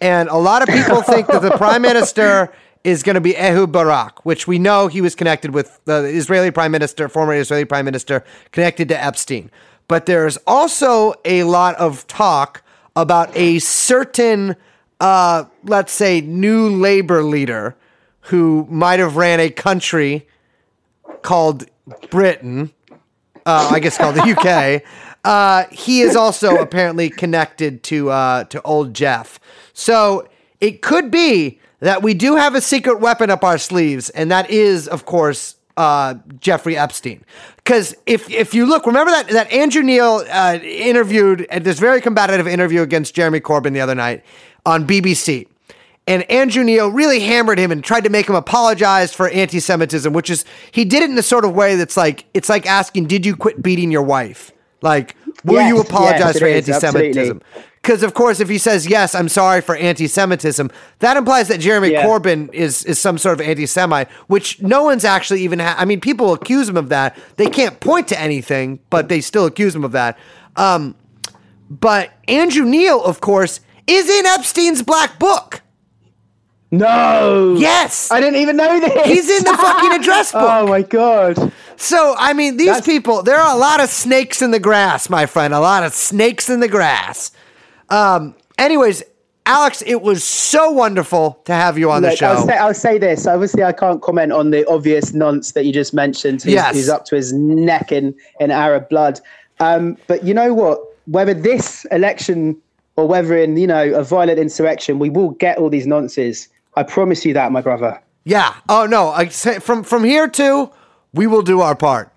and 0.00 0.28
a 0.28 0.36
lot 0.36 0.62
of 0.62 0.68
people 0.68 1.02
think 1.02 1.26
that 1.28 1.42
the 1.42 1.56
prime 1.56 1.82
minister 1.82 2.52
is 2.84 3.02
going 3.02 3.14
to 3.14 3.20
be 3.20 3.36
Ehud 3.36 3.72
Barak, 3.72 4.24
which 4.24 4.46
we 4.46 4.58
know 4.58 4.88
he 4.88 5.00
was 5.00 5.14
connected 5.14 5.52
with 5.52 5.80
the 5.84 6.04
Israeli 6.04 6.50
prime 6.50 6.72
minister, 6.72 7.08
former 7.08 7.34
Israeli 7.34 7.64
prime 7.64 7.84
minister, 7.84 8.24
connected 8.52 8.88
to 8.88 9.02
Epstein. 9.02 9.50
But 9.88 10.06
there's 10.06 10.36
also 10.46 11.14
a 11.24 11.44
lot 11.44 11.74
of 11.76 12.06
talk 12.06 12.62
about 12.94 13.34
a 13.36 13.58
certain, 13.58 14.56
uh, 15.00 15.44
let's 15.64 15.92
say, 15.92 16.20
new 16.20 16.68
labor 16.68 17.22
leader 17.22 17.76
who 18.22 18.66
might 18.70 18.98
have 18.98 19.16
ran 19.16 19.40
a 19.40 19.50
country 19.50 20.26
called 21.22 21.66
Britain, 22.10 22.72
uh, 23.46 23.70
I 23.72 23.80
guess 23.80 23.96
called 23.96 24.16
the 24.16 24.22
UK. 24.22 24.82
Uh, 25.24 25.64
he 25.70 26.00
is 26.00 26.16
also 26.16 26.56
apparently 26.56 27.10
connected 27.10 27.82
to 27.84 28.10
uh, 28.10 28.44
to 28.44 28.62
old 28.62 28.94
Jeff. 28.94 29.40
So 29.72 30.28
it 30.60 30.82
could 30.82 31.10
be 31.10 31.60
that 31.80 32.02
we 32.02 32.14
do 32.14 32.36
have 32.36 32.54
a 32.54 32.60
secret 32.60 33.00
weapon 33.00 33.30
up 33.30 33.44
our 33.44 33.58
sleeves, 33.58 34.10
and 34.10 34.30
that 34.30 34.50
is, 34.50 34.88
of 34.88 35.04
course, 35.04 35.56
uh, 35.76 36.14
Jeffrey 36.40 36.76
Epstein. 36.76 37.24
Because 37.56 37.94
if 38.06 38.28
if 38.30 38.52
you 38.54 38.66
look, 38.66 38.86
remember 38.86 39.10
that 39.12 39.28
that 39.28 39.52
Andrew 39.52 39.82
Neil 39.82 40.24
uh, 40.30 40.58
interviewed 40.62 41.46
at 41.50 41.64
this 41.64 41.78
very 41.78 42.00
combative 42.00 42.46
interview 42.46 42.82
against 42.82 43.14
Jeremy 43.14 43.40
Corbyn 43.40 43.72
the 43.72 43.80
other 43.80 43.94
night 43.94 44.24
on 44.68 44.86
BBC. 44.86 45.46
And 46.06 46.30
Andrew 46.30 46.62
Neil 46.62 46.90
really 46.90 47.20
hammered 47.20 47.58
him 47.58 47.72
and 47.72 47.82
tried 47.82 48.04
to 48.04 48.10
make 48.10 48.28
him 48.28 48.34
apologize 48.34 49.12
for 49.12 49.28
anti 49.28 49.60
Semitism, 49.60 50.12
which 50.12 50.30
is, 50.30 50.44
he 50.72 50.84
did 50.84 51.02
it 51.02 51.10
in 51.10 51.18
a 51.18 51.22
sort 51.22 51.44
of 51.44 51.54
way 51.54 51.76
that's 51.76 51.96
like, 51.96 52.26
it's 52.34 52.48
like 52.48 52.66
asking, 52.66 53.06
did 53.06 53.26
you 53.26 53.34
quit 53.34 53.62
beating 53.62 53.90
your 53.90 54.02
wife? 54.02 54.52
Like, 54.80 55.16
will 55.44 55.56
Yes, 55.56 55.68
you 55.68 55.80
apologize 55.80 56.20
yes, 56.34 56.38
for 56.38 56.46
anti 56.46 56.72
Semitism? 56.72 57.42
Because, 57.82 58.02
of 58.02 58.12
course, 58.12 58.40
if 58.40 58.48
he 58.48 58.58
says, 58.58 58.86
yes, 58.86 59.14
I'm 59.14 59.28
sorry 59.28 59.60
for 59.60 59.74
anti 59.76 60.06
Semitism, 60.06 60.70
that 60.98 61.16
implies 61.16 61.48
that 61.48 61.60
Jeremy 61.60 61.92
Yeah. 61.92 62.04
Corbyn 62.04 62.52
is, 62.52 62.84
is 62.84 62.98
some 62.98 63.18
sort 63.18 63.40
of 63.40 63.46
anti 63.46 63.66
Semite, 63.66 64.10
which 64.28 64.60
no 64.60 64.82
one's 64.82 65.04
actually 65.04 65.42
even, 65.42 65.58
ha- 65.58 65.76
I 65.78 65.84
mean, 65.84 66.00
people 66.00 66.32
accuse 66.32 66.68
him 66.68 66.76
of 66.76 66.90
that. 66.90 67.16
They 67.36 67.46
can't 67.46 67.80
point 67.80 68.08
to 68.08 68.20
anything, 68.20 68.80
but 68.90 69.08
they 69.08 69.20
still 69.20 69.46
accuse 69.46 69.74
him 69.74 69.84
of 69.84 69.92
that. 69.92 70.18
Um, 70.56 70.94
but 71.70 72.12
Andrew 72.28 72.64
Neil, 72.64 73.02
of 73.02 73.20
course, 73.20 73.60
is 73.88 74.08
in 74.08 74.26
Epstein's 74.26 74.82
black 74.82 75.18
book. 75.18 75.62
No. 76.70 77.56
Yes. 77.58 78.10
I 78.10 78.20
didn't 78.20 78.40
even 78.40 78.56
know 78.56 78.78
this. 78.78 79.06
He's 79.06 79.28
in 79.30 79.44
the 79.44 79.56
fucking 79.56 79.92
address 80.00 80.32
book. 80.32 80.42
Oh 80.44 80.66
my 80.66 80.82
god. 80.82 81.50
So, 81.76 82.14
I 82.18 82.32
mean, 82.34 82.56
these 82.56 82.66
That's- 82.66 82.84
people, 82.86 83.22
there 83.22 83.38
are 83.38 83.54
a 83.54 83.58
lot 83.58 83.80
of 83.80 83.88
snakes 83.88 84.42
in 84.42 84.50
the 84.50 84.60
grass, 84.60 85.08
my 85.08 85.26
friend. 85.26 85.54
A 85.54 85.60
lot 85.60 85.82
of 85.82 85.94
snakes 85.94 86.50
in 86.50 86.60
the 86.60 86.68
grass. 86.68 87.30
Um, 87.88 88.34
anyways, 88.58 89.02
Alex, 89.46 89.82
it 89.86 90.02
was 90.02 90.22
so 90.22 90.70
wonderful 90.70 91.40
to 91.46 91.54
have 91.54 91.78
you 91.78 91.90
on 91.90 92.02
the 92.02 92.14
show. 92.14 92.26
I'll 92.32 92.46
say, 92.46 92.56
I'll 92.58 92.74
say 92.74 92.98
this. 92.98 93.26
Obviously, 93.26 93.64
I 93.64 93.72
can't 93.72 94.02
comment 94.02 94.30
on 94.32 94.50
the 94.50 94.68
obvious 94.68 95.14
nonce 95.14 95.52
that 95.52 95.64
you 95.64 95.72
just 95.72 95.94
mentioned. 95.94 96.42
Who's, 96.42 96.52
Yes. 96.52 96.74
who's 96.74 96.88
up 96.90 97.06
to 97.06 97.16
his 97.16 97.32
neck 97.32 97.90
in, 97.90 98.14
in 98.40 98.50
Arab 98.50 98.90
blood. 98.90 99.20
Um, 99.60 99.96
but 100.06 100.22
you 100.22 100.34
know 100.34 100.52
what? 100.52 100.80
Whether 101.06 101.32
this 101.32 101.86
election 101.86 102.60
or 102.98 103.06
whether 103.06 103.36
in 103.36 103.56
you 103.56 103.66
know 103.66 103.94
a 103.94 104.02
violent 104.02 104.40
insurrection, 104.40 104.98
we 104.98 105.08
will 105.08 105.30
get 105.30 105.56
all 105.56 105.70
these 105.70 105.86
nonces. 105.86 106.48
I 106.74 106.82
promise 106.82 107.24
you 107.24 107.32
that, 107.34 107.52
my 107.52 107.60
brother. 107.60 108.00
yeah. 108.24 108.54
Oh, 108.68 108.86
no. 108.86 109.10
I 109.10 109.28
say 109.28 109.60
from, 109.60 109.84
from 109.84 110.02
here 110.04 110.28
to, 110.28 110.70
we 111.14 111.26
will 111.26 111.42
do 111.42 111.60
our 111.60 111.76
part. 111.76 112.12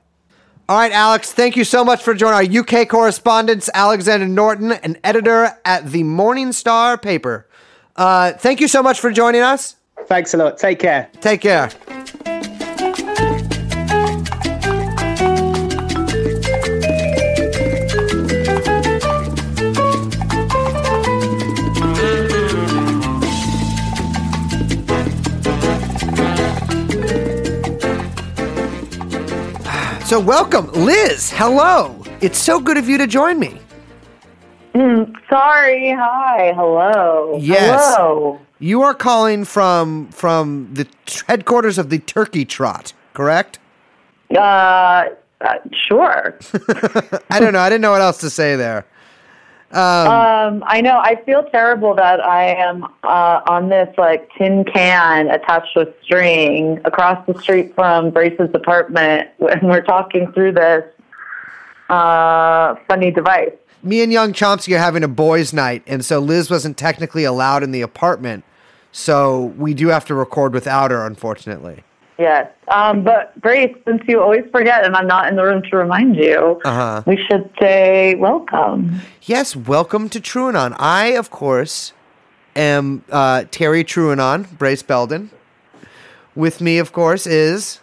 All 0.67 0.77
right, 0.77 0.91
Alex, 0.91 1.34
thank 1.34 1.55
you 1.55 1.63
so 1.63 1.84
much 1.86 2.01
for 2.01 2.13
joining 2.13 2.55
our 2.55 2.61
UK 2.61 2.88
correspondent, 2.88 3.69
Alexander 3.73 4.27
Norton, 4.27 4.71
an 4.71 4.97
editor 5.03 5.55
at 5.65 5.91
the 5.91 6.03
Morning 6.03 6.51
Star 6.51 6.97
paper. 6.97 7.47
Uh, 7.95 8.34
thank 8.34 8.59
you 8.59 8.67
so 8.67 8.82
much 8.82 8.99
for 8.99 9.11
joining 9.11 9.41
us. 9.41 9.75
Thanks 10.07 10.34
a 10.34 10.38
lot. 10.38 10.57
Take 10.57 10.79
care. 10.79 11.09
Take 11.21 11.41
care. 11.41 11.69
So, 30.12 30.20
welcome, 30.20 30.70
Liz. 30.74 31.32
Hello. 31.32 32.03
It's 32.20 32.38
so 32.38 32.59
good 32.59 32.76
of 32.76 32.89
you 32.89 32.97
to 32.97 33.07
join 33.07 33.39
me. 33.39 33.57
Sorry. 34.74 35.89
Hi. 35.93 36.51
Hello. 36.53 37.38
Yes. 37.39 37.95
Hello. 37.95 38.38
You 38.59 38.82
are 38.82 38.93
calling 38.93 39.45
from 39.45 40.09
from 40.09 40.68
the 40.74 40.84
t- 41.05 41.22
headquarters 41.30 41.78
of 41.78 41.89
the 41.89 41.99
Turkey 41.99 42.43
Trot, 42.43 42.91
correct? 43.14 43.59
Uh, 44.36 45.05
uh, 45.39 45.53
sure. 45.72 46.38
I 47.30 47.39
don't 47.39 47.53
know. 47.53 47.59
I 47.59 47.70
didn't 47.70 47.82
know 47.82 47.91
what 47.91 48.01
else 48.01 48.18
to 48.18 48.30
say 48.30 48.57
there. 48.57 48.86
Um, 49.74 50.63
I 50.67 50.82
know. 50.82 50.99
I 50.99 51.22
feel 51.24 51.43
terrible 51.43 51.95
that 51.95 52.19
I 52.19 52.55
am 52.55 52.84
uh, 53.03 53.41
on 53.47 53.69
this 53.69 53.88
like 53.97 54.30
tin 54.38 54.65
can 54.65 55.30
attached 55.30 55.76
with 55.78 55.89
string 56.03 56.82
across 56.84 57.26
the 57.26 57.39
street 57.39 57.74
from 57.74 58.09
Brace's 58.09 58.49
apartment 58.53 59.30
when 59.38 59.59
we're 59.63 59.84
talking 59.84 60.32
through 60.34 60.53
this 60.53 60.84
uh, 61.89 62.76
funny 62.88 63.11
device. 63.11 63.53
Me 63.84 64.03
and 64.03 64.11
Yung 64.11 64.34
Chomsky 64.34 64.76
are 64.76 64.80
having 64.80 65.03
a 65.03 65.07
boys' 65.07 65.53
night, 65.53 65.84
and 65.88 66.05
so 66.05 66.19
Liz 66.19 66.49
wasn't 66.49 66.78
technically 66.78 67.24
allowed 67.24 67.63
in 67.63 67.72
the 67.72 67.82
apartment. 67.82 68.43
So 68.91 69.53
we 69.57 69.74
do 69.74 69.88
have 69.88 70.05
to 70.05 70.13
record 70.13 70.53
without 70.53 70.91
her, 70.91 71.05
unfortunately. 71.05 71.84
Yes. 72.18 72.51
Um, 72.68 73.03
but 73.03 73.39
Brace, 73.41 73.76
since 73.88 74.01
you 74.07 74.22
always 74.22 74.45
forget 74.51 74.86
and 74.86 74.95
I'm 74.95 75.07
not 75.07 75.28
in 75.28 75.36
the 75.36 75.43
room 75.43 75.64
to 75.72 75.78
remind 75.78 76.16
you, 76.16 76.62
Uh-huh. 76.64 77.01
we 77.07 77.18
should 77.30 77.49
say 77.59 78.16
welcome. 78.16 78.99
Yes, 79.24 79.55
welcome 79.55 80.07
to 80.09 80.20
TrueAnon. 80.20 80.76
I, 80.78 81.07
of 81.18 81.32
course, 81.32 81.93
am 82.55 83.03
uh, 83.12 83.45
Terry 83.49 83.84
Truanon, 83.84 84.45
Brace 84.57 84.84
Belden. 84.84 85.32
With 86.36 86.62
me, 86.62 86.78
of 86.78 86.91
course, 86.93 87.26
is 87.26 87.80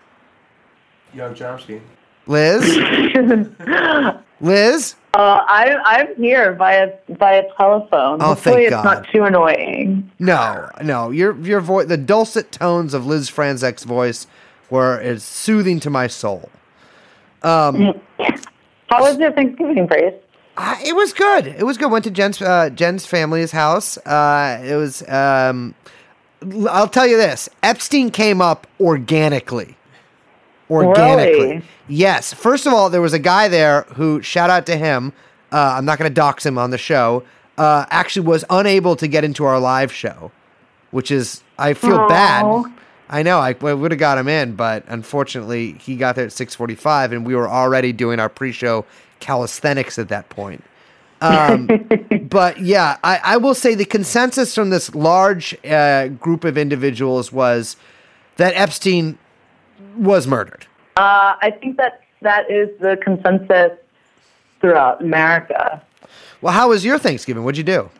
Yung 1.14 1.34
Chomsky. 1.34 1.80
Liz. 2.26 2.62
Liz. 4.40 4.94
Uh, 5.14 5.40
I, 5.46 5.76
I'm 5.84 6.14
here 6.16 6.52
via 6.54 6.92
via 7.08 7.44
telephone. 7.56 8.18
Oh, 8.20 8.26
Hopefully 8.28 8.54
thank 8.54 8.66
it's 8.66 8.74
God. 8.74 8.84
not 8.84 9.08
too 9.10 9.24
annoying. 9.24 10.10
No, 10.18 10.68
no. 10.82 11.10
Your 11.10 11.36
your 11.40 11.60
voice, 11.60 11.86
the 11.88 11.96
dulcet 11.96 12.52
tones 12.52 12.92
of 12.94 13.06
Liz 13.06 13.30
Franczak's 13.30 13.84
voice, 13.84 14.26
were 14.70 15.00
is 15.00 15.24
soothing 15.24 15.80
to 15.80 15.90
my 15.90 16.06
soul. 16.08 16.50
How 17.42 19.00
was 19.00 19.18
your 19.18 19.32
Thanksgiving, 19.32 19.86
Brace? 19.86 20.14
Uh, 20.58 20.76
it 20.84 20.94
was 20.94 21.12
good. 21.12 21.46
It 21.46 21.64
was 21.64 21.78
good. 21.78 21.90
Went 21.90 22.04
to 22.04 22.10
Jen's 22.10 22.42
uh, 22.42 22.68
Jen's 22.70 23.06
family's 23.06 23.52
house. 23.52 23.96
Uh, 23.98 24.60
it 24.64 24.74
was. 24.74 25.08
Um, 25.08 25.74
I'll 26.68 26.88
tell 26.88 27.06
you 27.06 27.16
this: 27.16 27.48
Epstein 27.62 28.10
came 28.10 28.42
up 28.42 28.66
organically. 28.80 29.76
Organically, 30.70 31.40
Really? 31.40 31.62
yes. 31.88 32.32
First 32.32 32.66
of 32.66 32.72
all, 32.72 32.90
there 32.90 33.00
was 33.00 33.12
a 33.12 33.18
guy 33.18 33.48
there 33.48 33.82
who, 33.94 34.20
shout 34.22 34.50
out 34.50 34.66
to 34.66 34.76
him. 34.76 35.12
Uh, 35.50 35.74
I'm 35.78 35.84
not 35.84 35.98
going 35.98 36.10
to 36.10 36.14
dox 36.14 36.44
him 36.44 36.58
on 36.58 36.70
the 36.70 36.78
show. 36.78 37.24
Uh, 37.56 37.86
actually, 37.90 38.26
was 38.26 38.44
unable 38.50 38.94
to 38.96 39.08
get 39.08 39.24
into 39.24 39.44
our 39.44 39.58
live 39.58 39.92
show, 39.92 40.30
which 40.90 41.10
is 41.10 41.42
I 41.58 41.74
feel 41.74 42.06
bad. 42.06 42.44
I 43.10 43.22
know 43.22 43.38
I, 43.38 43.52
would 43.52 43.90
have 43.90 43.98
got 43.98 44.18
him 44.18 44.28
in, 44.28 44.54
but 44.54 44.84
unfortunately, 44.86 45.72
he 45.72 45.96
got 45.96 46.14
there 46.14 46.26
at 46.26 46.32
6:45, 46.32 47.12
and 47.12 47.26
we 47.26 47.34
were 47.34 47.48
already 47.48 47.92
doing 47.92 48.20
our 48.20 48.28
pre-show 48.28 48.84
calisthenics 49.20 49.98
at 49.98 50.08
that 50.10 50.28
point. 50.28 50.62
Um, 51.20 51.68
but 52.28 52.60
yeah, 52.60 52.98
I, 53.02 53.20
I 53.24 53.36
will 53.38 53.54
say 53.54 53.74
the 53.74 53.84
consensus 53.84 54.54
from 54.54 54.70
this 54.70 54.94
large 54.94 55.56
uh, 55.64 56.08
group 56.08 56.44
of 56.44 56.58
individuals 56.58 57.32
was 57.32 57.76
that 58.36 58.54
Epstein 58.54 59.18
was 59.96 60.26
murdered. 60.26 60.66
Uh, 60.96 61.36
I 61.40 61.50
think 61.60 61.76
that 61.76 62.00
that 62.22 62.50
is 62.50 62.68
the 62.80 62.96
consensus 63.02 63.78
throughout 64.60 65.00
America. 65.00 65.82
Well, 66.40 66.52
how 66.52 66.70
was 66.70 66.84
your 66.84 66.98
Thanksgiving? 66.98 67.44
What'd 67.44 67.58
you 67.58 67.64
do? 67.64 67.90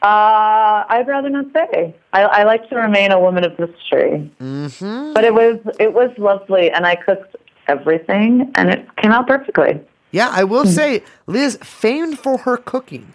Uh, 0.00 0.84
I'd 0.88 1.06
rather 1.08 1.28
not 1.28 1.46
say. 1.52 1.94
I, 2.12 2.22
I 2.22 2.42
like 2.44 2.68
to 2.68 2.76
remain 2.76 3.10
a 3.10 3.18
woman 3.18 3.44
of 3.44 3.58
mystery. 3.58 4.30
Mm-hmm. 4.40 5.12
But 5.12 5.24
it 5.24 5.34
was 5.34 5.58
it 5.80 5.92
was 5.92 6.10
lovely, 6.18 6.70
and 6.70 6.86
I 6.86 6.94
cooked 6.94 7.34
everything, 7.66 8.50
and 8.54 8.70
it 8.70 8.86
came 8.96 9.10
out 9.10 9.26
perfectly. 9.26 9.80
Yeah, 10.10 10.30
I 10.32 10.44
will 10.44 10.64
say, 10.64 11.02
Liz, 11.26 11.58
famed 11.62 12.18
for 12.18 12.38
her 12.38 12.56
cooking. 12.56 13.12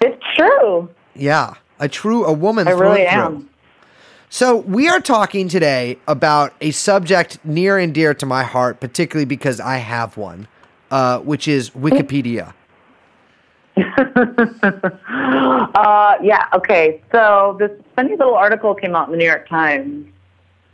It's 0.00 0.22
true. 0.36 0.88
Yeah, 1.14 1.54
a 1.80 1.88
true 1.88 2.24
a 2.24 2.32
woman. 2.32 2.68
I 2.68 2.70
really 2.70 3.06
and 3.06 3.38
through. 3.38 3.48
So, 4.28 4.56
we 4.56 4.88
are 4.88 5.00
talking 5.00 5.48
today 5.48 5.98
about 6.08 6.52
a 6.60 6.72
subject 6.72 7.38
near 7.44 7.78
and 7.78 7.94
dear 7.94 8.12
to 8.14 8.26
my 8.26 8.42
heart, 8.42 8.80
particularly 8.80 9.24
because 9.24 9.60
I 9.60 9.76
have 9.76 10.16
one, 10.16 10.48
uh, 10.90 11.20
which 11.20 11.46
is 11.48 11.70
Wikipedia. 11.70 12.52
Uh, 15.76 16.16
yeah. 16.22 16.46
Okay. 16.54 17.02
So 17.12 17.56
this 17.58 17.70
funny 17.94 18.10
little 18.10 18.34
article 18.34 18.74
came 18.74 18.94
out 18.94 19.08
in 19.08 19.12
the 19.12 19.18
New 19.18 19.26
York 19.26 19.48
Times 19.48 20.06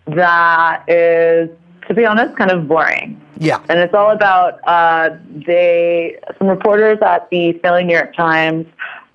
that 0.06 0.84
is, 0.88 1.50
to 1.88 1.94
be 1.94 2.04
honest, 2.04 2.36
kind 2.36 2.50
of 2.50 2.68
boring. 2.68 3.20
Yeah. 3.38 3.62
And 3.68 3.78
it's 3.78 3.94
all 3.94 4.10
about 4.10 4.60
uh, 4.66 5.16
they 5.46 6.18
some 6.38 6.46
reporters 6.48 6.98
at 7.02 7.28
the 7.30 7.52
failing 7.62 7.88
New 7.88 7.94
York 7.94 8.14
Times 8.14 8.66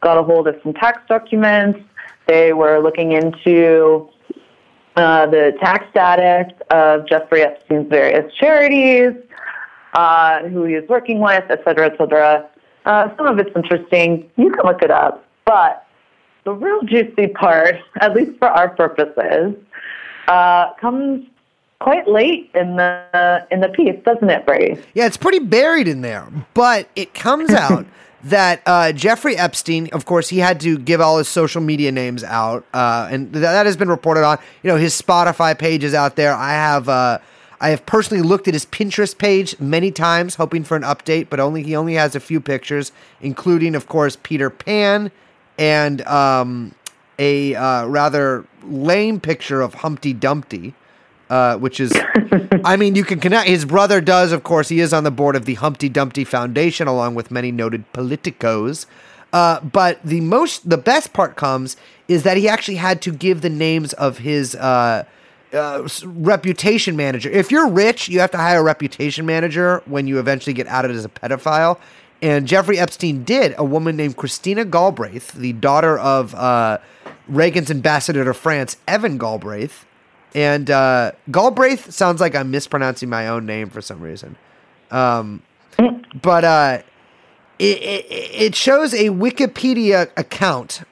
got 0.01 0.17
a 0.17 0.23
hold 0.23 0.47
of 0.47 0.59
some 0.63 0.73
tax 0.73 0.99
documents. 1.07 1.79
They 2.27 2.53
were 2.53 2.79
looking 2.79 3.13
into 3.13 4.09
uh, 4.97 5.27
the 5.27 5.55
tax 5.59 5.85
status 5.91 6.51
of 6.71 7.07
Jeffrey 7.07 7.43
Epstein's 7.43 7.87
various 7.87 8.33
charities, 8.33 9.13
uh, 9.93 10.43
who 10.43 10.63
he 10.63 10.73
was 10.73 10.85
working 10.89 11.19
with, 11.19 11.43
et 11.49 11.61
cetera, 11.63 11.85
et 11.85 11.97
cetera. 11.97 12.49
Uh, 12.85 13.15
some 13.15 13.27
of 13.27 13.37
it's 13.37 13.55
interesting. 13.55 14.29
You 14.37 14.49
can 14.49 14.65
look 14.65 14.81
it 14.81 14.89
up. 14.89 15.23
But 15.45 15.85
the 16.45 16.53
real 16.53 16.81
juicy 16.81 17.27
part, 17.27 17.75
at 18.01 18.13
least 18.15 18.39
for 18.39 18.47
our 18.47 18.69
purposes, 18.69 19.55
uh, 20.27 20.73
comes 20.81 21.27
quite 21.79 22.07
late 22.07 22.49
in 22.55 22.75
the 22.77 23.45
in 23.51 23.59
the 23.59 23.69
piece, 23.69 24.03
doesn't 24.03 24.29
it, 24.29 24.45
Brady? 24.47 24.81
Yeah, 24.95 25.05
it's 25.05 25.17
pretty 25.17 25.39
buried 25.39 25.87
in 25.87 26.01
there, 26.01 26.27
but 26.53 26.89
it 26.95 27.13
comes 27.13 27.49
out 27.53 27.85
that 28.29 28.61
uh, 28.65 28.91
Jeffrey 28.91 29.37
Epstein, 29.37 29.89
of 29.91 30.05
course, 30.05 30.29
he 30.29 30.39
had 30.39 30.59
to 30.61 30.77
give 30.77 31.01
all 31.01 31.17
his 31.17 31.27
social 31.27 31.61
media 31.61 31.91
names 31.91 32.23
out, 32.23 32.65
uh, 32.73 33.07
and 33.11 33.31
th- 33.33 33.41
that 33.41 33.65
has 33.65 33.77
been 33.77 33.89
reported 33.89 34.23
on. 34.23 34.37
You 34.63 34.71
know, 34.71 34.77
his 34.77 34.99
Spotify 34.99 35.57
page 35.57 35.83
is 35.83 35.93
out 35.93 36.15
there. 36.15 36.33
I 36.33 36.51
have. 36.51 36.89
Uh, 36.89 37.19
I 37.59 37.69
have 37.69 37.87
personally 37.87 38.21
looked 38.21 38.47
at 38.47 38.53
his 38.53 38.67
Pinterest 38.67 39.17
page 39.17 39.59
many 39.59 39.89
times, 39.89 40.35
hoping 40.35 40.63
for 40.63 40.77
an 40.77 40.83
update, 40.83 41.27
but 41.27 41.39
only 41.39 41.63
he 41.63 41.75
only 41.75 41.95
has 41.95 42.15
a 42.15 42.19
few 42.19 42.39
pictures, 42.39 42.91
including, 43.19 43.73
of 43.73 43.87
course, 43.87 44.15
Peter 44.21 44.51
Pan 44.51 45.11
and 45.57 46.01
um, 46.03 46.75
a 47.17 47.55
uh, 47.55 47.87
rather 47.87 48.45
lame 48.63 49.19
picture 49.19 49.61
of 49.61 49.75
Humpty 49.75 50.13
Dumpty, 50.13 50.75
uh, 51.29 51.57
which 51.57 51.79
is, 51.79 51.91
I 52.63 52.77
mean, 52.77 52.95
you 52.95 53.03
can 53.03 53.19
connect. 53.19 53.47
His 53.47 53.65
brother 53.65 54.01
does, 54.01 54.31
of 54.31 54.43
course. 54.43 54.69
He 54.69 54.79
is 54.79 54.93
on 54.93 55.03
the 55.03 55.11
board 55.11 55.35
of 55.35 55.45
the 55.45 55.55
Humpty 55.55 55.89
Dumpty 55.89 56.23
Foundation, 56.23 56.87
along 56.87 57.15
with 57.15 57.31
many 57.31 57.51
noted 57.51 57.91
politicos. 57.93 58.85
Uh, 59.33 59.59
but 59.59 60.01
the 60.03 60.21
most, 60.21 60.69
the 60.69 60.77
best 60.77 61.13
part 61.13 61.35
comes 61.35 61.75
is 62.07 62.23
that 62.23 62.37
he 62.37 62.47
actually 62.47 62.77
had 62.77 63.01
to 63.01 63.11
give 63.11 63.41
the 63.41 63.49
names 63.49 63.93
of 63.93 64.19
his 64.19 64.55
uh, 64.55 65.03
uh, 65.53 65.87
reputation 66.03 66.95
manager. 66.95 67.29
If 67.29 67.51
you're 67.51 67.69
rich, 67.69 68.07
you 68.07 68.19
have 68.19 68.31
to 68.31 68.37
hire 68.37 68.59
a 68.59 68.63
reputation 68.63 69.25
manager 69.25 69.81
when 69.85 70.07
you 70.07 70.19
eventually 70.19 70.53
get 70.53 70.67
outed 70.67 70.91
as 70.91 71.05
a 71.05 71.09
pedophile. 71.09 71.77
And 72.21 72.47
Jeffrey 72.47 72.79
Epstein 72.79 73.23
did. 73.23 73.53
A 73.57 73.63
woman 73.63 73.95
named 73.95 74.17
Christina 74.17 74.65
Galbraith, 74.65 75.33
the 75.33 75.53
daughter 75.53 75.99
of 75.99 76.33
uh, 76.33 76.79
Reagan's 77.27 77.69
ambassador 77.69 78.23
to 78.23 78.33
France, 78.33 78.77
Evan 78.87 79.17
Galbraith. 79.17 79.85
And 80.37 80.69
uh, 80.69 81.13
Galbraith 81.31 81.91
sounds 81.91 82.21
like 82.21 82.35
I'm 82.35 82.51
mispronouncing 82.51 83.09
my 83.09 83.27
own 83.27 83.47
name 83.47 83.71
for 83.71 83.81
some 83.81 83.99
reason. 83.99 84.35
Um, 84.91 85.41
but 86.21 86.43
uh, 86.43 86.81
it, 87.57 87.81
it, 87.81 88.05
it 88.11 88.55
shows 88.55 88.93
a 88.93 89.05
Wikipedia 89.05 90.11
account, 90.15 90.83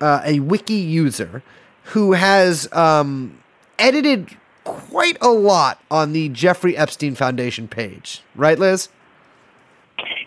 uh, 0.00 0.22
a 0.24 0.38
wiki 0.38 0.74
user, 0.74 1.42
who 1.86 2.12
has 2.12 2.72
um, 2.72 3.36
edited 3.80 4.36
quite 4.62 5.18
a 5.20 5.30
lot 5.30 5.82
on 5.90 6.12
the 6.12 6.28
Jeffrey 6.28 6.76
Epstein 6.76 7.16
Foundation 7.16 7.66
page, 7.66 8.22
right, 8.36 8.60
Liz? 8.60 8.90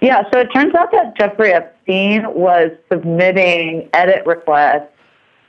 Yeah, 0.02 0.24
so 0.30 0.42
it 0.42 0.50
turns 0.54 0.76
out 0.76 0.92
that 0.92 1.18
Jeffrey 1.18 1.54
Epstein 1.54 2.34
was 2.34 2.72
submitting 2.92 3.88
edit 3.94 4.26
requests 4.26 4.92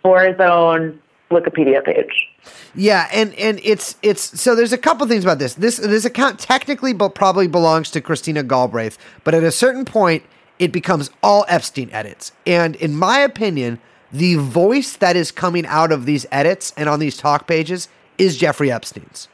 for 0.05 0.23
his 0.23 0.39
own 0.39 1.01
Wikipedia 1.31 1.85
page. 1.85 2.29
Yeah, 2.75 3.09
and 3.13 3.35
and 3.35 3.61
it's 3.63 3.97
it's 4.03 4.41
so 4.41 4.55
there's 4.55 4.73
a 4.73 4.79
couple 4.79 5.07
things 5.07 5.25
about 5.25 5.39
this. 5.39 5.55
This 5.55 5.77
this 5.77 6.05
account 6.05 6.39
technically 6.39 6.93
but 6.93 7.15
probably 7.15 7.47
belongs 7.47 7.91
to 7.91 8.01
Christina 8.01 8.43
Galbraith, 8.43 8.97
but 9.25 9.35
at 9.35 9.43
a 9.43 9.53
certain 9.53 9.85
point 9.85 10.25
it 10.59 10.73
becomes 10.73 11.11
all 11.23 11.45
Epstein 11.49 11.91
edits. 11.93 12.33
And 12.47 12.75
in 12.77 12.97
my 12.97 13.21
opinion, 13.21 13.81
the 14.11 14.37
voice 14.37 14.97
that 14.97 15.17
is 15.17 15.31
coming 15.31 15.67
out 15.67 15.93
of 15.93 16.05
these 16.07 16.27
edits 16.33 16.73
and 16.77 16.89
on 16.89 16.99
these 16.99 17.17
talk 17.17 17.47
pages 17.47 17.89
is 18.17 18.37
Jeffrey 18.37 18.73
Epstein's. 18.73 19.29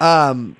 Um 0.00 0.56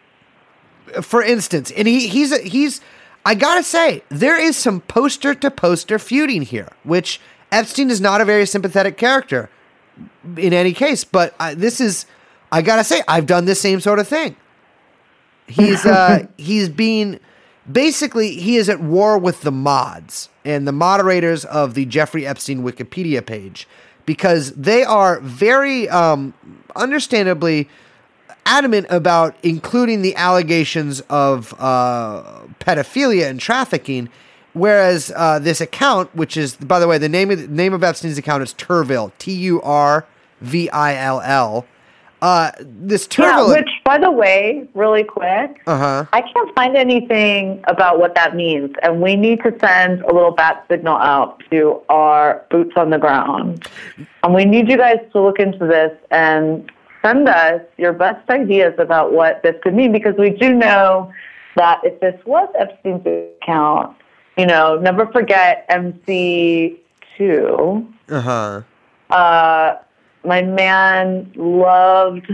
for 1.02 1.22
instance, 1.22 1.70
and 1.70 1.88
he 1.88 2.08
he's 2.08 2.36
he's 2.40 2.80
I 3.24 3.34
got 3.34 3.56
to 3.56 3.62
say 3.62 4.02
there 4.08 4.40
is 4.40 4.56
some 4.56 4.80
poster 4.82 5.34
to 5.34 5.50
poster 5.50 5.98
feuding 5.98 6.42
here, 6.42 6.68
which 6.82 7.20
Epstein 7.52 7.90
is 7.90 8.00
not 8.00 8.20
a 8.20 8.24
very 8.24 8.46
sympathetic 8.46 8.96
character 8.96 9.50
in 10.36 10.53
any 10.53 10.72
case, 10.72 11.05
but 11.05 11.34
I, 11.38 11.55
this 11.55 11.80
is 11.80 12.07
I 12.51 12.62
gotta 12.62 12.84
say 12.84 13.03
I've 13.09 13.26
done 13.26 13.44
this 13.44 13.61
same 13.61 13.80
sort 13.80 13.99
of 13.99 14.09
thing. 14.09 14.36
He's 15.46 15.84
uh, 15.84 16.26
he's 16.36 16.68
being 16.68 17.20
basically 17.70 18.32
he 18.36 18.57
is 18.57 18.68
at 18.68 18.80
war 18.80 19.18
with 19.18 19.42
the 19.42 19.53
mods 19.53 20.28
and 20.44 20.66
the 20.66 20.72
moderators 20.72 21.44
of 21.44 21.74
the 21.74 21.84
Jeffrey 21.84 22.26
Epstein 22.26 22.62
Wikipedia 22.62 23.24
page 23.24 23.68
because 24.07 24.53
they 24.53 24.84
are 24.84 25.20
very 25.20 25.88
um, 25.90 26.32
understandably 26.74 27.68
adamant 28.46 28.86
about 28.88 29.36
including 29.42 30.01
the 30.01 30.16
allegations 30.16 31.03
of 31.11 31.55
uh, 31.59 32.40
pedophilia 32.61 33.28
and 33.28 33.38
trafficking. 33.38 34.09
Whereas 34.59 35.12
uh, 35.14 35.38
this 35.38 35.61
account, 35.61 36.14
which 36.14 36.36
is 36.36 36.56
by 36.56 36.78
the 36.80 36.88
way, 36.88 36.98
the 36.98 37.09
name 37.09 37.30
of 37.30 37.40
the 37.40 37.48
name 37.48 37.72
of 37.72 37.82
Epstein's 37.82 38.18
account 38.18 38.42
is 38.42 38.52
Turvill, 38.54 39.12
T 39.18 39.32
U 39.32 39.62
R 39.62 40.06
V 40.40 40.68
I 40.70 40.96
L 40.96 41.20
L. 41.20 41.66
Uh, 42.20 42.50
this 42.59 43.06
Turvill, 43.06 43.54
Yeah, 43.54 43.61
which, 43.61 43.70
by 43.84 43.96
the 43.96 44.11
way, 44.11 44.68
really 44.74 45.04
quick, 45.04 45.62
uh 45.68 45.78
huh. 45.78 46.04
I 46.12 46.20
can't 46.20 46.52
find 46.56 46.76
anything 46.76 47.62
about 47.68 48.00
what 48.00 48.16
that 48.16 48.34
means, 48.34 48.74
and 48.82 49.00
we 49.00 49.14
need 49.14 49.40
to 49.44 49.56
send 49.61 50.02
a 50.02 50.12
little 50.12 50.32
bat 50.32 50.64
signal 50.68 50.96
out 50.96 51.40
to 51.50 51.80
our 51.88 52.44
boots 52.50 52.72
on 52.76 52.90
the 52.90 52.98
ground. 52.98 53.68
And 54.24 54.34
we 54.34 54.44
need 54.44 54.68
you 54.68 54.76
guys 54.76 54.98
to 55.12 55.20
look 55.20 55.38
into 55.38 55.64
this 55.64 55.92
and 56.11 56.68
send 57.02 57.28
us 57.28 57.61
your 57.76 57.92
best 57.92 58.28
ideas 58.28 58.74
about 58.78 59.12
what 59.12 59.44
this 59.44 59.54
could 59.62 59.74
mean, 59.74 59.92
because 59.92 60.16
we 60.18 60.30
do 60.30 60.52
know 60.52 61.12
that 61.54 61.80
if 61.84 62.00
this 62.00 62.20
was 62.26 62.48
Epstein's 62.59 63.06
account, 63.40 63.96
you 64.39 64.47
know, 64.47 64.78
never 64.78 65.07
forget 65.07 65.68
MC2. 65.68 66.78
Uh 68.09 68.20
huh. 68.20 68.62
Uh, 69.11 69.76
my 70.24 70.43
man 70.43 71.30
loved 71.36 72.30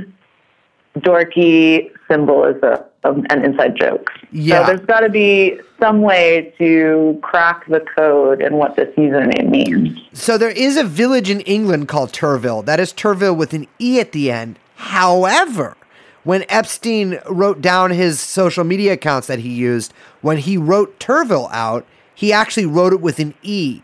dorky 0.99 1.91
symbolism 2.09 2.85
and 3.03 3.45
inside 3.45 3.77
jokes. 3.77 4.13
Yeah. 4.31 4.61
So 4.61 4.67
there's 4.67 4.87
got 4.87 5.01
to 5.01 5.09
be 5.09 5.59
some 5.81 6.03
way 6.03 6.55
to 6.59 7.19
crack 7.23 7.67
the 7.69 7.81
code 7.81 8.41
and 8.41 8.57
what 8.57 8.77
this 8.77 8.95
username 8.97 9.51
means. 9.51 9.99
So 10.13 10.39
there 10.39 10.51
is 10.51 10.77
a 10.77 10.85
village 10.85 11.31
in 11.31 11.41
England 11.41 11.89
called 11.89 12.13
Turville. 12.13 12.65
That 12.65 12.81
is 12.81 12.93
Turville 12.93 13.37
with 13.37 13.53
an 13.53 13.67
E 13.79 14.01
at 14.01 14.13
the 14.13 14.31
end. 14.31 14.59
However, 14.77 15.77
when 16.25 16.45
Epstein 16.49 17.21
wrote 17.29 17.61
down 17.61 17.91
his 17.91 18.19
social 18.19 18.65
media 18.65 18.95
accounts 18.95 19.27
that 19.29 19.39
he 19.39 19.51
used, 19.51 19.93
when 20.23 20.39
he 20.39 20.57
wrote 20.57 20.99
Turville 20.99 21.51
out, 21.53 21.87
he 22.15 22.33
actually 22.33 22.67
wrote 22.67 22.93
it 22.93 23.01
with 23.01 23.19
an 23.19 23.35
E. 23.43 23.83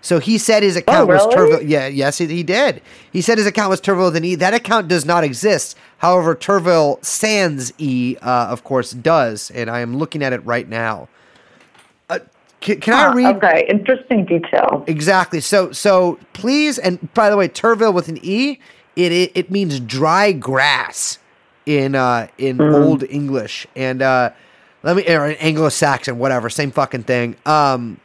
So 0.00 0.18
he 0.18 0.38
said 0.38 0.62
his 0.62 0.76
account 0.76 1.08
was 1.08 1.26
really? 1.26 1.36
Turville. 1.36 1.68
Yeah, 1.68 1.86
yes, 1.86 2.18
he, 2.18 2.26
he 2.26 2.42
did. 2.42 2.80
He 3.12 3.20
said 3.20 3.36
his 3.36 3.46
account 3.46 3.68
was 3.68 3.80
Turville 3.80 4.06
with 4.06 4.16
an 4.16 4.24
E. 4.24 4.34
That 4.34 4.54
account 4.54 4.88
does 4.88 5.04
not 5.04 5.24
exist. 5.24 5.76
However, 5.98 6.34
Turville 6.34 7.04
Sans 7.04 7.72
E, 7.76 8.16
uh, 8.22 8.46
of 8.48 8.64
course, 8.64 8.92
does, 8.92 9.50
and 9.50 9.68
I 9.68 9.80
am 9.80 9.96
looking 9.96 10.22
at 10.22 10.32
it 10.32 10.44
right 10.46 10.68
now. 10.68 11.08
Uh, 12.08 12.20
can, 12.60 12.80
can 12.80 12.94
I 12.94 13.12
read? 13.12 13.36
Okay, 13.36 13.66
interesting 13.68 14.24
detail. 14.24 14.84
Exactly. 14.86 15.40
So 15.40 15.72
so 15.72 16.18
please, 16.32 16.78
and 16.78 17.12
by 17.12 17.28
the 17.28 17.36
way, 17.36 17.48
Turville 17.48 17.92
with 17.92 18.08
an 18.08 18.18
E, 18.22 18.58
it 18.96 19.12
it, 19.12 19.32
it 19.34 19.50
means 19.50 19.80
dry 19.80 20.32
grass 20.32 21.18
in 21.66 21.94
uh 21.94 22.28
in 22.38 22.60
Old 22.60 23.04
English, 23.04 23.66
and 23.76 24.02
uh 24.02 24.30
let 24.82 24.96
me 24.96 25.06
or 25.08 25.28
in 25.28 25.36
Anglo-Saxon, 25.36 26.18
whatever, 26.18 26.48
same 26.48 26.70
fucking 26.70 27.02
thing. 27.02 27.36
Um, 27.44 28.00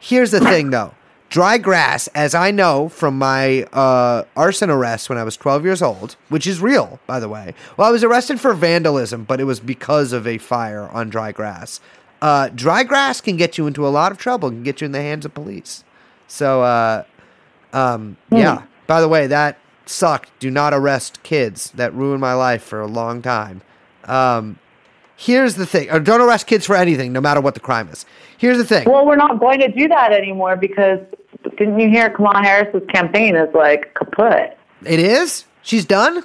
here's 0.00 0.30
the 0.30 0.40
thing 0.40 0.70
though. 0.70 0.92
Dry 1.28 1.58
grass, 1.58 2.06
as 2.08 2.36
I 2.36 2.52
know 2.52 2.88
from 2.88 3.18
my 3.18 3.64
uh, 3.72 4.24
arson 4.36 4.70
arrest 4.70 5.08
when 5.08 5.18
I 5.18 5.24
was 5.24 5.36
12 5.36 5.64
years 5.64 5.82
old, 5.82 6.14
which 6.28 6.46
is 6.46 6.60
real, 6.60 7.00
by 7.06 7.18
the 7.18 7.28
way. 7.28 7.52
Well, 7.76 7.88
I 7.88 7.90
was 7.90 8.04
arrested 8.04 8.40
for 8.40 8.54
vandalism, 8.54 9.24
but 9.24 9.40
it 9.40 9.44
was 9.44 9.58
because 9.58 10.12
of 10.12 10.24
a 10.24 10.38
fire 10.38 10.88
on 10.90 11.10
dry 11.10 11.32
grass. 11.32 11.80
Uh, 12.22 12.48
dry 12.48 12.84
grass 12.84 13.20
can 13.20 13.36
get 13.36 13.58
you 13.58 13.66
into 13.66 13.86
a 13.86 13.90
lot 13.90 14.12
of 14.12 14.18
trouble, 14.18 14.50
can 14.50 14.62
get 14.62 14.80
you 14.80 14.84
in 14.84 14.92
the 14.92 15.02
hands 15.02 15.24
of 15.24 15.34
police. 15.34 15.82
So, 16.28 16.62
uh, 16.62 17.02
um, 17.72 18.16
yeah. 18.30 18.62
By 18.86 19.00
the 19.00 19.08
way, 19.08 19.26
that 19.26 19.58
sucked. 19.88 20.30
Do 20.38 20.50
not 20.50 20.72
arrest 20.72 21.22
kids. 21.22 21.70
That 21.72 21.92
ruined 21.94 22.20
my 22.20 22.34
life 22.34 22.62
for 22.62 22.80
a 22.80 22.86
long 22.86 23.22
time. 23.22 23.62
Um, 24.04 24.58
here's 25.16 25.54
the 25.54 25.66
thing. 25.66 25.90
Or 25.90 26.00
don't 26.00 26.20
arrest 26.20 26.46
kids 26.46 26.66
for 26.66 26.76
anything, 26.76 27.12
no 27.12 27.20
matter 27.20 27.40
what 27.40 27.54
the 27.54 27.60
crime 27.60 27.88
is. 27.88 28.06
Here's 28.38 28.58
the 28.58 28.64
thing. 28.64 28.88
Well, 28.88 29.06
we're 29.06 29.16
not 29.16 29.40
going 29.40 29.60
to 29.60 29.68
do 29.68 29.88
that 29.88 30.12
anymore 30.12 30.56
because 30.56 31.00
didn't 31.56 31.78
you 31.78 31.88
hear 31.88 32.10
Kamala 32.10 32.42
Harris's 32.42 32.86
campaign 32.88 33.36
is 33.36 33.52
like 33.54 33.94
kaput? 33.94 34.56
It 34.84 35.00
is? 35.00 35.44
She's 35.62 35.84
done? 35.84 36.22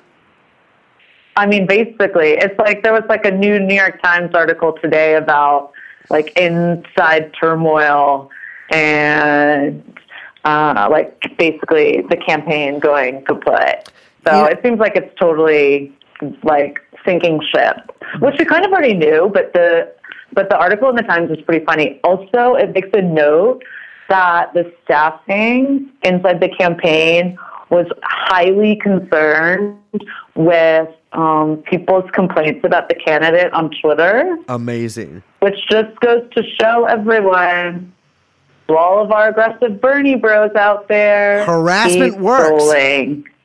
I 1.36 1.45
mean, 1.45 1.66
basically, 1.66 2.32
it's 2.32 2.57
like 2.59 2.84
there 2.84 2.93
was 2.93 3.03
like 3.07 3.26
a 3.26 3.32
new 3.32 3.59
New 3.59 3.74
York 3.76 4.01
Times 4.03 4.36
article 4.36 4.74
today 4.82 5.16
about 5.16 5.72
like 6.09 6.36
inside 6.38 7.34
turmoil 7.39 8.30
and 8.70 9.82
uh, 10.46 10.88
like 10.92 11.20
basically 11.38 12.04
the 12.10 12.18
campaign 12.18 12.80
going 12.80 13.24
kaput. 13.26 13.89
So 14.28 14.32
Yeah. 14.32 14.48
it 14.48 14.60
seems 14.64 14.80
like 14.80 14.96
it's 14.96 15.14
totally 15.20 15.92
like 16.44 16.80
sinking 17.06 17.42
ship, 17.54 17.78
which 18.20 18.36
we 18.38 18.46
kind 18.46 18.66
of 18.66 18.72
already 18.72 18.94
knew. 18.94 19.30
But 19.34 19.54
the 19.54 19.92
but 20.34 20.50
the 20.50 20.58
article 20.58 20.89
in 20.89 20.96
the 20.96 21.04
Times 21.04 21.30
is 21.32 21.42
pretty 21.42 21.66
funny. 21.66 22.00
Also, 22.04 22.56
it 22.56 22.74
makes 22.74 22.89
a 22.94 23.02
note 23.02 23.62
that 24.10 24.54
the 24.54 24.72
staffing 24.84 25.89
inside 26.04 26.39
the 26.39 26.50
campaign 26.50 27.38
was 27.70 27.86
highly 28.04 28.76
concerned 28.78 29.78
with 30.36 30.89
um, 31.14 31.58
people's 31.70 32.10
complaints 32.12 32.62
about 32.64 32.88
the 32.89 32.96
candidate 32.96 33.52
on 33.54 33.70
Twitter, 33.82 34.38
Amazing. 34.50 35.24
which 35.39 35.56
just 35.70 35.98
goes 36.02 36.24
to 36.36 36.44
show 36.60 36.86
everyone, 36.86 37.92
to 38.72 38.78
all 38.78 39.01
of 39.03 39.11
our 39.11 39.30
aggressive 39.30 39.80
Bernie 39.82 40.15
bros 40.15 40.53
out 40.55 40.88
there, 40.88 41.45
Harassment 41.45 42.13
keep 42.13 42.22
works. 42.22 42.63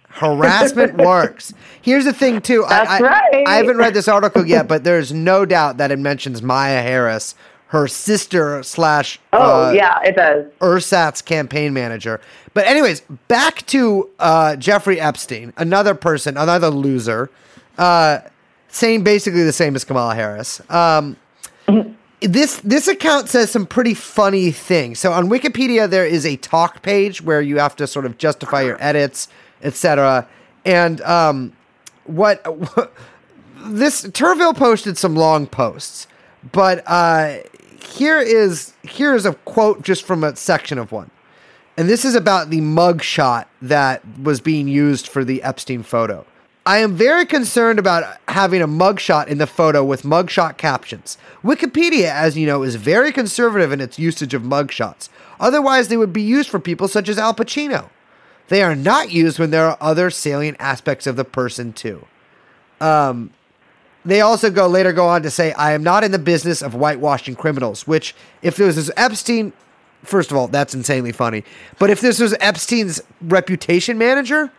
Harassment 0.08 0.96
works. 0.98 1.52
Here's 1.82 2.04
the 2.04 2.12
thing, 2.12 2.40
too. 2.40 2.64
I- 2.64 2.68
That's 2.68 2.90
I, 2.90 3.00
right. 3.00 3.44
I 3.46 3.54
haven't 3.56 3.76
read 3.76 3.94
this 3.94 4.08
article 4.08 4.46
yet, 4.46 4.66
but 4.68 4.84
there's 4.84 5.12
no 5.12 5.44
doubt 5.44 5.76
that 5.76 5.90
it 5.90 5.98
mentions 5.98 6.40
Maya 6.42 6.80
Harris, 6.82 7.34
her 7.68 7.86
sister 7.88 8.62
slash 8.62 9.18
Oh 9.32 9.68
uh, 9.68 9.72
yeah, 9.72 10.00
it 10.02 10.16
does. 10.16 10.46
Ursat's 10.62 11.20
campaign 11.20 11.72
manager. 11.74 12.20
But 12.54 12.66
anyways, 12.66 13.00
back 13.28 13.66
to 13.66 14.08
uh, 14.18 14.56
Jeffrey 14.56 14.98
Epstein, 15.00 15.52
another 15.58 15.94
person, 15.94 16.36
another 16.38 16.70
loser, 16.70 17.28
uh, 17.76 18.20
saying 18.68 19.04
basically 19.04 19.42
the 19.42 19.52
same 19.52 19.74
as 19.76 19.84
Kamala 19.84 20.14
Harris. 20.14 20.62
Um, 20.70 21.16
this 22.20 22.60
this 22.60 22.88
account 22.88 23.28
says 23.28 23.50
some 23.50 23.66
pretty 23.66 23.94
funny 23.94 24.50
things. 24.50 24.98
So 24.98 25.12
on 25.12 25.28
Wikipedia, 25.28 25.88
there 25.88 26.06
is 26.06 26.24
a 26.24 26.36
talk 26.36 26.82
page 26.82 27.22
where 27.22 27.42
you 27.42 27.58
have 27.58 27.76
to 27.76 27.86
sort 27.86 28.06
of 28.06 28.18
justify 28.18 28.62
your 28.62 28.82
edits, 28.82 29.28
etc. 29.62 30.26
And 30.64 31.00
um, 31.02 31.52
what, 32.04 32.42
this 33.66 34.02
Turville 34.06 34.56
posted 34.56 34.98
some 34.98 35.14
long 35.14 35.46
posts, 35.46 36.06
but 36.52 36.82
uh, 36.86 37.38
here 37.82 38.18
is 38.18 38.72
here 38.82 39.14
is 39.14 39.26
a 39.26 39.34
quote 39.34 39.82
just 39.82 40.04
from 40.04 40.24
a 40.24 40.34
section 40.36 40.78
of 40.78 40.92
one. 40.92 41.10
And 41.76 41.90
this 41.90 42.06
is 42.06 42.14
about 42.14 42.48
the 42.48 42.62
mug 42.62 43.02
shot 43.02 43.50
that 43.60 44.02
was 44.18 44.40
being 44.40 44.66
used 44.66 45.06
for 45.06 45.24
the 45.24 45.42
Epstein 45.42 45.82
photo. 45.82 46.24
I 46.66 46.78
am 46.78 46.94
very 46.94 47.24
concerned 47.24 47.78
about 47.78 48.18
having 48.26 48.60
a 48.60 48.66
mugshot 48.66 49.28
in 49.28 49.38
the 49.38 49.46
photo 49.46 49.84
with 49.84 50.02
mugshot 50.02 50.56
captions. 50.56 51.16
Wikipedia, 51.44 52.10
as 52.10 52.36
you 52.36 52.44
know, 52.44 52.64
is 52.64 52.74
very 52.74 53.12
conservative 53.12 53.70
in 53.70 53.80
its 53.80 54.00
usage 54.00 54.34
of 54.34 54.42
mugshots. 54.42 55.08
Otherwise, 55.38 55.86
they 55.86 55.96
would 55.96 56.12
be 56.12 56.22
used 56.22 56.50
for 56.50 56.58
people 56.58 56.88
such 56.88 57.08
as 57.08 57.18
Al 57.18 57.34
Pacino. 57.34 57.88
They 58.48 58.64
are 58.64 58.74
not 58.74 59.12
used 59.12 59.38
when 59.38 59.52
there 59.52 59.66
are 59.66 59.78
other 59.80 60.10
salient 60.10 60.56
aspects 60.58 61.06
of 61.06 61.14
the 61.14 61.24
person, 61.24 61.72
too. 61.72 62.04
Um, 62.80 63.30
they 64.04 64.20
also 64.20 64.50
go 64.50 64.66
later 64.66 64.92
go 64.92 65.06
on 65.06 65.22
to 65.22 65.30
say, 65.30 65.52
"I 65.52 65.72
am 65.72 65.84
not 65.84 66.02
in 66.02 66.10
the 66.10 66.18
business 66.18 66.62
of 66.62 66.72
whitewashing 66.72 67.36
criminals." 67.36 67.86
Which, 67.86 68.14
if 68.42 68.56
this 68.56 68.76
was 68.76 68.90
Epstein, 68.96 69.52
first 70.02 70.32
of 70.32 70.36
all, 70.36 70.48
that's 70.48 70.74
insanely 70.74 71.12
funny. 71.12 71.44
But 71.78 71.90
if 71.90 72.00
this 72.00 72.18
was 72.18 72.34
Epstein's 72.40 73.00
reputation 73.20 73.98
manager, 73.98 74.50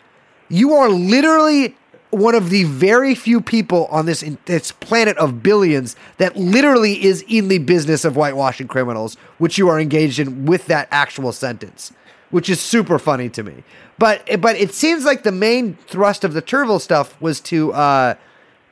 you 0.50 0.74
are 0.74 0.90
literally 0.90 1.76
one 2.10 2.36
of 2.36 2.50
the 2.50 2.64
very 2.64 3.14
few 3.16 3.42
people 3.42 3.86
on 3.88 4.06
this 4.06 4.24
in, 4.24 4.38
this 4.46 4.72
planet 4.72 5.18
of 5.18 5.44
billions 5.44 5.96
that 6.18 6.36
literally 6.38 7.04
is 7.04 7.24
in 7.28 7.48
the 7.50 7.58
business 7.60 8.06
of 8.06 8.16
whitewashing 8.16 8.68
criminals, 8.68 9.16
which 9.38 9.58
you 9.58 9.68
are 9.68 9.80
engaged 9.80 10.20
in 10.20 10.46
with 10.46 10.68
that 10.68 10.88
actual 10.92 11.32
sentence, 11.32 11.92
which 12.30 12.50
is 12.50 12.60
super 12.62 12.98
funny 12.98 13.30
to 13.30 13.44
me. 13.44 13.64
But 13.98 14.42
but 14.42 14.56
it 14.56 14.74
seems 14.74 15.06
like 15.06 15.24
the 15.24 15.32
main 15.32 15.76
thrust 15.88 16.24
of 16.24 16.34
the 16.34 16.42
Turville 16.42 16.80
stuff 16.80 17.20
was 17.22 17.42
to 17.42 17.74
uh, 17.74 18.16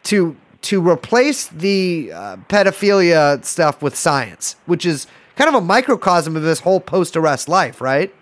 to 0.03 0.35
to 0.61 0.87
replace 0.87 1.47
the 1.47 2.11
uh, 2.13 2.37
pedophilia 2.49 3.43
stuff 3.43 3.81
with 3.81 3.95
science, 3.95 4.55
which 4.65 4.85
is 4.85 5.07
kind 5.35 5.49
of 5.49 5.55
a 5.55 5.61
microcosm 5.61 6.35
of 6.35 6.43
this 6.43 6.61
whole 6.61 6.79
post 6.79 7.15
arrest 7.17 7.49
life, 7.49 7.81
right? 7.81 8.13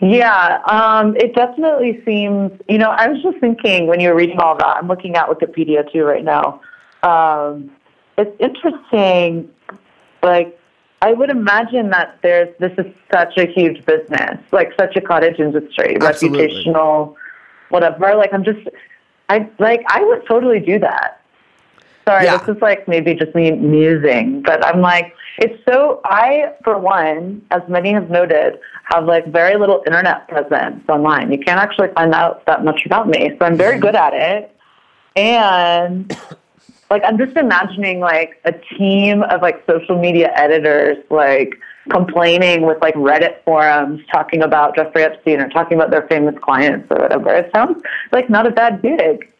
Yeah, 0.00 0.62
um, 0.66 1.14
it 1.16 1.34
definitely 1.34 2.02
seems. 2.06 2.52
You 2.68 2.78
know, 2.78 2.90
I 2.90 3.08
was 3.08 3.22
just 3.22 3.38
thinking 3.38 3.86
when 3.86 4.00
you 4.00 4.08
were 4.08 4.14
reading 4.14 4.38
all 4.38 4.56
that. 4.56 4.76
I'm 4.76 4.88
looking 4.88 5.16
at 5.16 5.28
Wikipedia 5.28 5.90
too 5.92 6.04
right 6.04 6.24
now. 6.24 6.60
Um, 7.02 7.70
it's 8.16 8.34
interesting. 8.40 9.50
Like, 10.22 10.58
I 11.02 11.12
would 11.12 11.30
imagine 11.30 11.90
that 11.90 12.18
there's 12.22 12.54
this 12.58 12.72
is 12.78 12.86
such 13.12 13.36
a 13.36 13.46
huge 13.46 13.84
business, 13.84 14.38
like 14.52 14.72
such 14.78 14.96
a 14.96 15.00
cottage 15.00 15.38
industry, 15.38 15.96
Absolutely. 16.00 16.48
reputational, 16.48 17.14
whatever. 17.68 18.14
Like, 18.14 18.32
I'm 18.32 18.44
just, 18.44 18.60
I 19.28 19.48
like, 19.58 19.82
I 19.88 20.02
would 20.02 20.26
totally 20.26 20.60
do 20.60 20.78
that. 20.78 21.19
Sorry, 22.10 22.24
Yeah. 22.24 22.38
this 22.38 22.56
is 22.56 22.60
like 22.60 22.88
maybe 22.88 23.14
just 23.14 23.36
me 23.36 23.52
musing, 23.52 24.42
but 24.42 24.66
I'm 24.66 24.80
like, 24.80 25.14
it's 25.38 25.56
so. 25.64 26.00
I, 26.04 26.52
for 26.64 26.76
one, 26.76 27.40
as 27.52 27.62
many 27.68 27.92
have 27.92 28.10
noted, 28.10 28.58
have 28.86 29.04
like 29.04 29.26
very 29.26 29.56
little 29.56 29.80
internet 29.86 30.26
presence 30.26 30.82
online. 30.88 31.30
You 31.30 31.38
can't 31.38 31.60
actually 31.60 31.88
find 31.94 32.12
out 32.12 32.44
that 32.46 32.64
much 32.64 32.84
about 32.84 33.08
me, 33.08 33.36
so 33.38 33.46
I'm 33.46 33.56
very 33.56 33.74
mm-hmm. 33.74 33.82
good 33.82 33.94
at 33.94 34.12
it. 34.12 34.56
And 35.14 36.18
like, 36.90 37.02
I'm 37.04 37.16
just 37.16 37.36
imagining 37.36 38.00
like 38.00 38.40
a 38.44 38.54
team 38.76 39.22
of 39.22 39.40
like 39.40 39.62
social 39.70 39.96
media 39.96 40.32
editors, 40.34 40.96
like 41.10 41.54
complaining 41.90 42.62
with 42.62 42.78
like 42.82 42.94
Reddit 42.94 43.44
forums, 43.44 44.00
talking 44.10 44.42
about 44.42 44.74
Jeffrey 44.74 45.04
Epstein 45.04 45.38
or 45.40 45.48
talking 45.48 45.78
about 45.78 45.92
their 45.92 46.08
famous 46.08 46.34
clients 46.42 46.88
or 46.90 47.02
whatever. 47.02 47.32
It 47.32 47.52
sounds 47.54 47.80
like 48.10 48.28
not 48.28 48.48
a 48.48 48.50
bad 48.50 48.82
gig 48.82 49.32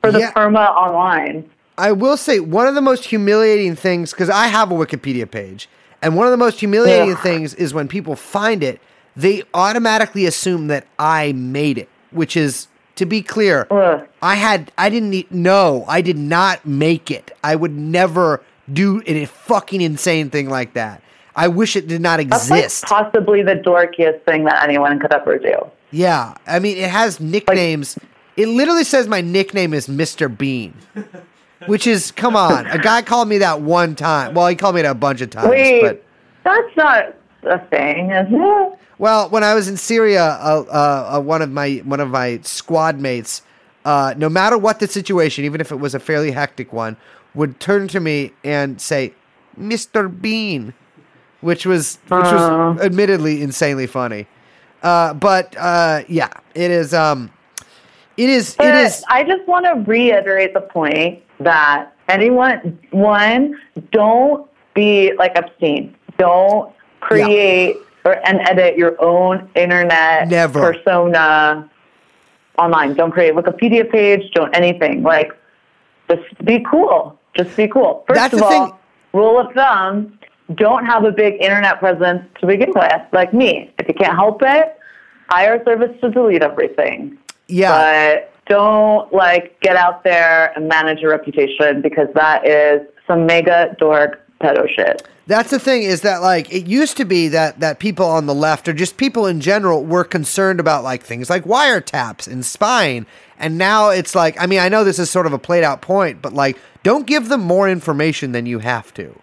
for 0.00 0.10
the 0.10 0.20
Yeah. 0.20 0.30
firma 0.30 0.60
online. 0.60 1.44
I 1.78 1.92
will 1.92 2.16
say 2.16 2.40
one 2.40 2.66
of 2.66 2.74
the 2.74 2.80
most 2.82 3.04
humiliating 3.04 3.76
things 3.76 4.10
because 4.12 4.30
I 4.30 4.46
have 4.48 4.70
a 4.70 4.74
Wikipedia 4.74 5.30
page, 5.30 5.68
and 6.02 6.16
one 6.16 6.26
of 6.26 6.30
the 6.30 6.36
most 6.36 6.58
humiliating 6.60 7.08
Yeah. 7.10 7.22
things 7.22 7.54
is 7.54 7.74
when 7.74 7.88
people 7.88 8.16
find 8.16 8.62
it, 8.62 8.80
they 9.16 9.42
automatically 9.54 10.26
assume 10.26 10.68
that 10.68 10.86
I 10.98 11.32
made 11.32 11.78
it, 11.78 11.88
which 12.10 12.36
is 12.36 12.68
to 12.96 13.04
be 13.04 13.20
clear, 13.22 13.66
Ugh. 13.70 14.06
I 14.22 14.36
had 14.36 14.72
I 14.78 14.88
didn't 14.88 15.12
e- 15.12 15.26
no, 15.30 15.84
I 15.86 16.00
did 16.00 16.16
not 16.16 16.64
make 16.66 17.10
it. 17.10 17.30
I 17.44 17.54
would 17.56 17.72
never 17.76 18.40
do 18.72 19.02
a 19.06 19.26
fucking 19.26 19.80
insane 19.82 20.30
thing 20.30 20.48
like 20.48 20.72
that. 20.74 21.02
I 21.34 21.48
wish 21.48 21.76
it 21.76 21.86
did 21.86 22.00
not 22.00 22.18
That's 22.26 22.48
like 22.50 22.64
exist. 22.64 22.84
possibly 22.86 23.42
the 23.42 23.54
dorkiest 23.56 24.22
thing 24.22 24.44
that 24.44 24.62
anyone 24.64 24.98
could 24.98 25.12
ever 25.12 25.38
do. 25.38 25.54
Yeah, 25.90 26.34
I 26.46 26.58
mean, 26.58 26.78
it 26.78 26.88
has 26.88 27.20
nicknames. 27.20 27.98
it 28.36 28.48
literally 28.48 28.84
says 28.84 29.06
my 29.08 29.20
nickname 29.20 29.74
is 29.74 29.86
Mr. 29.88 30.34
Bean, 30.34 30.72
which 31.66 31.86
is 31.86 32.10
come 32.10 32.36
on. 32.36 32.66
A 32.66 32.78
guy 32.78 33.02
called 33.02 33.28
me 33.28 33.38
that 33.38 33.62
one 33.62 33.94
time. 33.94 34.34
Well, 34.34 34.46
he 34.46 34.54
called 34.56 34.74
me 34.74 34.82
that 34.82 34.90
a 34.90 34.94
bunch 34.94 35.20
of 35.20 35.30
times, 35.30 35.48
Wait, 35.48 35.82
but 35.82 36.04
that's 36.44 36.76
not 36.76 37.14
a 37.44 37.58
thing, 37.66 38.10
is 38.10 38.26
it? 38.30 38.78
well, 38.98 39.28
when 39.30 39.42
I 39.42 39.54
was 39.54 39.68
in 39.68 39.76
Syria, 39.76 40.24
uh, 40.24 40.64
uh, 40.68 41.16
uh, 41.16 41.20
one 41.20 41.42
of 41.42 41.50
my 41.50 41.76
one 41.84 42.00
of 42.00 42.10
my 42.10 42.40
squad 42.42 43.00
mates, 43.00 43.42
uh, 43.84 44.14
no 44.16 44.28
matter 44.28 44.58
what 44.58 44.80
the 44.80 44.86
situation, 44.86 45.44
even 45.44 45.60
if 45.60 45.72
it 45.72 45.76
was 45.76 45.94
a 45.94 46.00
fairly 46.00 46.30
hectic 46.32 46.72
one, 46.72 46.96
would 47.34 47.60
turn 47.60 47.88
to 47.88 48.00
me 48.00 48.32
and 48.44 48.80
say, 48.80 49.14
"Mr. 49.58 50.08
Bean," 50.20 50.74
which 51.40 51.64
was 51.66 51.98
which 52.04 52.10
was 52.10 52.80
admittedly 52.80 53.42
insanely 53.42 53.86
funny. 53.86 54.26
Uh, 54.82 55.14
but 55.14 55.56
uh, 55.56 56.02
yeah, 56.08 56.30
it 56.54 56.70
is. 56.70 56.92
Um, 56.92 57.30
it 58.16 58.28
is. 58.28 58.54
But 58.54 58.68
it 58.68 58.74
is. 58.74 59.04
I 59.08 59.24
just 59.24 59.46
want 59.46 59.66
to 59.66 59.90
reiterate 59.90 60.54
the 60.54 60.60
point 60.60 61.22
that 61.40 61.92
anyone, 62.08 62.78
one, 62.90 63.60
don't 63.92 64.48
be 64.74 65.12
like 65.18 65.32
obscene. 65.36 65.94
Don't 66.18 66.72
create 67.00 67.76
or 68.04 68.26
and 68.26 68.40
edit 68.48 68.76
your 68.76 69.00
own 69.02 69.50
internet 69.54 70.28
Never. 70.28 70.72
persona 70.72 71.68
online. 72.58 72.94
Don't 72.94 73.10
create 73.10 73.30
a 73.30 73.34
Wikipedia 73.34 73.90
page. 73.90 74.30
Don't 74.32 74.54
anything. 74.56 75.02
Like, 75.02 75.32
just 76.08 76.22
be 76.44 76.64
cool. 76.70 77.18
Just 77.36 77.56
be 77.56 77.68
cool. 77.68 78.04
First 78.06 78.18
That's 78.18 78.34
of 78.34 78.42
all, 78.42 78.66
thing. 78.68 78.78
rule 79.12 79.38
of 79.38 79.52
thumb: 79.52 80.18
don't 80.54 80.86
have 80.86 81.04
a 81.04 81.12
big 81.12 81.34
internet 81.34 81.80
presence 81.80 82.22
to 82.40 82.46
begin 82.46 82.72
with. 82.74 83.02
Like 83.12 83.34
me, 83.34 83.74
if 83.78 83.88
you 83.88 83.94
can't 83.94 84.14
help 84.14 84.40
it, 84.42 84.78
hire 85.28 85.56
a 85.56 85.64
service 85.64 85.94
to 86.00 86.10
delete 86.10 86.42
everything 86.42 87.18
Yeah. 87.48 88.18
but 88.18 88.32
don't 88.46 89.12
like 89.12 89.58
get 89.60 89.76
out 89.76 90.04
there 90.04 90.52
and 90.56 90.68
manage 90.68 91.00
your 91.00 91.10
reputation 91.10 91.82
because 91.82 92.08
that 92.14 92.46
is 92.46 92.86
some 93.06 93.26
mega 93.26 93.74
dork 93.78 94.22
pedo 94.40 94.68
shit. 94.68 95.06
That's 95.26 95.50
the 95.50 95.58
thing 95.58 95.82
is 95.82 96.02
that 96.02 96.22
like 96.22 96.52
it 96.52 96.66
used 96.66 96.96
to 96.98 97.04
be 97.04 97.28
that 97.28 97.58
that 97.58 97.80
people 97.80 98.06
on 98.06 98.26
the 98.26 98.34
left 98.34 98.68
or 98.68 98.72
just 98.72 98.96
people 98.96 99.26
in 99.26 99.40
general 99.40 99.84
were 99.84 100.04
concerned 100.04 100.60
about 100.60 100.84
like 100.84 101.02
things 101.02 101.28
like 101.28 101.44
wiretaps 101.44 102.28
and 102.30 102.46
spying 102.46 103.06
and 103.38 103.58
now 103.58 103.88
it's 103.90 104.14
like 104.14 104.40
I 104.40 104.46
mean 104.46 104.60
I 104.60 104.68
know 104.68 104.84
this 104.84 105.00
is 105.00 105.10
sort 105.10 105.26
of 105.26 105.32
a 105.32 105.38
played 105.38 105.64
out 105.64 105.82
point 105.82 106.22
but 106.22 106.32
like 106.32 106.58
don't 106.84 107.06
give 107.06 107.28
them 107.28 107.40
more 107.40 107.68
information 107.68 108.30
than 108.30 108.46
you 108.46 108.60
have 108.60 108.94
to. 108.94 109.18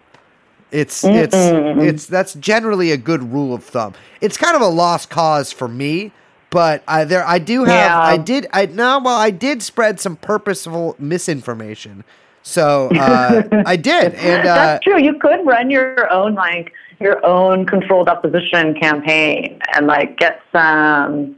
It's 0.70 1.04
it's 1.04 1.34
it's 1.34 2.06
that's 2.06 2.34
generally 2.34 2.90
a 2.90 2.96
good 2.98 3.32
rule 3.32 3.54
of 3.54 3.64
thumb. 3.64 3.94
It's 4.20 4.36
kind 4.36 4.56
of 4.56 4.60
a 4.60 4.66
lost 4.66 5.08
cause 5.08 5.52
for 5.52 5.68
me, 5.68 6.12
but 6.54 6.84
I 6.86 7.04
there 7.04 7.26
I 7.26 7.38
do 7.40 7.64
have 7.64 7.90
Yeah. 7.90 8.00
I 8.00 8.16
did 8.16 8.46
I 8.52 8.66
no 8.66 9.00
well 9.00 9.18
I 9.18 9.30
did 9.30 9.62
spread 9.62 10.00
some 10.00 10.16
purposeful 10.16 10.94
misinformation. 10.98 12.04
So 12.42 12.90
uh, 12.94 13.42
I 13.66 13.76
did 13.76 14.14
and 14.30 14.42
uh, 14.42 14.54
That's 14.54 14.84
true. 14.84 15.02
You 15.02 15.18
could 15.18 15.44
run 15.44 15.68
your 15.68 16.10
own 16.12 16.34
like 16.34 16.72
your 17.00 17.24
own 17.26 17.66
controlled 17.66 18.08
opposition 18.08 18.74
campaign 18.74 19.60
and 19.74 19.86
like 19.86 20.16
get 20.16 20.40
some 20.52 21.36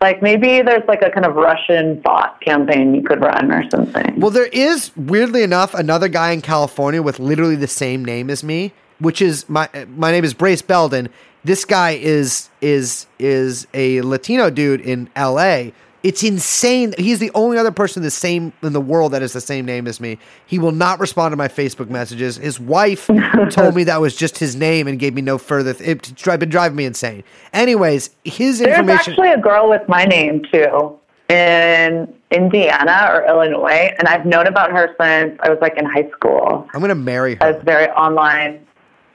like 0.00 0.22
maybe 0.22 0.62
there's 0.62 0.86
like 0.86 1.02
a 1.02 1.10
kind 1.10 1.24
of 1.24 1.34
Russian 1.34 2.00
bot 2.02 2.40
campaign 2.40 2.94
you 2.94 3.02
could 3.02 3.20
run 3.20 3.50
or 3.50 3.68
something. 3.70 4.20
Well, 4.20 4.30
there 4.30 4.46
is 4.46 4.92
weirdly 4.96 5.42
enough 5.42 5.74
another 5.74 6.08
guy 6.08 6.32
in 6.32 6.40
California 6.42 7.02
with 7.02 7.18
literally 7.18 7.56
the 7.56 7.66
same 7.66 8.04
name 8.04 8.30
as 8.30 8.44
me, 8.44 8.72
which 9.00 9.22
is 9.22 9.48
my 9.48 9.68
my 9.96 10.12
name 10.12 10.24
is 10.24 10.34
Brace 10.34 10.62
Belden. 10.62 11.08
This 11.44 11.64
guy 11.64 11.92
is 11.92 12.48
is 12.60 13.06
is 13.18 13.66
a 13.74 14.00
Latino 14.02 14.50
dude 14.50 14.80
in 14.80 15.08
L.A. 15.16 15.72
It's 16.04 16.22
insane. 16.22 16.94
He's 16.96 17.18
the 17.18 17.30
only 17.34 17.58
other 17.58 17.72
person 17.72 18.02
the 18.04 18.10
same 18.10 18.52
in 18.62 18.72
the 18.72 18.80
world 18.80 19.12
that 19.12 19.22
has 19.22 19.32
the 19.32 19.40
same 19.40 19.64
name 19.66 19.88
as 19.88 20.00
me. 20.00 20.18
He 20.46 20.58
will 20.58 20.70
not 20.72 21.00
respond 21.00 21.32
to 21.32 21.36
my 21.36 21.48
Facebook 21.48 21.90
messages. 21.90 22.36
His 22.36 22.60
wife 22.60 23.08
told 23.50 23.74
me 23.74 23.82
that 23.84 24.00
was 24.00 24.14
just 24.16 24.38
his 24.38 24.54
name 24.54 24.86
and 24.86 24.98
gave 24.98 25.12
me 25.14 25.22
no 25.22 25.38
further. 25.38 25.74
Th- 25.74 25.88
it's 25.96 26.10
dri- 26.12 26.36
been 26.36 26.50
driving 26.50 26.76
me 26.76 26.84
insane. 26.84 27.24
Anyways, 27.52 28.10
his 28.24 28.60
There's 28.60 28.78
information. 28.78 29.12
actually 29.12 29.32
a 29.32 29.38
girl 29.38 29.68
with 29.68 29.88
my 29.88 30.04
name 30.04 30.44
too 30.52 30.96
in 31.28 32.12
Indiana 32.30 33.08
or 33.12 33.26
Illinois, 33.26 33.92
and 33.98 34.06
I've 34.08 34.24
known 34.24 34.46
about 34.46 34.70
her 34.70 34.94
since 35.00 35.38
I 35.42 35.50
was 35.50 35.58
like 35.60 35.76
in 35.76 35.84
high 35.84 36.08
school. 36.10 36.66
I'm 36.72 36.80
gonna 36.80 36.94
marry 36.94 37.36
I 37.40 37.46
her. 37.46 37.52
was 37.54 37.62
very 37.64 37.88
online 37.90 38.64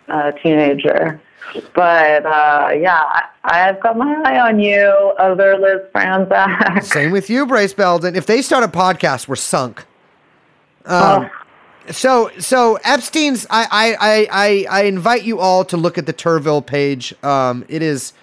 uh, 0.09 0.31
teenager. 0.43 1.19
But 1.75 2.25
uh, 2.25 2.71
yeah, 2.79 3.01
I, 3.03 3.23
I've 3.43 3.79
got 3.81 3.97
my 3.97 4.21
eye 4.25 4.39
on 4.39 4.59
you, 4.59 4.87
other 5.19 5.57
Liz 5.57 5.81
Franczak. 5.93 6.83
Same 6.93 7.11
with 7.11 7.29
you, 7.29 7.45
Brace 7.45 7.73
Belden. 7.73 8.15
If 8.15 8.25
they 8.25 8.41
start 8.41 8.63
a 8.63 8.67
podcast, 8.67 9.27
we're 9.27 9.35
sunk. 9.35 9.85
Um, 10.85 11.29
so 11.91 12.31
so 12.39 12.77
Epstein's. 12.83 13.45
I 13.49 13.67
I, 13.69 13.97
I 13.99 14.27
I 14.31 14.81
I 14.81 14.83
invite 14.83 15.23
you 15.23 15.39
all 15.39 15.65
to 15.65 15.77
look 15.77 15.97
at 15.97 16.05
the 16.05 16.13
Turville 16.13 16.65
page. 16.65 17.13
Um, 17.23 17.65
it 17.67 17.81
is 17.81 18.13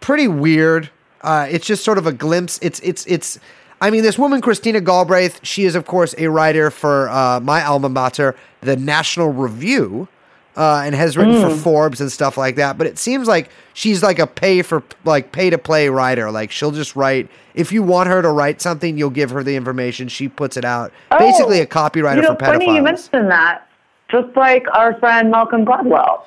pretty 0.00 0.28
weird. 0.28 0.90
Uh, 1.22 1.46
it's 1.50 1.66
just 1.66 1.84
sort 1.84 1.98
of 1.98 2.06
a 2.06 2.12
glimpse. 2.12 2.58
It's 2.62 2.80
it's 2.80 3.06
it's. 3.06 3.38
I 3.78 3.90
mean, 3.90 4.02
this 4.02 4.18
woman, 4.18 4.40
Christina 4.40 4.80
Galbraith, 4.80 5.40
she 5.42 5.64
is 5.64 5.74
of 5.74 5.86
course 5.86 6.14
a 6.18 6.28
writer 6.28 6.70
for 6.70 7.10
uh, 7.10 7.40
my 7.40 7.62
alma 7.62 7.88
mater, 7.88 8.34
the 8.60 8.76
National 8.76 9.32
Review. 9.32 10.08
Uh, 10.56 10.82
and 10.84 10.94
has 10.94 11.16
written 11.16 11.40
for 11.40 11.54
Forbes 11.54 12.00
and 12.00 12.10
stuff 12.10 12.36
like 12.36 12.56
that. 12.56 12.78
But 12.78 12.86
it 12.86 12.98
seems 12.98 13.28
like 13.28 13.50
she's 13.74 14.02
like 14.02 14.18
a 14.18 14.26
pay 14.26 14.62
for 14.62 14.82
like 15.04 15.32
pay 15.32 15.50
to 15.50 15.58
play 15.58 15.88
writer. 15.88 16.30
Like 16.30 16.50
she'll 16.50 16.70
just 16.72 16.96
write 16.96 17.28
if 17.54 17.72
you 17.72 17.82
want 17.82 18.08
her 18.08 18.22
to 18.22 18.30
write 18.30 18.60
something, 18.60 18.98
you'll 18.98 19.10
give 19.10 19.30
her 19.30 19.42
the 19.42 19.56
information. 19.56 20.08
She 20.08 20.28
puts 20.28 20.56
it 20.56 20.64
out. 20.64 20.92
Basically, 21.18 21.60
a 21.60 21.66
copywriter 21.66 22.12
Oh, 22.12 22.16
you 22.16 22.22
know, 22.22 22.28
for 22.28 22.34
pedophiles. 22.36 22.52
funny 22.52 22.74
you 22.76 22.82
mentioned 22.82 23.30
that. 23.30 23.68
Just 24.08 24.36
like 24.36 24.64
our 24.72 24.98
friend 24.98 25.30
Malcolm 25.30 25.64
Gladwell. 25.64 26.22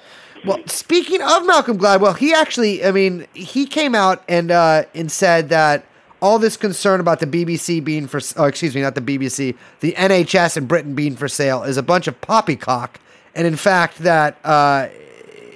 Well, 0.45 0.59
speaking 0.67 1.21
of 1.21 1.45
Malcolm 1.45 1.77
Gladwell, 1.77 2.17
he 2.17 2.34
actually, 2.34 2.84
I 2.86 2.91
mean, 2.91 3.27
he 3.34 3.65
came 3.65 3.93
out 3.93 4.23
and 4.27 4.51
uh, 4.51 4.84
and 4.95 5.11
said 5.11 5.49
that 5.49 5.86
all 6.21 6.39
this 6.39 6.57
concern 6.57 6.99
about 6.99 7.19
the 7.19 7.27
BBC 7.27 7.84
being 7.84 8.07
for, 8.07 8.19
oh, 8.38 8.45
excuse 8.45 8.75
me, 8.75 8.82
not 8.82 8.95
the 8.95 9.01
BBC, 9.01 9.55
the 9.80 9.93
NHS 9.93 10.57
in 10.57 10.65
Britain 10.65 10.93
being 10.95 11.15
for 11.15 11.27
sale 11.30 11.63
is 11.63 11.77
a 11.77 11.84
bunch 11.84 12.07
of 12.07 12.19
poppycock, 12.21 12.99
and 13.36 13.47
in 13.47 13.55
fact 13.55 13.99
that 13.99 14.38
uh, 14.43 14.88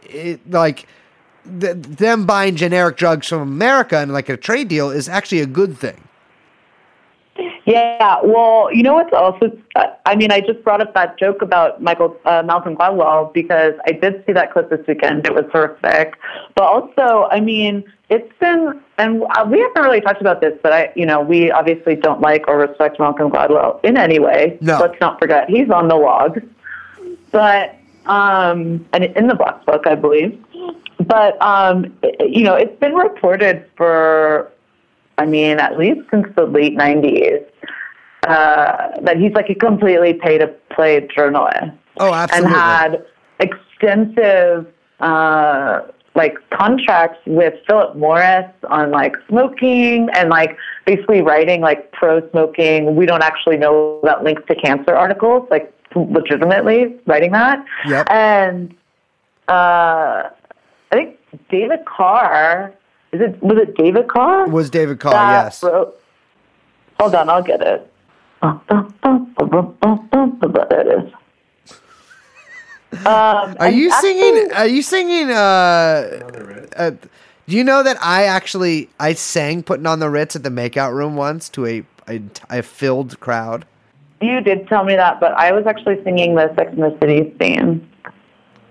it, 0.04 0.40
like 0.50 0.88
th- 1.60 1.76
them 1.76 2.26
buying 2.26 2.56
generic 2.56 2.98
drugs 2.98 3.28
from 3.28 3.42
America 3.42 3.98
and 3.98 4.14
like 4.14 4.30
a 4.30 4.38
trade 4.38 4.68
deal 4.68 4.90
is 4.90 5.10
actually 5.10 5.40
a 5.40 5.46
good 5.46 5.78
thing. 5.78 6.08
Yeah, 7.66 8.20
well, 8.24 8.70
you 8.72 8.84
know 8.84 8.94
what's 8.94 9.14
also, 9.14 9.58
I 10.06 10.16
mean, 10.16 10.32
I 10.32 10.42
just 10.42 10.64
brought 10.64 10.82
up 10.82 10.94
that 10.94 11.18
joke 11.18 11.42
about 11.42 11.82
Michael 11.82 12.16
uh, 12.26 12.44
Malcolm 12.46 12.76
Gladwell 12.76 13.34
because 13.34 13.74
I 13.88 13.94
did 13.94 14.24
see 14.26 14.34
that 14.34 14.52
clip 14.52 14.70
this 14.70 14.86
weekend. 14.86 15.26
It 15.26 15.34
was 15.34 15.46
horrific. 15.52 16.16
But 16.56 16.66
also, 16.66 17.28
I 17.32 17.40
mean, 17.40 17.86
it's 18.10 18.32
been, 18.40 18.80
and 18.98 19.22
we 19.22 19.60
haven't 19.60 19.82
really 19.82 20.02
talked 20.02 20.22
about 20.22 20.42
this, 20.42 20.54
but 20.62 20.74
I, 20.74 20.94
you 20.96 21.06
know, 21.06 21.22
we 21.22 21.50
obviously 21.52 21.96
don't 21.96 22.22
like 22.22 22.48
or 22.48 22.58
respect 22.58 23.00
Malcolm 23.00 23.32
Gladwell 23.32 23.84
in 23.84 23.98
any 23.98 24.20
way. 24.20 24.58
No. 24.62 24.78
Let's 24.80 25.00
not 25.00 25.18
forget, 25.18 25.50
he's 25.50 25.72
on 25.72 25.88
the 25.88 25.96
log. 25.96 26.40
But, 27.34 27.76
um, 28.06 28.86
and 28.94 29.04
in 29.04 29.28
the 29.28 29.36
Black 29.36 29.66
Book, 29.66 29.86
I 29.86 29.96
believe. 29.96 30.42
But, 31.06 31.40
um, 31.42 31.94
it- 32.02 32.30
you 32.30 32.44
know, 32.46 32.54
it's 32.56 32.80
been 32.80 32.96
reported 32.96 33.66
for 33.76 34.50
I 35.20 35.28
mean, 35.28 35.60
at 35.60 35.78
least 35.78 36.02
since 36.10 36.26
the 36.36 36.46
late 36.46 36.76
90s, 36.76 37.44
uh, 38.28 39.00
that 39.02 39.18
he's 39.18 39.32
like 39.34 39.48
a 39.50 39.54
completely 39.54 40.14
pay 40.16 40.40
to 40.40 40.48
play 40.72 41.08
journalist 41.16 41.72
Oh, 42.00 42.12
absolutely. 42.12 42.52
and 42.52 42.56
had 42.56 43.06
extensive 43.40 44.66
uh, 45.00 45.82
like 46.16 46.38
contracts 46.50 47.20
with 47.28 47.54
Philip 47.68 47.96
Morris 47.96 48.50
on 48.70 48.90
like 48.90 49.16
smoking 49.28 50.10
and 50.16 50.30
like 50.30 50.58
basically 50.86 51.22
writing 51.22 51.62
like 51.62 51.92
pro 51.92 52.28
smoking. 52.32 52.96
We 52.96 53.06
don't 53.06 53.24
actually 53.24 53.58
know 53.58 54.00
about 54.02 54.24
links 54.24 54.42
to 54.48 54.56
cancer 54.56 54.96
articles, 54.96 55.48
like 55.52 55.72
legitimately 55.96 56.96
writing 57.06 57.32
that. 57.32 57.66
Yep. 57.86 58.08
And 58.10 58.74
uh, 59.48 60.30
I 60.30 60.32
think 60.92 61.18
David 61.50 61.86
Carr. 61.86 62.74
Is 63.12 63.22
it 63.22 63.42
was 63.44 63.58
it 63.58 63.76
David 63.76 64.08
Carr? 64.08 64.48
was 64.48 64.70
David 64.70 65.00
Carr? 65.00 65.14
that 65.14 65.44
yes. 65.46 65.64
wrote- 65.64 66.00
hold 67.00 67.16
on, 67.16 67.30
I'll 67.30 67.44
get 67.44 67.62
it. 67.62 67.92
There 68.42 68.62
it 70.82 71.06
is. 71.06 71.14
Um, 73.06 73.56
Are 73.60 73.70
you 73.70 73.92
actually- 73.92 74.20
singing? 74.20 74.52
Are 74.54 74.68
you 74.68 74.82
singing? 74.82 75.32
Uh, 75.32 76.60
uh, 76.76 76.92
do 77.48 77.58
you 77.58 77.64
know 77.64 77.84
that 77.84 77.98
I 78.02 78.26
actually 78.26 78.90
I 79.00 79.14
sang 79.14 79.64
"Putting 79.64 79.86
on 79.86 80.00
the 80.00 80.10
Ritz" 80.10 80.36
at 80.36 80.44
the 80.44 80.50
Makeout 80.50 80.94
Room 80.94 81.16
once 81.16 81.50
to 81.50 81.66
a 81.66 81.84
a, 82.08 82.22
a 82.50 82.62
filled 82.62 83.20
crowd? 83.20 83.66
You 84.24 84.40
did 84.42 84.68
tell 84.68 84.84
me 84.86 84.96
that, 84.96 85.20
but 85.20 85.34
I 85.34 85.52
was 85.52 85.66
actually 85.68 86.02
singing 86.04 86.36
the 86.36 86.54
Sex 86.56 86.72
and 86.72 86.84
the 86.84 86.98
City 87.02 87.36
theme. 87.38 87.90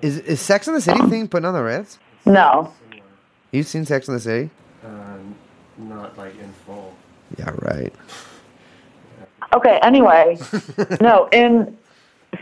Is 0.00 0.18
is 0.18 0.40
Sex 0.40 0.66
and 0.66 0.76
the 0.76 0.80
City 0.80 1.00
thing 1.08 1.28
putting 1.28 1.44
on 1.46 1.54
the 1.54 1.62
Ritz? 1.62 1.98
No. 2.24 2.72
You've 3.50 3.66
seen 3.66 3.84
Sex 3.84 4.08
and 4.08 4.16
the 4.16 4.20
City? 4.20 4.50
Uh, 4.84 5.18
not 5.78 6.16
like 6.16 6.38
in 6.38 6.50
full. 6.64 6.94
Yeah, 7.38 7.50
right. 7.60 7.92
Okay. 9.54 9.78
Anyway, 9.82 10.38
no. 11.00 11.28
In 11.32 11.76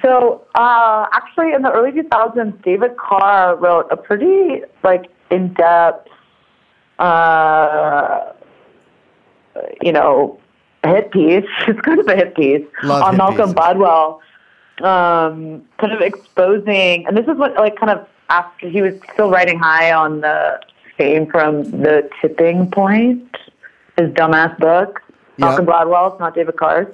so 0.02 0.46
uh, 0.54 1.06
actually, 1.12 1.52
in 1.52 1.62
the 1.62 1.72
early 1.72 1.90
2000s, 1.90 2.62
David 2.62 2.96
Carr 2.96 3.56
wrote 3.56 3.88
a 3.90 3.96
pretty 3.96 4.62
like 4.84 5.10
in-depth, 5.30 6.08
uh, 7.00 8.32
you 9.82 9.92
know, 9.92 10.38
hit 10.88 11.10
piece. 11.10 11.44
It's 11.68 11.80
kind 11.80 12.00
of 12.00 12.06
a 12.08 12.16
hit 12.16 12.34
piece 12.34 12.66
Love 12.82 13.02
on 13.02 13.12
hit 13.12 13.18
Malcolm 13.18 13.36
pieces. 13.36 13.54
Gladwell, 13.54 14.20
um, 14.82 15.62
kind 15.78 15.92
of 15.92 16.00
exposing. 16.00 17.06
And 17.06 17.16
this 17.16 17.26
is 17.26 17.36
what 17.36 17.54
like 17.56 17.76
kind 17.76 17.90
of 17.90 18.06
after 18.28 18.68
he 18.68 18.82
was 18.82 18.94
still 19.12 19.30
riding 19.30 19.58
high 19.58 19.92
on 19.92 20.20
the 20.20 20.60
fame 20.96 21.26
from 21.26 21.64
the 21.64 22.08
tipping 22.20 22.70
point, 22.70 23.36
his 23.98 24.10
dumbass 24.10 24.58
book. 24.58 25.00
Malcolm 25.38 25.64
Gladwell, 25.64 26.12
it's 26.12 26.20
not 26.20 26.34
David 26.34 26.56
Carr's 26.56 26.88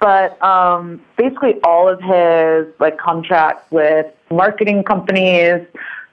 but 0.00 0.40
um, 0.42 1.00
basically 1.16 1.54
all 1.64 1.88
of 1.88 2.00
his 2.00 2.66
like 2.80 2.98
contracts 2.98 3.70
with 3.70 4.06
marketing 4.30 4.82
companies, 4.84 5.66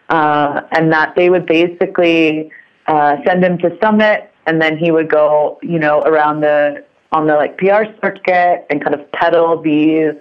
uh, 0.09 0.61
and 0.71 0.91
that 0.91 1.15
they 1.15 1.29
would 1.29 1.45
basically 1.45 2.51
uh, 2.87 3.17
send 3.25 3.43
him 3.43 3.57
to 3.59 3.77
Summit, 3.81 4.31
and 4.45 4.61
then 4.61 4.77
he 4.77 4.91
would 4.91 5.09
go, 5.09 5.59
you 5.61 5.79
know, 5.79 6.01
around 6.01 6.41
the 6.41 6.83
on 7.13 7.27
the 7.27 7.35
like 7.35 7.57
PR 7.57 7.85
circuit 8.01 8.65
and 8.69 8.83
kind 8.83 8.93
of 8.93 9.11
peddle 9.11 9.61
these 9.61 10.13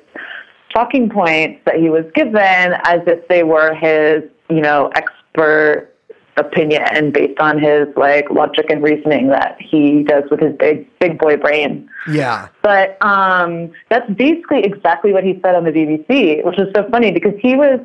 talking 0.72 1.08
points 1.08 1.60
that 1.64 1.76
he 1.76 1.90
was 1.90 2.04
given 2.14 2.36
as 2.84 3.00
if 3.06 3.26
they 3.28 3.42
were 3.42 3.74
his, 3.74 4.22
you 4.48 4.60
know, 4.60 4.90
expert 4.94 5.88
opinion 6.36 7.10
based 7.12 7.38
on 7.40 7.58
his 7.58 7.86
like 7.96 8.30
logic 8.30 8.66
and 8.70 8.82
reasoning 8.82 9.28
that 9.28 9.56
he 9.60 10.02
does 10.02 10.24
with 10.30 10.40
his 10.40 10.54
big 10.56 10.88
big 10.98 11.18
boy 11.18 11.36
brain. 11.36 11.88
Yeah. 12.08 12.48
But 12.62 12.96
um, 13.04 13.72
that's 13.90 14.10
basically 14.12 14.64
exactly 14.64 15.12
what 15.12 15.24
he 15.24 15.38
said 15.42 15.54
on 15.54 15.64
the 15.64 15.72
BBC, 15.72 16.44
which 16.44 16.58
is 16.58 16.68
so 16.74 16.88
funny 16.90 17.10
because 17.10 17.34
he 17.40 17.54
was 17.54 17.80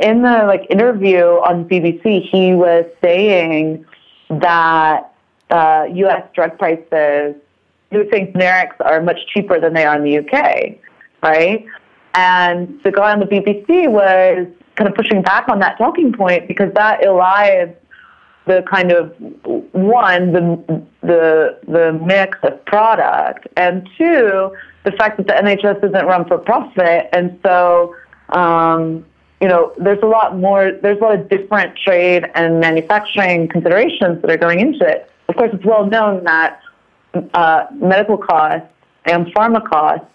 in 0.00 0.22
the 0.22 0.44
like 0.46 0.66
interview 0.70 1.24
on 1.24 1.68
BBC. 1.68 2.28
He 2.30 2.54
was 2.54 2.86
saying 3.02 3.84
that 4.30 5.12
uh, 5.50 5.86
U.S. 5.92 6.22
drug 6.34 6.58
prices, 6.58 7.36
was 7.98 8.08
saying 8.10 8.32
generics 8.32 8.74
are 8.80 9.02
much 9.02 9.20
cheaper 9.32 9.60
than 9.60 9.74
they 9.74 9.84
are 9.84 9.96
in 9.96 10.04
the 10.04 10.18
UK, 10.18 10.76
right? 11.22 11.64
And 12.14 12.80
the 12.84 12.92
guy 12.92 13.12
on 13.12 13.20
the 13.20 13.26
BBC 13.26 13.88
was 13.88 14.46
kind 14.76 14.88
of 14.88 14.94
pushing 14.94 15.22
back 15.22 15.48
on 15.48 15.58
that 15.60 15.78
talking 15.78 16.12
point 16.12 16.48
because 16.48 16.72
that 16.74 17.00
elides 17.02 17.74
the 18.46 18.62
kind 18.70 18.92
of 18.92 19.14
one 19.72 20.32
the 20.32 20.82
the 21.00 21.58
the 21.66 21.98
mix 22.04 22.38
of 22.42 22.62
product 22.66 23.46
and 23.56 23.88
two 23.96 24.54
the 24.84 24.92
fact 24.92 25.16
that 25.16 25.26
the 25.26 25.32
NHS 25.32 25.82
isn't 25.82 26.06
run 26.06 26.26
for 26.26 26.36
profit 26.38 27.08
and 27.12 27.38
so 27.42 27.94
um, 28.30 29.04
you 29.40 29.48
know 29.48 29.72
there's 29.78 30.02
a 30.02 30.06
lot 30.06 30.36
more 30.36 30.72
there's 30.82 30.98
a 30.98 31.02
lot 31.02 31.18
of 31.18 31.28
different 31.28 31.76
trade 31.78 32.30
and 32.34 32.60
manufacturing 32.60 33.48
considerations 33.48 34.20
that 34.20 34.30
are 34.30 34.36
going 34.36 34.60
into 34.60 34.86
it. 34.86 35.10
Of 35.28 35.36
course, 35.36 35.50
it's 35.54 35.64
well 35.64 35.86
known 35.86 36.24
that 36.24 36.60
uh, 37.34 37.66
medical 37.72 38.18
costs 38.18 38.68
and 39.04 39.26
pharma 39.34 39.66
costs, 39.68 40.06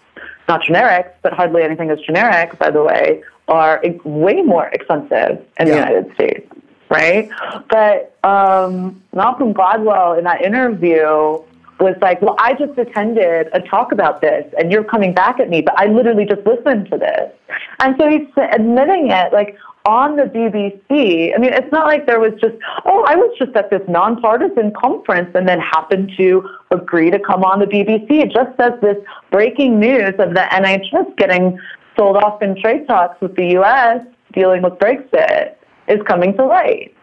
not 0.48 0.62
generics, 0.62 1.12
but 1.22 1.32
hardly 1.32 1.62
anything 1.62 1.90
is 1.90 2.00
generic, 2.00 2.58
by 2.58 2.70
the 2.70 2.82
way, 2.82 3.22
are 3.48 3.82
way 4.04 4.42
more 4.42 4.68
expensive 4.68 5.44
in 5.58 5.68
the 5.68 5.74
United 5.74 6.14
States, 6.14 6.50
right? 6.88 7.28
But 7.68 8.16
um, 8.24 9.02
Malcolm 9.12 9.54
Gladwell 9.54 10.18
in 10.18 10.24
that 10.24 10.42
interview 10.42 11.42
was 11.80 11.96
like, 12.02 12.20
well, 12.20 12.36
I 12.38 12.52
just 12.54 12.78
attended 12.78 13.48
a 13.52 13.60
talk 13.60 13.92
about 13.92 14.20
this 14.20 14.44
and 14.58 14.70
you're 14.70 14.84
coming 14.84 15.14
back 15.14 15.40
at 15.40 15.48
me, 15.48 15.62
but 15.62 15.78
I 15.78 15.86
literally 15.86 16.26
just 16.26 16.46
listened 16.46 16.90
to 16.90 16.98
this. 16.98 17.32
And 17.80 17.96
so 17.98 18.08
he's 18.08 18.28
admitting 18.36 19.10
it, 19.10 19.32
like, 19.32 19.56
on 19.86 20.16
the 20.16 20.24
BBC. 20.24 21.34
I 21.34 21.38
mean, 21.38 21.52
it's 21.52 21.70
not 21.72 21.86
like 21.86 22.06
there 22.06 22.20
was 22.20 22.32
just, 22.40 22.54
oh, 22.84 23.04
I 23.06 23.16
was 23.16 23.34
just 23.38 23.56
at 23.56 23.70
this 23.70 23.80
nonpartisan 23.88 24.72
conference 24.72 25.30
and 25.34 25.48
then 25.48 25.58
happened 25.58 26.12
to 26.18 26.48
agree 26.70 27.10
to 27.10 27.18
come 27.18 27.42
on 27.44 27.60
the 27.60 27.66
BBC. 27.66 28.10
It 28.10 28.32
just 28.32 28.56
says 28.58 28.72
this 28.82 28.96
breaking 29.30 29.80
news 29.80 30.14
of 30.18 30.34
the 30.34 30.46
NHS 30.50 31.16
getting 31.16 31.58
sold 31.96 32.16
off 32.16 32.42
in 32.42 32.60
trade 32.60 32.86
talks 32.86 33.20
with 33.20 33.34
the 33.36 33.58
US 33.58 34.04
dealing 34.32 34.62
with 34.62 34.74
Brexit 34.74 35.54
is 35.88 36.00
coming 36.06 36.36
to 36.36 36.44
light. 36.44 36.94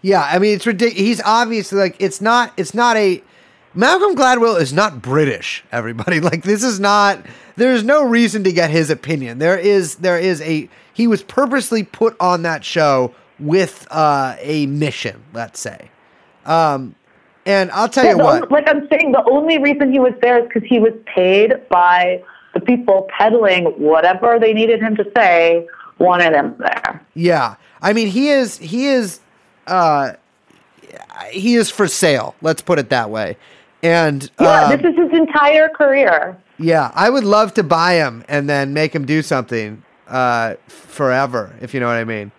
Yeah, 0.00 0.22
I 0.22 0.38
mean 0.38 0.54
it's 0.54 0.66
ridiculous. 0.66 1.00
He's 1.00 1.22
obviously 1.24 1.78
like 1.78 1.96
it's 1.98 2.20
not 2.20 2.52
it's 2.56 2.72
not 2.72 2.96
a 2.96 3.22
Malcolm 3.74 4.16
Gladwell 4.16 4.60
is 4.60 4.72
not 4.72 5.02
British. 5.02 5.64
Everybody 5.72 6.20
like 6.30 6.42
this 6.42 6.62
is 6.64 6.80
not. 6.80 7.20
There's 7.56 7.82
no 7.84 8.04
reason 8.04 8.44
to 8.44 8.52
get 8.52 8.70
his 8.70 8.90
opinion. 8.90 9.38
There 9.38 9.58
is 9.58 9.96
there 9.96 10.18
is 10.18 10.40
a 10.42 10.68
he 10.94 11.06
was 11.06 11.22
purposely 11.22 11.82
put 11.84 12.16
on 12.20 12.42
that 12.42 12.64
show 12.64 13.14
with 13.38 13.86
uh, 13.90 14.36
a 14.40 14.66
mission. 14.66 15.22
Let's 15.32 15.60
say, 15.60 15.90
um, 16.46 16.94
and 17.46 17.70
I'll 17.72 17.88
tell 17.88 18.04
Yeah, 18.04 18.12
you 18.12 18.18
what. 18.18 18.34
only- 18.42 18.48
like 18.48 18.68
I'm 18.68 18.88
saying, 18.88 19.12
the 19.12 19.24
only 19.30 19.58
reason 19.58 19.92
he 19.92 19.98
was 19.98 20.12
there 20.20 20.38
is 20.40 20.48
because 20.52 20.68
he 20.68 20.78
was 20.78 20.92
paid 21.06 21.52
by 21.68 22.22
the 22.54 22.60
people 22.60 23.08
peddling 23.16 23.66
whatever 23.78 24.38
they 24.40 24.52
needed 24.52 24.80
him 24.80 24.96
to 24.96 25.06
say 25.16 25.66
wanted 25.98 26.32
him 26.32 26.54
there. 26.58 27.00
Yeah, 27.14 27.56
I 27.82 27.92
mean 27.92 28.08
he 28.08 28.30
is 28.30 28.56
he 28.58 28.86
is 28.86 29.20
uh 29.66 30.12
he 31.30 31.54
is 31.56 31.70
for 31.70 31.86
sale. 31.88 32.34
Let's 32.40 32.62
put 32.62 32.78
it 32.78 32.88
that 32.90 33.10
way. 33.10 33.36
And 33.82 34.30
Yeah, 34.40 34.64
um, 34.64 34.70
this 34.70 34.92
is 34.92 34.96
his 34.98 35.12
entire 35.18 35.68
career. 35.68 36.36
yeah, 36.58 36.90
I 36.94 37.10
would 37.10 37.24
love 37.24 37.54
to 37.54 37.62
buy 37.62 37.94
him 37.94 38.24
and 38.28 38.48
then 38.48 38.72
make 38.72 38.94
him 38.94 39.04
do 39.06 39.22
something 39.22 39.82
uh 40.08 40.54
forever, 40.68 41.54
if 41.60 41.74
you 41.74 41.80
know 41.80 41.86
what 41.86 41.96
I 41.96 42.04
mean. 42.04 42.32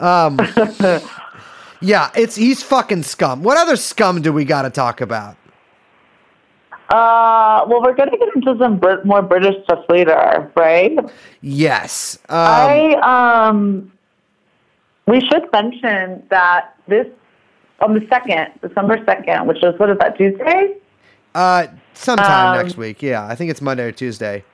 Um 0.00 0.38
Yeah, 1.80 2.10
it's 2.14 2.34
he's 2.36 2.62
fucking 2.62 3.02
scum. 3.02 3.42
What 3.42 3.56
other 3.58 3.76
scum 3.76 4.22
do 4.22 4.32
we 4.32 4.44
got 4.46 4.62
to 4.62 4.70
talk 4.70 5.00
about? 5.02 5.36
Uh, 6.90 7.64
well, 7.66 7.82
we're 7.82 7.94
going 7.94 8.10
to 8.10 8.16
get 8.16 8.28
into 8.36 8.56
some 8.58 8.78
Brit- 8.78 9.04
more 9.04 9.22
British 9.22 9.62
stuff 9.64 9.84
later, 9.88 10.50
right? 10.54 10.96
Yes. 11.40 12.18
Um, 12.28 12.36
I 12.38 13.46
um, 13.48 13.92
we 15.06 15.20
should 15.20 15.50
mention 15.52 16.22
that 16.30 16.76
this 16.86 17.06
on 17.80 17.94
the 17.94 18.06
second, 18.08 18.48
December 18.62 19.02
second, 19.04 19.46
which 19.46 19.62
is 19.62 19.78
what 19.78 19.90
is 19.90 19.98
that 19.98 20.16
Tuesday? 20.16 20.76
Uh 21.34 21.66
sometime 21.94 22.58
um, 22.58 22.64
next 22.64 22.76
week. 22.76 23.02
Yeah, 23.02 23.26
I 23.26 23.34
think 23.34 23.50
it's 23.50 23.60
Monday 23.60 23.84
or 23.84 23.92
Tuesday. 23.92 24.44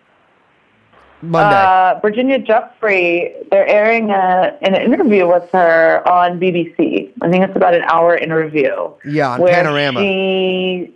Monday. 1.22 1.56
Uh, 1.56 2.00
Virginia 2.00 2.38
Giuffre, 2.38 3.48
they're 3.50 3.66
airing 3.66 4.10
a, 4.10 4.56
an 4.62 4.74
interview 4.74 5.28
with 5.28 5.48
her 5.52 6.06
on 6.08 6.40
BBC. 6.40 7.12
I 7.20 7.30
think 7.30 7.44
it's 7.44 7.56
about 7.56 7.74
an 7.74 7.82
hour 7.82 8.16
interview. 8.16 8.90
Yeah, 9.04 9.32
on 9.32 9.46
Panorama. 9.46 10.00
she 10.00 10.94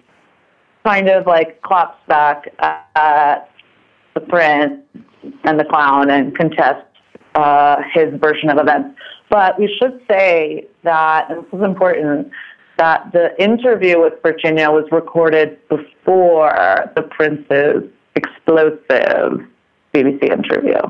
kind 0.85 1.09
of 1.09 1.26
like 1.26 1.61
claps 1.62 1.99
back 2.09 2.49
at 2.59 3.51
the 4.14 4.20
prince 4.20 4.80
and 5.45 5.61
the 5.61 5.64
clown 5.64 6.11
and 6.11 6.37
contests 6.37 6.87
uh, 7.35 7.82
his 7.93 8.14
version 8.20 8.49
of 8.49 8.59
events. 8.59 8.99
But 9.28 9.59
we 9.59 9.74
should 9.78 10.01
say 10.09 10.68
that, 10.85 11.30
and 11.30 11.45
this 11.45 11.53
is 11.53 11.62
important, 11.62 12.30
that 12.77 13.12
the 13.12 13.41
interview 13.43 14.01
with 14.01 14.14
Virginia 14.22 14.70
was 14.70 14.85
recorded 14.91 15.59
before 15.68 16.91
the 16.97 17.03
prince's 17.03 17.85
explosive 18.16 19.47
BBC 19.93 20.25
interview. 20.25 20.81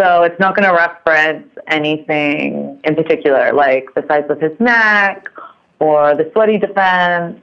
So 0.00 0.22
it's 0.22 0.38
not 0.38 0.54
going 0.54 0.68
to 0.68 0.74
reference 0.74 1.48
anything 1.68 2.80
in 2.84 2.94
particular, 2.94 3.52
like 3.52 3.88
the 3.94 4.04
size 4.06 4.24
of 4.28 4.40
his 4.40 4.52
neck 4.60 5.28
or 5.80 6.14
the 6.14 6.30
sweaty 6.32 6.58
defense 6.58 7.40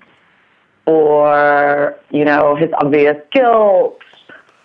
or, 0.85 1.97
you 2.11 2.25
know, 2.25 2.55
his 2.55 2.69
obvious 2.73 3.17
guilt 3.31 3.99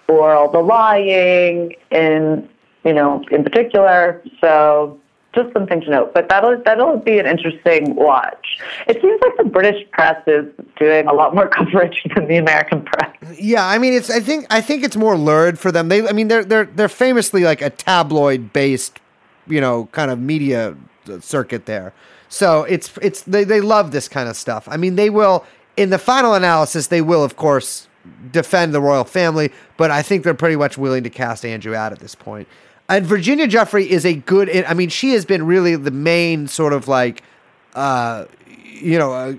or 0.09 0.33
all 0.33 0.51
the 0.51 0.59
lying 0.59 1.75
in, 1.91 2.49
you 2.85 2.93
know, 2.93 3.25
in 3.31 3.43
particular. 3.43 4.23
So 4.41 4.98
just 5.35 5.53
something 5.53 5.81
to 5.83 5.91
note. 5.91 6.15
But 6.15 6.29
that'll 6.29 6.61
that'll 6.65 6.99
be 6.99 7.19
an 7.19 7.27
interesting 7.27 7.95
watch. 7.95 8.59
It 8.87 9.01
seems 9.01 9.21
like 9.23 9.37
the 9.37 9.45
British 9.45 9.89
press 9.91 10.21
is 10.27 10.47
doing 10.79 11.07
a 11.07 11.13
lot 11.13 11.35
more 11.35 11.49
coverage 11.59 12.05
than 12.15 12.29
the 12.29 12.37
American 12.37 12.83
press. 12.83 13.15
Yeah, 13.39 13.67
I 13.67 13.79
mean, 13.79 13.93
it's. 13.93 14.11
I 14.11 14.21
think. 14.21 14.47
I 14.51 14.61
think 14.61 14.85
it's 14.85 14.97
more 14.97 15.17
lurid 15.17 15.59
for 15.59 15.73
them. 15.73 15.89
They. 15.89 16.07
I 16.07 16.13
mean, 16.13 16.29
they're 16.29 16.45
they're 16.45 16.67
they're 16.67 16.89
famously 16.89 17.45
like 17.45 17.63
a 17.63 17.71
tabloid 17.71 18.53
based, 18.53 19.01
you 19.47 19.61
know, 19.61 19.89
kind 19.93 20.11
of 20.11 20.19
media 20.19 20.77
uh, 21.09 21.21
circuit 21.21 21.67
there. 21.67 21.93
So 22.29 22.65
it's 22.65 22.91
it's 23.01 23.23
they 23.23 23.45
they 23.45 23.61
love 23.61 23.91
this 23.91 24.09
kind 24.09 24.29
of 24.29 24.37
stuff. 24.37 24.69
I 24.71 24.77
mean, 24.77 24.97
they 24.97 25.11
will 25.11 25.45
in 25.77 25.91
the 25.91 25.99
final 25.99 26.35
analysis. 26.35 26.89
They 26.89 27.01
will, 27.03 27.25
of 27.25 27.37
course, 27.37 27.89
defend 28.31 28.75
the 28.75 28.81
royal 28.81 29.05
family, 29.05 29.53
but 29.77 29.91
I 29.91 30.03
think 30.03 30.25
they're 30.25 30.35
pretty 30.35 30.57
much 30.57 30.79
willing 30.79 31.05
to 31.05 31.11
cast 31.11 31.45
Andrew 31.45 31.75
out 31.75 31.93
at 31.93 32.01
this 32.01 32.15
point. 32.15 32.49
And 32.91 33.05
Virginia 33.05 33.47
Giuffre 33.47 33.87
is 33.87 34.07
a 34.07 34.15
good. 34.15 34.49
I 34.65 34.73
mean, 34.73 34.89
she 34.89 35.13
has 35.13 35.27
been 35.27 35.45
really 35.45 35.77
the 35.77 35.91
main 35.91 36.49
sort 36.49 36.73
of 36.73 36.89
like, 36.89 37.23
uh, 37.75 38.25
you 38.67 38.99
know, 38.99 39.13
uh, 39.13 39.35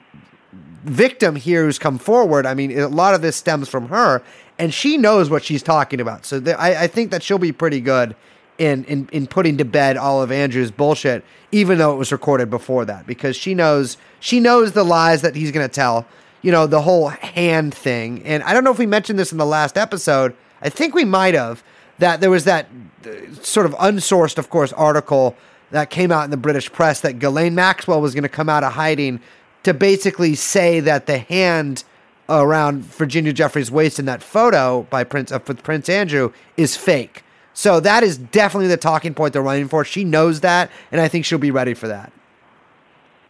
victim 0.84 1.36
here 1.36 1.66
who's 1.66 1.80
come 1.80 1.97
forward. 1.97 2.45
I 2.45 2.54
mean, 2.54 2.78
a 2.78 2.88
lot 2.88 3.16
of 3.16 3.24
this 3.24 3.36
stems 3.36 3.68
from 3.68 3.88
her, 3.89 4.22
and 4.60 4.72
she 4.72 4.97
knows 4.97 5.32
what 5.32 5.43
she's 5.43 5.64
talking 5.64 6.00
about. 6.00 6.26
So 6.26 6.41
I, 6.60 6.84
I 6.84 6.88
think 6.88 7.10
that 7.10 7.24
she'll 7.24 7.39
be 7.39 7.52
pretty 7.52 7.82
good 7.82 8.16
in, 8.60 8.84
in 8.86 9.10
in 9.12 9.26
putting 9.26 9.58
to 9.58 9.66
bed 9.66 9.97
all 9.97 10.22
of 10.22 10.32
Andrew's 10.32 10.70
bullshit, 10.70 11.26
even 11.52 11.80
though 11.80 11.91
it 11.91 11.97
was 11.97 12.12
recorded 12.12 12.52
before 12.52 12.86
that, 12.86 13.08
because 13.08 13.36
she 13.36 13.56
knows 13.56 13.97
she 14.20 14.39
knows 14.39 14.74
the 14.74 14.86
lies 14.86 15.24
that 15.24 15.36
he's 15.36 15.52
going 15.52 15.68
to 15.68 15.74
tell. 15.74 16.06
You 16.43 16.52
know, 16.52 16.68
the 16.68 16.82
whole 16.82 17.10
hand 17.10 17.74
thing, 17.74 18.22
and 18.24 18.43
I 18.43 18.54
don't 18.54 18.64
know 18.64 18.72
if 18.72 18.78
we 18.78 18.86
mentioned 18.86 19.18
this 19.18 19.32
in 19.32 19.39
the 19.39 19.45
last 19.45 19.76
episode. 19.76 20.36
I 20.62 20.70
think 20.70 20.93
we 20.93 21.04
might 21.04 21.34
have 21.34 21.64
that 22.00 22.20
there 22.22 22.30
was 22.30 22.45
that 22.45 22.68
uh, 23.06 23.34
sort 23.41 23.66
of 23.66 23.74
unsourced, 23.74 24.38
of 24.38 24.50
course, 24.50 24.74
article 24.74 25.36
that 25.72 25.89
came 25.89 26.12
out 26.12 26.24
in 26.26 26.32
the 26.32 26.38
British 26.38 26.72
press 26.72 27.02
that 27.02 27.20
Ghislaine 27.20 27.54
Maxwell 27.54 28.02
was 28.02 28.14
going 28.14 28.24
to 28.24 28.30
come 28.30 28.50
out 28.50 28.64
of 28.64 28.74
hiding 28.74 29.22
to 29.64 29.74
basically 29.74 30.36
say 30.36 30.80
that 30.80 31.06
the 31.06 31.20
hand 31.20 31.84
around 32.28 32.84
Virginia 32.84 33.34
Giuffre's 33.34 33.70
waist 33.70 34.00
in 34.00 34.06
that 34.06 34.24
photo 34.24 34.84
by 34.89 35.04
Prince 35.04 35.32
uh, 35.32 35.39
with 35.47 35.64
Prince 35.64 35.89
Andrew 35.89 36.32
is 36.58 36.76
fake. 36.76 37.24
So 37.54 37.80
that 37.82 38.04
is 38.04 38.18
definitely 38.18 38.68
the 38.68 38.78
talking 38.78 39.14
point 39.14 39.34
they're 39.34 39.41
running 39.41 39.68
for. 39.68 39.84
She 39.84 40.04
knows 40.04 40.41
that, 40.41 40.72
and 40.91 41.02
I 41.02 41.08
think 41.08 41.26
she'll 41.26 41.39
be 41.39 41.52
ready 41.52 41.74
for 41.74 41.88
that. 41.88 42.12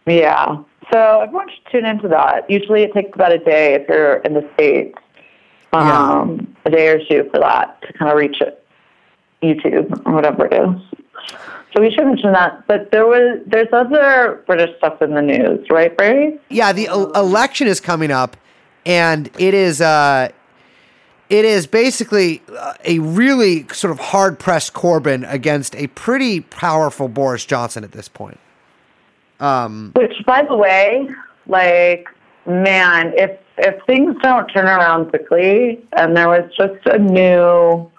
Yeah. 0.06 0.62
So 0.92 1.20
everyone 1.20 1.48
should 1.48 1.66
tune 1.72 1.84
into 1.84 2.08
that. 2.08 2.48
Usually 2.48 2.82
it 2.82 2.92
takes 2.92 3.10
about 3.14 3.32
a 3.32 3.38
day 3.38 3.74
if 3.74 3.88
you're 3.88 4.16
in 4.18 4.34
the 4.34 4.48
States. 4.54 4.98
Um, 5.72 6.52
A 6.64 6.70
day 6.70 6.88
or 6.88 6.98
two 6.98 7.28
for 7.32 7.38
that 7.38 7.80
to 7.82 7.92
kind 7.92 8.10
of 8.10 8.18
reach 8.18 8.40
it, 8.40 8.59
YouTube 9.42 10.06
or 10.06 10.12
whatever 10.12 10.46
it 10.46 10.52
is. 10.52 11.00
So 11.72 11.80
we 11.80 11.90
should 11.90 12.06
mention 12.06 12.32
that. 12.32 12.66
But 12.66 12.90
there 12.90 13.06
was 13.06 13.40
there's 13.46 13.68
other 13.72 14.42
British 14.46 14.76
stuff 14.78 15.00
in 15.02 15.14
the 15.14 15.22
news, 15.22 15.66
right, 15.70 15.96
Brady? 15.96 16.38
Yeah, 16.48 16.72
the 16.72 16.86
election 16.86 17.68
is 17.68 17.80
coming 17.80 18.10
up, 18.10 18.36
and 18.84 19.30
it 19.38 19.54
is 19.54 19.80
uh, 19.80 20.30
it 21.28 21.44
is 21.44 21.66
basically 21.66 22.42
uh, 22.58 22.74
a 22.84 22.98
really 22.98 23.66
sort 23.68 23.92
of 23.92 24.00
hard 24.00 24.38
pressed 24.38 24.74
Corbyn 24.74 25.30
against 25.32 25.76
a 25.76 25.86
pretty 25.88 26.40
powerful 26.40 27.08
Boris 27.08 27.44
Johnson 27.44 27.84
at 27.84 27.92
this 27.92 28.08
point. 28.08 28.40
Um, 29.38 29.92
Which, 29.94 30.12
by 30.26 30.42
the 30.42 30.56
way, 30.56 31.08
like, 31.46 32.08
man, 32.46 33.12
if 33.16 33.38
if 33.58 33.80
things 33.86 34.16
don't 34.22 34.48
turn 34.48 34.66
around 34.66 35.10
quickly, 35.10 35.80
and 35.92 36.16
there 36.16 36.28
was 36.28 36.50
just 36.56 36.84
a 36.86 36.98
new 36.98 37.90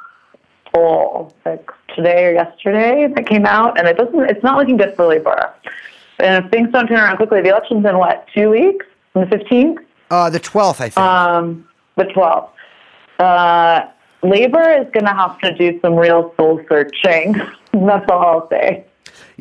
poll 0.74 1.34
like 1.46 1.70
today 1.96 2.26
or 2.26 2.34
yesterday 2.34 3.08
that 3.16 3.28
came 3.28 3.46
out, 3.46 3.78
and 3.78 3.88
it 3.88 3.98
doesn't, 3.98 4.20
it's 4.30 4.44
not 4.44 4.58
looking 4.58 4.78
good 4.78 4.96
for 4.96 5.06
Labour. 5.06 5.54
And 6.20 6.44
if 6.44 6.52
things 6.52 6.70
don't 6.72 6.88
turn 6.88 7.00
around 7.00 7.18
quickly, 7.18 7.42
the 7.42 7.50
election's 7.50 7.86
in 7.86 7.98
what 7.98 8.28
two 8.34 8.50
weeks? 8.50 8.86
On 9.16 9.28
the 9.28 9.38
fifteenth, 9.38 9.80
uh, 10.10 10.30
the 10.30 10.40
twelfth, 10.40 10.82
I 10.82 10.90
think. 10.90 10.98
um, 10.98 11.68
the 11.98 12.06
twelfth. 12.06 12.54
Uh, 13.20 13.88
Labour 14.24 14.70
is 14.72 14.88
going 14.94 15.06
to 15.06 15.14
have 15.14 15.40
to 15.40 15.56
do 15.56 15.80
some 15.82 15.96
real 15.96 16.34
soul 16.38 16.62
searching. 16.70 17.34
That's 17.74 18.10
all 18.10 18.42
I'll 18.42 18.50
say 18.50 18.86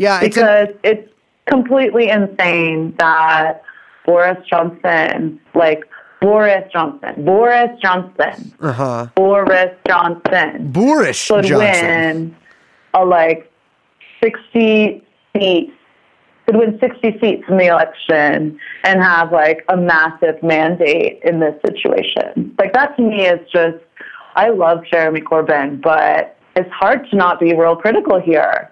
yeah, 0.00 0.20
it's 0.22 0.36
a, 0.36 0.40
because 0.40 0.68
it's 0.82 1.12
completely 1.46 2.08
insane 2.08 2.94
that 2.98 3.62
Boris 4.06 4.38
Johnson, 4.48 5.40
like 5.54 5.84
Boris 6.20 6.70
Johnson, 6.72 7.24
Boris 7.24 7.70
Johnson, 7.82 8.52
uh 8.60 8.72
huh. 8.72 9.06
Boris 9.14 9.74
Johnson 9.86 10.70
Boorish 10.72 11.28
could 11.28 11.44
Johnson. 11.46 11.56
win 11.58 12.36
a 12.94 13.04
like 13.04 13.50
60 14.22 15.02
seats, 15.34 15.72
could 16.46 16.56
win 16.56 16.78
60 16.80 17.18
seats 17.20 17.44
in 17.48 17.56
the 17.56 17.66
election 17.66 18.58
and 18.84 19.02
have 19.02 19.32
like 19.32 19.64
a 19.68 19.76
massive 19.76 20.42
mandate 20.42 21.20
in 21.24 21.40
this 21.40 21.54
situation. 21.64 22.54
Like 22.58 22.72
that 22.74 22.96
to 22.96 23.02
me 23.02 23.26
is 23.26 23.40
just, 23.50 23.78
I 24.34 24.50
love 24.50 24.84
Jeremy 24.90 25.20
Corbyn, 25.20 25.80
but 25.80 26.36
it's 26.56 26.70
hard 26.70 27.08
to 27.10 27.16
not 27.16 27.40
be 27.40 27.54
real 27.54 27.76
critical 27.76 28.20
here. 28.20 28.70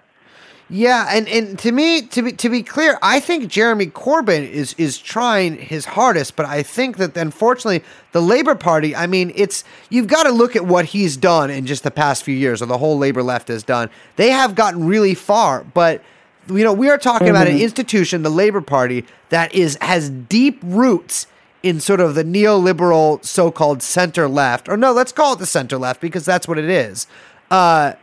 Yeah, 0.71 1.07
and, 1.09 1.27
and 1.27 1.57
to 1.59 1.71
me, 1.71 2.03
to 2.03 2.21
be 2.21 2.31
to 2.33 2.47
be 2.47 2.61
clear, 2.61 2.99
I 3.01 3.19
think 3.19 3.49
Jeremy 3.49 3.87
Corbyn 3.87 4.47
is 4.47 4.75
is 4.77 4.99
trying 4.99 5.57
his 5.57 5.85
hardest, 5.85 6.35
but 6.35 6.45
I 6.45 6.61
think 6.61 6.97
that 6.97 7.17
unfortunately 7.17 7.83
the 8.11 8.21
Labor 8.21 8.53
Party, 8.53 8.95
I 8.95 9.07
mean, 9.07 9.31
it's 9.35 9.63
you've 9.89 10.05
got 10.05 10.23
to 10.23 10.31
look 10.31 10.55
at 10.55 10.65
what 10.65 10.85
he's 10.85 11.17
done 11.17 11.49
in 11.49 11.65
just 11.65 11.81
the 11.81 11.89
past 11.89 12.23
few 12.23 12.35
years, 12.35 12.61
or 12.61 12.67
the 12.67 12.77
whole 12.77 12.99
Labor 12.99 13.23
left 13.23 13.47
has 13.47 13.63
done. 13.63 13.89
They 14.15 14.29
have 14.29 14.53
gotten 14.53 14.85
really 14.85 15.15
far, 15.15 15.63
but 15.63 16.03
you 16.47 16.63
know, 16.63 16.73
we 16.73 16.89
are 16.89 16.99
talking 16.99 17.29
about 17.29 17.47
an 17.47 17.59
institution, 17.59 18.21
the 18.21 18.29
Labor 18.29 18.61
Party, 18.61 19.05
that 19.29 19.53
is 19.55 19.75
has 19.81 20.11
deep 20.11 20.59
roots 20.63 21.25
in 21.63 21.79
sort 21.79 21.99
of 21.99 22.13
the 22.13 22.23
neoliberal 22.23 23.23
so-called 23.25 23.81
center 23.81 24.27
left, 24.27 24.69
or 24.69 24.77
no, 24.77 24.91
let's 24.91 25.11
call 25.11 25.33
it 25.33 25.39
the 25.39 25.47
center 25.47 25.79
left 25.79 25.99
because 25.99 26.25
that's 26.25 26.47
what 26.47 26.59
it 26.59 26.69
is. 26.69 27.07
Uh, 27.49 27.93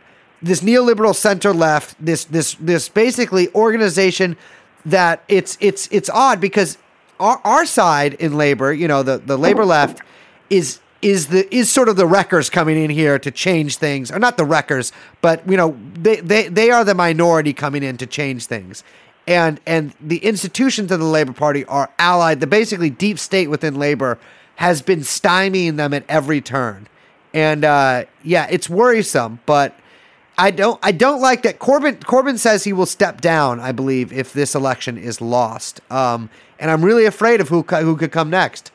this 0.41 0.61
neoliberal 0.61 1.15
center 1.15 1.53
left, 1.53 1.95
this 2.03 2.25
this 2.25 2.55
this 2.59 2.89
basically 2.89 3.53
organization 3.53 4.37
that 4.85 5.23
it's 5.27 5.57
it's 5.59 5.87
it's 5.91 6.09
odd 6.09 6.39
because 6.39 6.77
our 7.19 7.41
our 7.43 7.65
side 7.65 8.13
in 8.15 8.37
labor, 8.37 8.71
you 8.73 8.87
know, 8.87 9.03
the 9.03 9.17
the 9.17 9.37
labor 9.37 9.65
left 9.65 10.01
is 10.49 10.79
is 11.01 11.27
the 11.27 11.53
is 11.53 11.69
sort 11.69 11.89
of 11.89 11.95
the 11.95 12.07
wreckers 12.07 12.49
coming 12.49 12.81
in 12.81 12.89
here 12.89 13.19
to 13.19 13.31
change 13.31 13.77
things, 13.77 14.11
or 14.11 14.19
not 14.19 14.37
the 14.37 14.45
wreckers, 14.45 14.91
but 15.21 15.47
you 15.49 15.57
know 15.57 15.77
they 15.93 16.17
they 16.17 16.47
they 16.47 16.71
are 16.71 16.83
the 16.83 16.95
minority 16.95 17.53
coming 17.53 17.83
in 17.83 17.97
to 17.97 18.07
change 18.07 18.45
things, 18.45 18.83
and 19.27 19.59
and 19.65 19.93
the 20.01 20.17
institutions 20.19 20.91
of 20.91 20.99
the 20.99 21.05
Labor 21.05 21.33
Party 21.33 21.65
are 21.65 21.89
allied. 21.99 22.39
The 22.39 22.47
basically 22.47 22.89
deep 22.89 23.19
state 23.19 23.47
within 23.47 23.75
labor 23.75 24.17
has 24.55 24.81
been 24.81 25.01
stymieing 25.01 25.77
them 25.77 25.93
at 25.93 26.03
every 26.09 26.41
turn, 26.41 26.87
and 27.33 27.63
uh, 27.65 28.05
yeah, 28.23 28.47
it's 28.49 28.69
worrisome, 28.69 29.39
but. 29.45 29.77
I 30.37 30.51
don't. 30.51 30.79
I 30.83 30.91
don't 30.91 31.19
like 31.19 31.41
that. 31.43 31.59
Corbyn. 31.59 31.99
Corbyn 31.99 32.37
says 32.37 32.63
he 32.63 32.73
will 32.73 32.85
step 32.85 33.21
down. 33.21 33.59
I 33.59 33.71
believe 33.71 34.13
if 34.13 34.33
this 34.33 34.53
election 34.53 34.97
is 34.97 35.19
lost, 35.19 35.81
um, 35.91 36.29
and 36.59 36.69
I'm 36.69 36.85
really 36.85 37.05
afraid 37.05 37.41
of 37.41 37.49
who 37.49 37.63
who 37.63 37.97
could 37.97 38.11
come 38.11 38.29
next. 38.29 38.71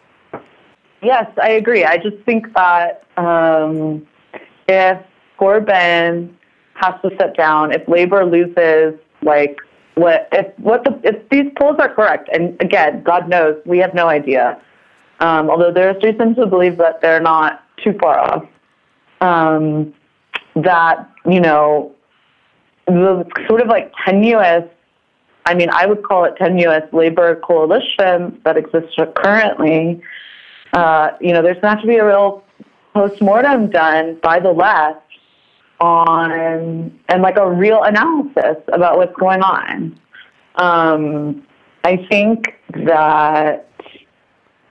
Yes, 1.02 1.30
I 1.40 1.50
agree. 1.50 1.84
I 1.84 1.98
just 1.98 2.16
think 2.24 2.52
that 2.54 3.04
um, 3.16 4.06
if 4.68 4.98
Corbyn 5.38 6.32
has 6.74 6.94
to 7.02 7.14
step 7.14 7.36
down, 7.36 7.72
if 7.72 7.86
Labor 7.86 8.24
loses, 8.24 8.94
like 9.22 9.58
what 9.94 10.28
if 10.32 10.58
what 10.58 10.82
the 10.82 11.00
if 11.04 11.28
these 11.28 11.50
polls 11.56 11.76
are 11.78 11.94
correct, 11.94 12.28
and 12.32 12.60
again, 12.60 13.04
God 13.04 13.28
knows 13.28 13.56
we 13.66 13.78
have 13.78 13.94
no 13.94 14.08
idea. 14.08 14.60
Um, 15.20 15.48
although 15.48 15.72
there's 15.72 16.02
reason 16.02 16.34
to 16.34 16.46
believe 16.46 16.76
that 16.78 17.00
they're 17.00 17.20
not 17.20 17.62
too 17.84 17.96
far 18.00 18.18
off. 18.18 18.46
Um, 19.20 19.94
that 20.56 21.08
you 21.28 21.40
know 21.40 21.94
the 22.86 23.24
sort 23.48 23.60
of 23.60 23.68
like 23.68 23.92
tenuous 24.04 24.64
I 25.44 25.54
mean, 25.54 25.70
I 25.70 25.86
would 25.86 26.02
call 26.02 26.24
it 26.24 26.36
tenuous 26.36 26.84
labor 26.92 27.36
coalition 27.36 28.40
that 28.44 28.56
exists 28.56 28.94
currently. 29.16 30.00
Uh, 30.72 31.10
you 31.20 31.32
know, 31.32 31.42
there's 31.42 31.60
going 31.60 31.62
to 31.62 31.68
have 31.70 31.80
to 31.80 31.86
be 31.86 31.96
a 31.96 32.06
real 32.06 32.44
postmortem 32.94 33.70
done 33.70 34.18
by 34.22 34.38
the 34.38 34.52
left 34.52 35.00
on 35.80 36.92
and 37.08 37.22
like 37.22 37.36
a 37.36 37.50
real 37.50 37.82
analysis 37.82 38.62
about 38.72 38.98
what's 38.98 39.16
going 39.16 39.42
on. 39.42 39.98
Um, 40.56 41.46
I 41.84 41.96
think 42.08 42.54
that 42.86 43.68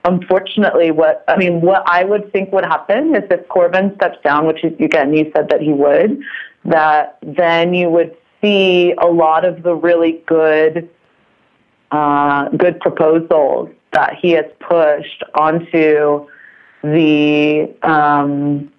unfortunately, 0.04 0.90
what 0.90 1.24
I 1.28 1.36
mean, 1.36 1.60
what 1.60 1.82
I 1.86 2.04
would 2.04 2.32
think 2.32 2.52
would 2.52 2.64
happen 2.64 3.14
is 3.14 3.22
if 3.30 3.46
Corbyn 3.48 3.94
steps 3.96 4.18
down, 4.24 4.46
which 4.46 4.64
is, 4.64 4.72
again, 4.80 5.14
you 5.14 5.30
said 5.34 5.48
that 5.50 5.60
he 5.60 5.72
would, 5.72 6.20
that 6.64 7.18
then 7.22 7.74
you 7.74 7.88
would 7.90 8.16
see 8.40 8.94
a 8.98 9.06
lot 9.06 9.44
of 9.44 9.62
the 9.62 9.74
really 9.74 10.22
good, 10.26 10.88
uh, 11.90 12.48
good 12.50 12.80
proposals 12.80 13.70
that 13.92 14.16
he 14.20 14.30
has 14.32 14.46
pushed 14.60 15.22
onto 15.34 16.26
the 16.82 17.72
um, 17.82 18.72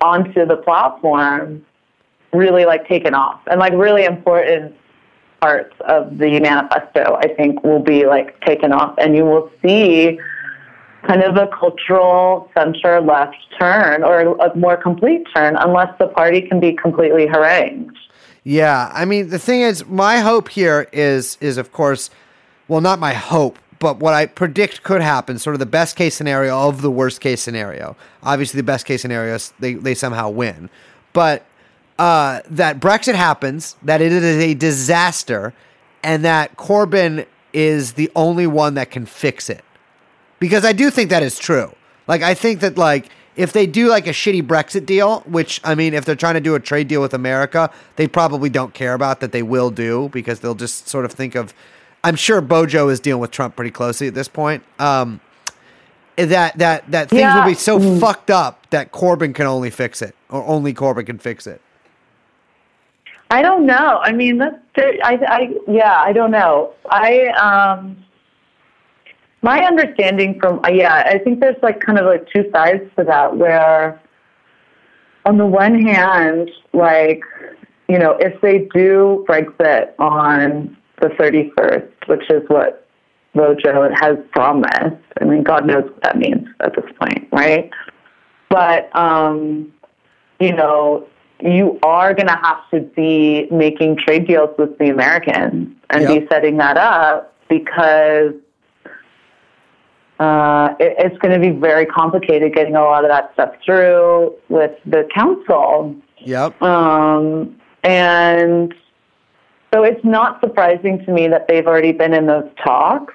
onto 0.00 0.44
the 0.44 0.56
platform 0.56 1.64
really 2.32 2.66
like 2.66 2.86
taken 2.86 3.14
off 3.14 3.40
and 3.46 3.58
like 3.58 3.72
really 3.72 4.04
important 4.04 4.74
parts 5.46 5.76
of 5.86 6.18
the 6.18 6.40
manifesto 6.40 7.04
I 7.24 7.28
think 7.36 7.62
will 7.62 7.84
be 7.94 8.04
like 8.04 8.28
taken 8.40 8.72
off 8.72 8.94
and 8.98 9.16
you 9.16 9.24
will 9.24 9.48
see 9.62 10.18
kind 11.06 11.22
of 11.22 11.36
a 11.36 11.46
cultural 11.62 12.50
center 12.56 13.00
left 13.00 13.36
turn 13.60 14.02
or 14.02 14.14
a 14.46 14.56
more 14.56 14.76
complete 14.76 15.22
turn 15.32 15.54
unless 15.66 15.92
the 16.00 16.08
party 16.08 16.40
can 16.40 16.58
be 16.58 16.72
completely 16.72 17.28
harangued. 17.28 17.96
Yeah, 18.42 18.90
I 18.92 19.04
mean 19.04 19.28
the 19.28 19.38
thing 19.38 19.60
is, 19.60 19.86
my 19.86 20.18
hope 20.18 20.48
here 20.48 20.88
is 20.92 21.38
is 21.40 21.58
of 21.58 21.70
course, 21.70 22.10
well, 22.66 22.80
not 22.80 22.98
my 22.98 23.14
hope, 23.14 23.56
but 23.78 23.98
what 23.98 24.14
I 24.14 24.26
predict 24.26 24.82
could 24.82 25.00
happen, 25.00 25.38
sort 25.38 25.54
of 25.54 25.60
the 25.60 25.72
best 25.80 25.94
case 25.94 26.16
scenario 26.16 26.52
of 26.68 26.82
the 26.82 26.90
worst 26.90 27.20
case 27.20 27.40
scenario. 27.40 27.96
Obviously, 28.24 28.58
the 28.58 28.70
best 28.72 28.84
case 28.84 29.02
scenario 29.02 29.36
is 29.36 29.52
they 29.60 29.74
they 29.74 29.94
somehow 29.94 30.28
win, 30.28 30.70
but 31.12 31.46
uh, 31.98 32.40
that 32.50 32.80
Brexit 32.80 33.14
happens, 33.14 33.76
that 33.82 34.00
it 34.00 34.12
is 34.12 34.22
a 34.42 34.54
disaster, 34.54 35.52
and 36.02 36.24
that 36.24 36.56
Corbyn 36.56 37.26
is 37.52 37.94
the 37.94 38.10
only 38.14 38.46
one 38.46 38.74
that 38.74 38.90
can 38.90 39.06
fix 39.06 39.48
it. 39.48 39.64
Because 40.38 40.64
I 40.64 40.72
do 40.72 40.90
think 40.90 41.10
that 41.10 41.22
is 41.22 41.38
true. 41.38 41.74
Like 42.06 42.22
I 42.22 42.34
think 42.34 42.60
that 42.60 42.76
like 42.76 43.08
if 43.36 43.52
they 43.52 43.66
do 43.66 43.88
like 43.88 44.06
a 44.06 44.10
shitty 44.10 44.42
Brexit 44.46 44.84
deal, 44.86 45.20
which 45.20 45.60
I 45.64 45.74
mean, 45.74 45.94
if 45.94 46.04
they're 46.04 46.14
trying 46.14 46.34
to 46.34 46.40
do 46.40 46.54
a 46.54 46.60
trade 46.60 46.88
deal 46.88 47.00
with 47.00 47.14
America, 47.14 47.70
they 47.96 48.06
probably 48.06 48.50
don't 48.50 48.74
care 48.74 48.94
about 48.94 49.20
that. 49.20 49.32
They 49.32 49.42
will 49.42 49.70
do 49.70 50.10
because 50.12 50.40
they'll 50.40 50.54
just 50.54 50.88
sort 50.88 51.04
of 51.04 51.12
think 51.12 51.34
of. 51.34 51.54
I'm 52.04 52.14
sure 52.16 52.40
Bojo 52.40 52.88
is 52.88 53.00
dealing 53.00 53.20
with 53.20 53.30
Trump 53.30 53.56
pretty 53.56 53.70
closely 53.72 54.06
at 54.06 54.14
this 54.14 54.28
point. 54.28 54.62
Um, 54.78 55.20
that 56.16 56.56
that 56.58 56.90
that 56.90 57.08
things 57.10 57.20
Yeah. 57.20 57.38
will 57.40 57.50
be 57.50 57.54
so 57.54 57.98
fucked 57.98 58.30
up 58.30 58.66
that 58.70 58.92
Corbyn 58.92 59.34
can 59.34 59.46
only 59.46 59.70
fix 59.70 60.00
it, 60.02 60.14
or 60.30 60.44
only 60.46 60.72
Corbyn 60.72 61.06
can 61.06 61.18
fix 61.18 61.46
it. 61.46 61.60
I 63.30 63.42
don't 63.42 63.66
know. 63.66 64.00
I 64.02 64.12
mean, 64.12 64.38
that's 64.38 64.56
I, 64.76 65.18
I 65.26 65.54
yeah, 65.68 66.00
I 66.00 66.12
don't 66.12 66.30
know. 66.30 66.72
I 66.90 67.28
um, 67.28 68.04
my 69.42 69.64
understanding 69.64 70.38
from 70.40 70.60
uh, 70.64 70.68
yeah, 70.68 71.02
I 71.06 71.18
think 71.18 71.40
there's 71.40 71.60
like 71.62 71.80
kind 71.80 71.98
of 71.98 72.06
like 72.06 72.28
two 72.32 72.48
sides 72.52 72.82
to 72.96 73.04
that. 73.04 73.36
Where 73.36 74.00
on 75.24 75.38
the 75.38 75.46
one 75.46 75.80
hand, 75.82 76.50
like 76.72 77.22
you 77.88 77.98
know, 77.98 78.16
if 78.20 78.40
they 78.40 78.68
do 78.74 79.24
Brexit 79.28 79.92
on 79.98 80.76
the 81.00 81.08
31st, 81.08 82.08
which 82.08 82.30
is 82.30 82.42
what 82.48 82.88
Bojo 83.34 83.90
has 84.00 84.16
promised, 84.32 84.96
I 85.20 85.24
mean, 85.24 85.42
God 85.42 85.66
knows 85.66 85.84
what 85.84 86.02
that 86.02 86.18
means 86.18 86.48
at 86.60 86.74
this 86.74 86.90
point, 87.00 87.28
right? 87.32 87.70
But 88.48 88.94
um, 88.96 89.72
you 90.40 90.52
know, 90.52 91.06
you 91.40 91.78
are 91.82 92.14
going 92.14 92.28
to 92.28 92.38
have 92.42 92.68
to 92.70 92.80
be 92.80 93.46
making 93.50 93.98
trade 93.98 94.26
deals 94.26 94.50
with 94.58 94.76
the 94.78 94.88
Americans 94.90 95.76
and 95.90 96.02
Yep. 96.02 96.20
be 96.20 96.26
setting 96.28 96.56
that 96.58 96.76
up 96.76 97.34
because 97.48 98.32
uh, 100.18 100.74
it, 100.80 100.94
it's 100.98 101.18
going 101.18 101.38
to 101.40 101.40
be 101.40 101.54
very 101.58 101.84
complicated 101.86 102.54
getting 102.54 102.74
a 102.74 102.80
lot 102.82 103.04
of 103.04 103.10
that 103.10 103.32
stuff 103.34 103.54
through 103.64 104.34
with 104.48 104.72
the 104.86 105.06
council. 105.14 105.94
Yep. 106.18 106.60
Um, 106.62 107.60
and 107.84 108.74
so 109.72 109.82
it's 109.82 110.02
not 110.04 110.40
surprising 110.40 111.04
to 111.04 111.12
me 111.12 111.28
that 111.28 111.46
they've 111.48 111.66
already 111.66 111.92
been 111.92 112.14
in 112.14 112.26
those 112.26 112.48
talks. 112.64 113.12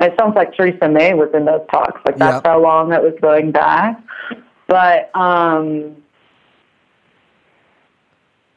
It 0.00 0.14
sounds 0.18 0.34
like 0.34 0.54
Theresa 0.54 0.88
May 0.88 1.14
was 1.14 1.28
in 1.34 1.44
those 1.44 1.64
talks. 1.70 2.00
Like 2.06 2.16
that's 2.16 2.36
Yep. 2.36 2.46
how 2.46 2.60
long 2.60 2.88
that 2.88 3.02
was 3.02 3.14
going 3.20 3.52
back. 3.52 4.02
But 4.66 5.14
um, 5.14 5.96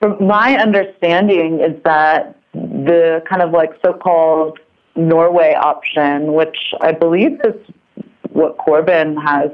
from 0.04 0.28
my 0.28 0.58
understanding 0.58 1.62
is 1.62 1.82
that 1.84 2.36
the 2.54 3.24
kind 3.30 3.42
of 3.42 3.52
like 3.52 3.72
so-called 3.82 4.60
Norway 4.98 5.54
option, 5.54 6.34
which 6.34 6.58
I 6.82 6.92
believe 6.92 7.40
is 7.46 7.56
what 8.34 8.58
Corbyn 8.58 9.16
has 9.24 9.50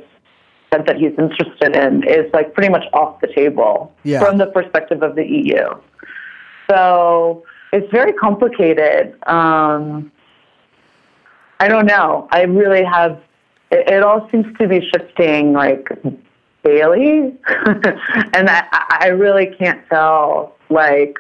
said 0.74 0.88
that 0.88 0.96
he's 0.98 1.14
interested 1.20 1.76
in, 1.76 2.04
is 2.08 2.34
like 2.34 2.56
pretty 2.56 2.70
much 2.70 2.84
off 2.94 3.22
the 3.22 3.28
table 3.28 3.94
Yeah. 4.04 4.24
from 4.24 4.40
the 4.40 4.48
perspective 4.48 5.04
of 5.04 5.16
the 5.16 5.24
EU. 5.24 5.66
So 6.68 7.44
it's 7.72 7.92
very 7.92 8.14
complicated. 8.14 9.16
Um, 9.28 10.12
I 11.60 11.68
don't 11.68 11.86
know. 11.86 12.28
I 12.32 12.42
really 12.44 12.84
have. 12.84 13.22
It, 13.70 13.88
it 13.88 14.02
all 14.04 14.28
seems 14.32 14.48
to 14.58 14.68
be 14.68 14.82
shifting 14.90 15.54
like 15.54 15.90
daily, 16.70 17.38
and 18.34 18.50
I, 18.50 18.64
I 18.72 19.08
really 19.08 19.48
can't 19.58 19.88
tell 19.90 20.56
like 20.70 21.18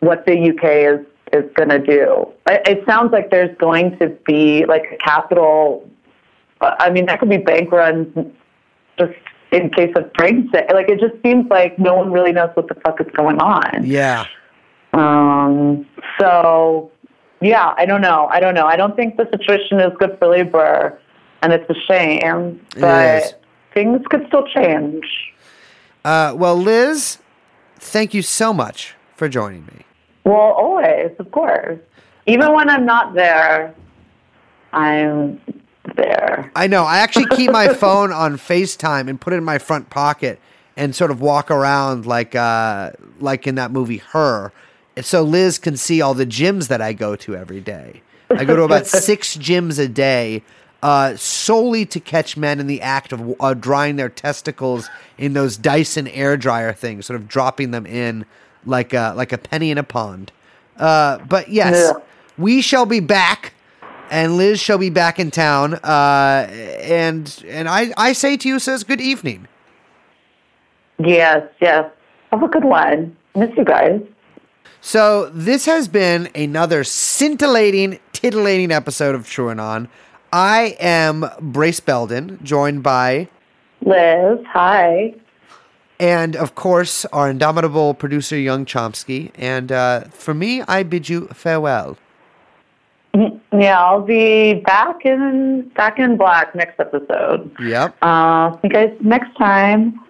what 0.00 0.26
the 0.26 0.50
UK 0.50 1.00
is 1.00 1.06
is 1.32 1.50
going 1.54 1.70
to 1.70 1.78
do. 1.78 2.28
It, 2.46 2.68
it 2.68 2.86
sounds 2.86 3.12
like 3.12 3.30
there's 3.30 3.56
going 3.58 3.98
to 3.98 4.08
be 4.26 4.64
like 4.66 4.84
a 4.92 4.96
capital. 4.96 5.88
I 6.60 6.90
mean, 6.90 7.06
that 7.06 7.18
could 7.18 7.30
be 7.30 7.38
bank 7.38 7.72
runs 7.72 8.06
just 8.98 9.14
in 9.50 9.70
case 9.70 9.92
of 9.96 10.12
Brexit. 10.12 10.72
Like 10.72 10.88
it 10.88 11.00
just 11.00 11.20
seems 11.22 11.48
like 11.50 11.78
no 11.78 11.94
one 11.94 12.12
really 12.12 12.32
knows 12.32 12.50
what 12.54 12.68
the 12.68 12.74
fuck 12.74 13.00
is 13.00 13.06
going 13.14 13.38
on. 13.38 13.84
Yeah. 13.84 14.26
Um, 14.92 15.86
so, 16.20 16.90
yeah, 17.40 17.72
I 17.76 17.86
don't 17.86 18.02
know. 18.02 18.28
I 18.30 18.40
don't 18.40 18.54
know. 18.54 18.66
I 18.66 18.76
don't 18.76 18.94
think 18.94 19.16
the 19.16 19.28
situation 19.30 19.80
is 19.80 19.92
good 19.98 20.18
for 20.18 20.28
labor, 20.28 21.00
and 21.42 21.52
it's 21.52 21.68
a 21.70 21.74
shame. 21.86 22.60
It 22.76 22.80
But 22.80 23.24
is. 23.24 23.34
Things 23.74 24.00
could 24.10 24.26
still 24.28 24.46
change. 24.48 25.04
Uh, 26.04 26.34
well, 26.36 26.56
Liz, 26.56 27.18
thank 27.76 28.14
you 28.14 28.22
so 28.22 28.52
much 28.52 28.94
for 29.16 29.28
joining 29.28 29.66
me. 29.66 29.84
Well, 30.24 30.34
always, 30.36 31.10
of 31.18 31.30
course. 31.30 31.78
Even 32.26 32.52
when 32.52 32.68
I'm 32.68 32.86
not 32.86 33.14
there, 33.14 33.74
I'm 34.72 35.40
there. 35.96 36.50
I 36.54 36.66
know. 36.66 36.84
I 36.84 36.98
actually 36.98 37.26
keep 37.36 37.50
my 37.50 37.68
phone 37.74 38.12
on 38.12 38.36
FaceTime 38.36 39.08
and 39.08 39.20
put 39.20 39.32
it 39.32 39.36
in 39.36 39.44
my 39.44 39.58
front 39.58 39.90
pocket 39.90 40.40
and 40.76 40.94
sort 40.94 41.10
of 41.10 41.20
walk 41.20 41.50
around 41.50 42.06
like 42.06 42.34
uh, 42.34 42.92
like 43.20 43.46
in 43.46 43.56
that 43.56 43.70
movie 43.72 43.98
Her. 43.98 44.52
So 45.00 45.22
Liz 45.22 45.58
can 45.58 45.76
see 45.76 46.00
all 46.00 46.14
the 46.14 46.26
gyms 46.26 46.68
that 46.68 46.80
I 46.80 46.92
go 46.92 47.16
to 47.16 47.34
every 47.34 47.60
day. 47.60 48.02
I 48.30 48.44
go 48.44 48.56
to 48.56 48.62
about 48.62 48.86
six 49.06 49.36
gyms 49.36 49.78
a 49.78 49.88
day. 49.88 50.42
Uh, 50.82 51.14
solely 51.16 51.86
to 51.86 52.00
catch 52.00 52.36
men 52.36 52.58
in 52.58 52.66
the 52.66 52.80
act 52.80 53.12
of 53.12 53.34
uh, 53.40 53.54
drying 53.54 53.94
their 53.94 54.08
testicles 54.08 54.90
in 55.16 55.32
those 55.32 55.56
Dyson 55.56 56.08
air 56.08 56.36
dryer 56.36 56.72
things, 56.72 57.06
sort 57.06 57.20
of 57.20 57.28
dropping 57.28 57.70
them 57.70 57.86
in 57.86 58.26
like 58.66 58.92
a, 58.92 59.14
like 59.16 59.32
a 59.32 59.38
penny 59.38 59.70
in 59.70 59.78
a 59.78 59.84
pond. 59.84 60.32
Uh, 60.76 61.18
but 61.18 61.48
yes, 61.48 61.92
Yeah. 61.94 62.02
we 62.36 62.60
shall 62.62 62.84
be 62.86 62.98
back, 62.98 63.52
and 64.10 64.36
Liz 64.36 64.58
shall 64.60 64.78
be 64.78 64.90
back 64.90 65.20
in 65.20 65.30
town. 65.30 65.74
Uh, 65.74 66.48
and 66.82 67.44
and 67.46 67.68
I, 67.68 67.92
I 67.96 68.12
say 68.12 68.36
to 68.38 68.48
you, 68.48 68.58
says 68.58 68.82
good 68.82 69.00
evening. 69.00 69.46
Yes, 70.98 71.44
yes. 71.60 71.90
Have 72.32 72.42
a 72.42 72.48
good 72.48 72.64
one. 72.64 73.16
Miss 73.36 73.50
you 73.56 73.64
guys. 73.64 74.00
So 74.80 75.30
this 75.30 75.64
has 75.66 75.86
been 75.86 76.28
another 76.34 76.82
scintillating, 76.82 78.00
titillating 78.12 78.72
episode 78.72 79.14
of 79.14 79.22
TrueAnon. 79.26 79.88
I 80.32 80.76
am 80.80 81.26
Brace 81.40 81.80
Belden, 81.80 82.38
joined 82.42 82.82
by, 82.82 83.28
Liz, 83.84 84.38
hi. 84.48 85.14
and 86.00 86.36
of 86.36 86.54
course, 86.54 87.04
our 87.06 87.28
indomitable 87.30 87.92
producer, 87.94 88.38
Yung 88.38 88.64
Chomsky. 88.64 89.30
And 89.34 89.70
uh, 89.70 90.04
for 90.08 90.32
me, 90.32 90.62
I 90.62 90.82
bid 90.84 91.08
you 91.08 91.26
farewell. 91.28 91.98
Yeah, 93.14 93.78
I'll 93.78 94.00
be 94.00 94.54
back 94.54 95.04
in 95.04 95.70
back 95.76 95.98
in 95.98 96.16
black 96.16 96.54
next 96.54 96.80
episode. 96.80 97.54
Yep. 97.60 97.94
Uh, 98.00 98.52
see 98.52 98.58
you 98.64 98.70
guys 98.70 98.96
next 99.02 99.36
time. 99.36 100.00